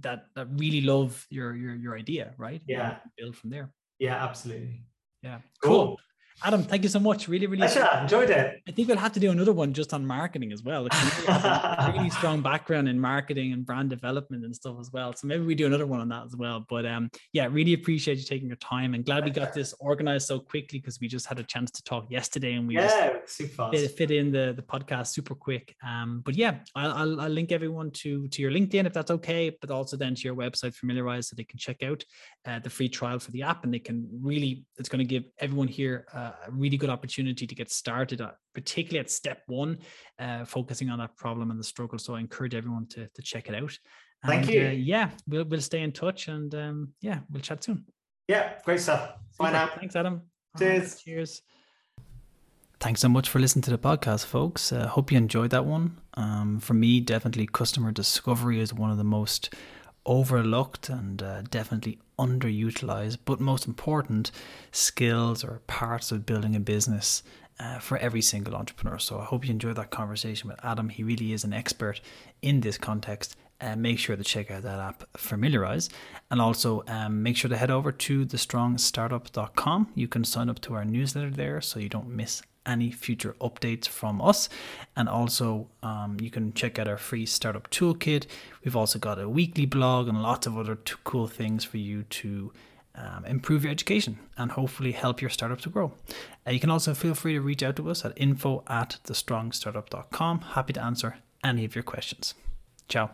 that 0.00 0.24
that 0.34 0.48
really 0.58 0.80
love 0.80 1.24
your 1.30 1.54
your 1.54 1.74
your 1.74 1.96
idea 1.96 2.34
right 2.36 2.62
Yeah. 2.66 2.98
build 3.16 3.36
from 3.36 3.50
there 3.50 3.72
Yeah, 3.98 4.16
absolutely. 4.28 4.82
yeah 5.22 5.38
Cool. 5.62 5.86
cool 5.86 5.96
Adam, 6.44 6.62
thank 6.62 6.82
you 6.82 6.88
so 6.88 6.98
much. 6.98 7.28
Really, 7.28 7.46
really 7.46 7.68
Pleasure. 7.68 7.88
enjoyed 8.00 8.30
it. 8.30 8.62
I 8.68 8.72
think 8.72 8.88
we'll 8.88 8.96
have 8.96 9.12
to 9.12 9.20
do 9.20 9.30
another 9.30 9.52
one 9.52 9.72
just 9.72 9.94
on 9.94 10.06
marketing 10.06 10.52
as 10.52 10.62
well. 10.62 10.86
a 10.86 11.92
really 11.96 12.10
strong 12.10 12.42
background 12.42 12.88
in 12.88 12.98
marketing 12.98 13.52
and 13.52 13.64
brand 13.64 13.90
development 13.90 14.44
and 14.44 14.54
stuff 14.54 14.76
as 14.80 14.90
well. 14.92 15.14
So 15.14 15.26
maybe 15.26 15.44
we 15.44 15.54
do 15.54 15.66
another 15.66 15.86
one 15.86 16.00
on 16.00 16.08
that 16.08 16.24
as 16.24 16.36
well. 16.36 16.64
But 16.68 16.86
um, 16.86 17.10
yeah, 17.32 17.48
really 17.50 17.74
appreciate 17.74 18.18
you 18.18 18.24
taking 18.24 18.48
your 18.48 18.56
time 18.56 18.94
and 18.94 19.04
glad 19.04 19.24
we 19.24 19.30
got 19.30 19.52
this 19.52 19.74
organized 19.78 20.26
so 20.26 20.40
quickly 20.40 20.78
because 20.78 21.00
we 21.00 21.08
just 21.08 21.26
had 21.26 21.38
a 21.38 21.44
chance 21.44 21.70
to 21.72 21.82
talk 21.84 22.10
yesterday 22.10 22.54
and 22.54 22.66
we 22.66 22.74
yeah, 22.74 23.18
super 23.26 23.68
fit, 23.72 23.96
fit, 23.96 24.10
in 24.10 24.32
the, 24.32 24.52
the 24.56 24.62
podcast 24.62 25.08
super 25.08 25.34
quick. 25.34 25.74
Um, 25.86 26.22
but 26.24 26.34
yeah, 26.34 26.58
I'll, 26.74 26.92
I'll, 26.92 27.20
I'll 27.20 27.30
link 27.30 27.52
everyone 27.52 27.90
to 27.92 28.28
to 28.28 28.42
your 28.42 28.50
LinkedIn 28.50 28.86
if 28.86 28.92
that's 28.92 29.10
okay, 29.10 29.56
but 29.60 29.70
also 29.70 29.96
then 29.96 30.14
to 30.14 30.22
your 30.22 30.34
website 30.34 30.74
Familiarize 30.74 31.28
so 31.28 31.36
they 31.36 31.44
can 31.44 31.58
check 31.58 31.82
out 31.82 32.04
uh, 32.46 32.58
the 32.58 32.70
free 32.70 32.88
trial 32.88 33.18
for 33.18 33.30
the 33.30 33.42
app 33.42 33.64
and 33.64 33.72
they 33.72 33.78
can 33.78 34.08
really 34.20 34.64
it's 34.78 34.88
going 34.88 34.98
to 34.98 35.04
give 35.04 35.24
everyone 35.38 35.68
here 35.68 36.06
uh, 36.12 36.21
a 36.22 36.50
really 36.50 36.76
good 36.76 36.90
opportunity 36.90 37.46
to 37.46 37.54
get 37.54 37.70
started, 37.70 38.20
at, 38.20 38.36
particularly 38.54 39.00
at 39.00 39.10
step 39.10 39.42
one, 39.46 39.78
uh, 40.18 40.44
focusing 40.44 40.90
on 40.90 40.98
that 40.98 41.16
problem 41.16 41.50
and 41.50 41.58
the 41.58 41.64
struggle. 41.64 41.98
So 41.98 42.14
I 42.14 42.20
encourage 42.20 42.54
everyone 42.54 42.86
to, 42.88 43.08
to 43.08 43.22
check 43.22 43.48
it 43.48 43.54
out. 43.54 43.78
Thank 44.24 44.50
you. 44.50 44.66
Uh, 44.66 44.70
yeah, 44.70 45.10
we'll, 45.26 45.44
we'll 45.44 45.60
stay 45.60 45.82
in 45.82 45.92
touch 45.92 46.28
and 46.28 46.54
um, 46.54 46.88
yeah, 47.00 47.18
we'll 47.30 47.42
chat 47.42 47.64
soon. 47.64 47.84
Yeah, 48.28 48.54
great 48.64 48.80
stuff. 48.80 49.14
Bye 49.38 49.52
now. 49.52 49.70
Thanks, 49.78 49.96
Adam. 49.96 50.22
Cheers. 50.58 50.82
Right, 50.82 51.02
cheers. 51.04 51.42
Thanks 52.78 53.00
so 53.00 53.08
much 53.08 53.28
for 53.28 53.38
listening 53.38 53.62
to 53.62 53.70
the 53.70 53.78
podcast, 53.78 54.26
folks. 54.26 54.72
Uh, 54.72 54.88
hope 54.88 55.12
you 55.12 55.18
enjoyed 55.18 55.50
that 55.50 55.64
one. 55.64 55.98
Um, 56.14 56.58
for 56.58 56.74
me, 56.74 57.00
definitely 57.00 57.46
customer 57.46 57.92
discovery 57.92 58.58
is 58.60 58.74
one 58.74 58.90
of 58.90 58.98
the 58.98 59.04
most 59.04 59.54
overlooked 60.04 60.88
and 60.88 61.22
uh, 61.22 61.42
definitely 61.42 61.98
underutilized, 62.18 63.18
but 63.24 63.40
most 63.40 63.66
important 63.66 64.30
skills 64.70 65.44
or 65.44 65.62
parts 65.66 66.12
of 66.12 66.26
building 66.26 66.56
a 66.56 66.60
business 66.60 67.22
uh, 67.58 67.78
for 67.78 67.98
every 67.98 68.22
single 68.22 68.54
entrepreneur. 68.54 68.98
So 68.98 69.20
I 69.20 69.24
hope 69.24 69.44
you 69.44 69.50
enjoyed 69.50 69.76
that 69.76 69.90
conversation 69.90 70.48
with 70.48 70.58
Adam. 70.64 70.88
He 70.88 71.02
really 71.02 71.32
is 71.32 71.44
an 71.44 71.52
expert 71.52 72.00
in 72.40 72.60
this 72.60 72.78
context. 72.78 73.36
Uh, 73.60 73.76
make 73.76 73.98
sure 73.98 74.16
to 74.16 74.24
check 74.24 74.50
out 74.50 74.62
that 74.64 74.80
app, 74.80 75.04
Familiarize, 75.16 75.88
and 76.32 76.40
also 76.40 76.82
um, 76.88 77.22
make 77.22 77.36
sure 77.36 77.48
to 77.48 77.56
head 77.56 77.70
over 77.70 77.92
to 77.92 78.26
theStrongStartup.com. 78.26 79.92
You 79.94 80.08
can 80.08 80.24
sign 80.24 80.50
up 80.50 80.60
to 80.62 80.74
our 80.74 80.84
newsletter 80.84 81.30
there 81.30 81.60
so 81.60 81.78
you 81.78 81.88
don't 81.88 82.08
miss 82.08 82.42
any 82.66 82.90
future 82.90 83.34
updates 83.40 83.88
from 83.88 84.20
us. 84.20 84.48
And 84.96 85.08
also, 85.08 85.68
um, 85.82 86.16
you 86.20 86.30
can 86.30 86.52
check 86.54 86.78
out 86.78 86.88
our 86.88 86.96
free 86.96 87.26
startup 87.26 87.70
toolkit. 87.70 88.26
We've 88.64 88.76
also 88.76 88.98
got 88.98 89.20
a 89.20 89.28
weekly 89.28 89.66
blog 89.66 90.08
and 90.08 90.22
lots 90.22 90.46
of 90.46 90.56
other 90.56 90.76
t- 90.76 90.94
cool 91.04 91.26
things 91.26 91.64
for 91.64 91.78
you 91.78 92.04
to 92.04 92.52
um, 92.94 93.24
improve 93.24 93.64
your 93.64 93.72
education 93.72 94.18
and 94.36 94.52
hopefully 94.52 94.92
help 94.92 95.20
your 95.20 95.30
startup 95.30 95.60
to 95.62 95.70
grow. 95.70 95.92
Uh, 96.46 96.50
you 96.50 96.60
can 96.60 96.70
also 96.70 96.94
feel 96.94 97.14
free 97.14 97.34
to 97.34 97.40
reach 97.40 97.62
out 97.62 97.76
to 97.76 97.90
us 97.90 98.04
at 98.04 98.12
info 98.16 98.62
at 98.68 98.98
theStrongStartup.com. 99.04 100.40
Happy 100.40 100.72
to 100.74 100.82
answer 100.82 101.16
any 101.42 101.64
of 101.64 101.74
your 101.74 101.84
questions. 101.84 102.34
Ciao. 102.88 103.10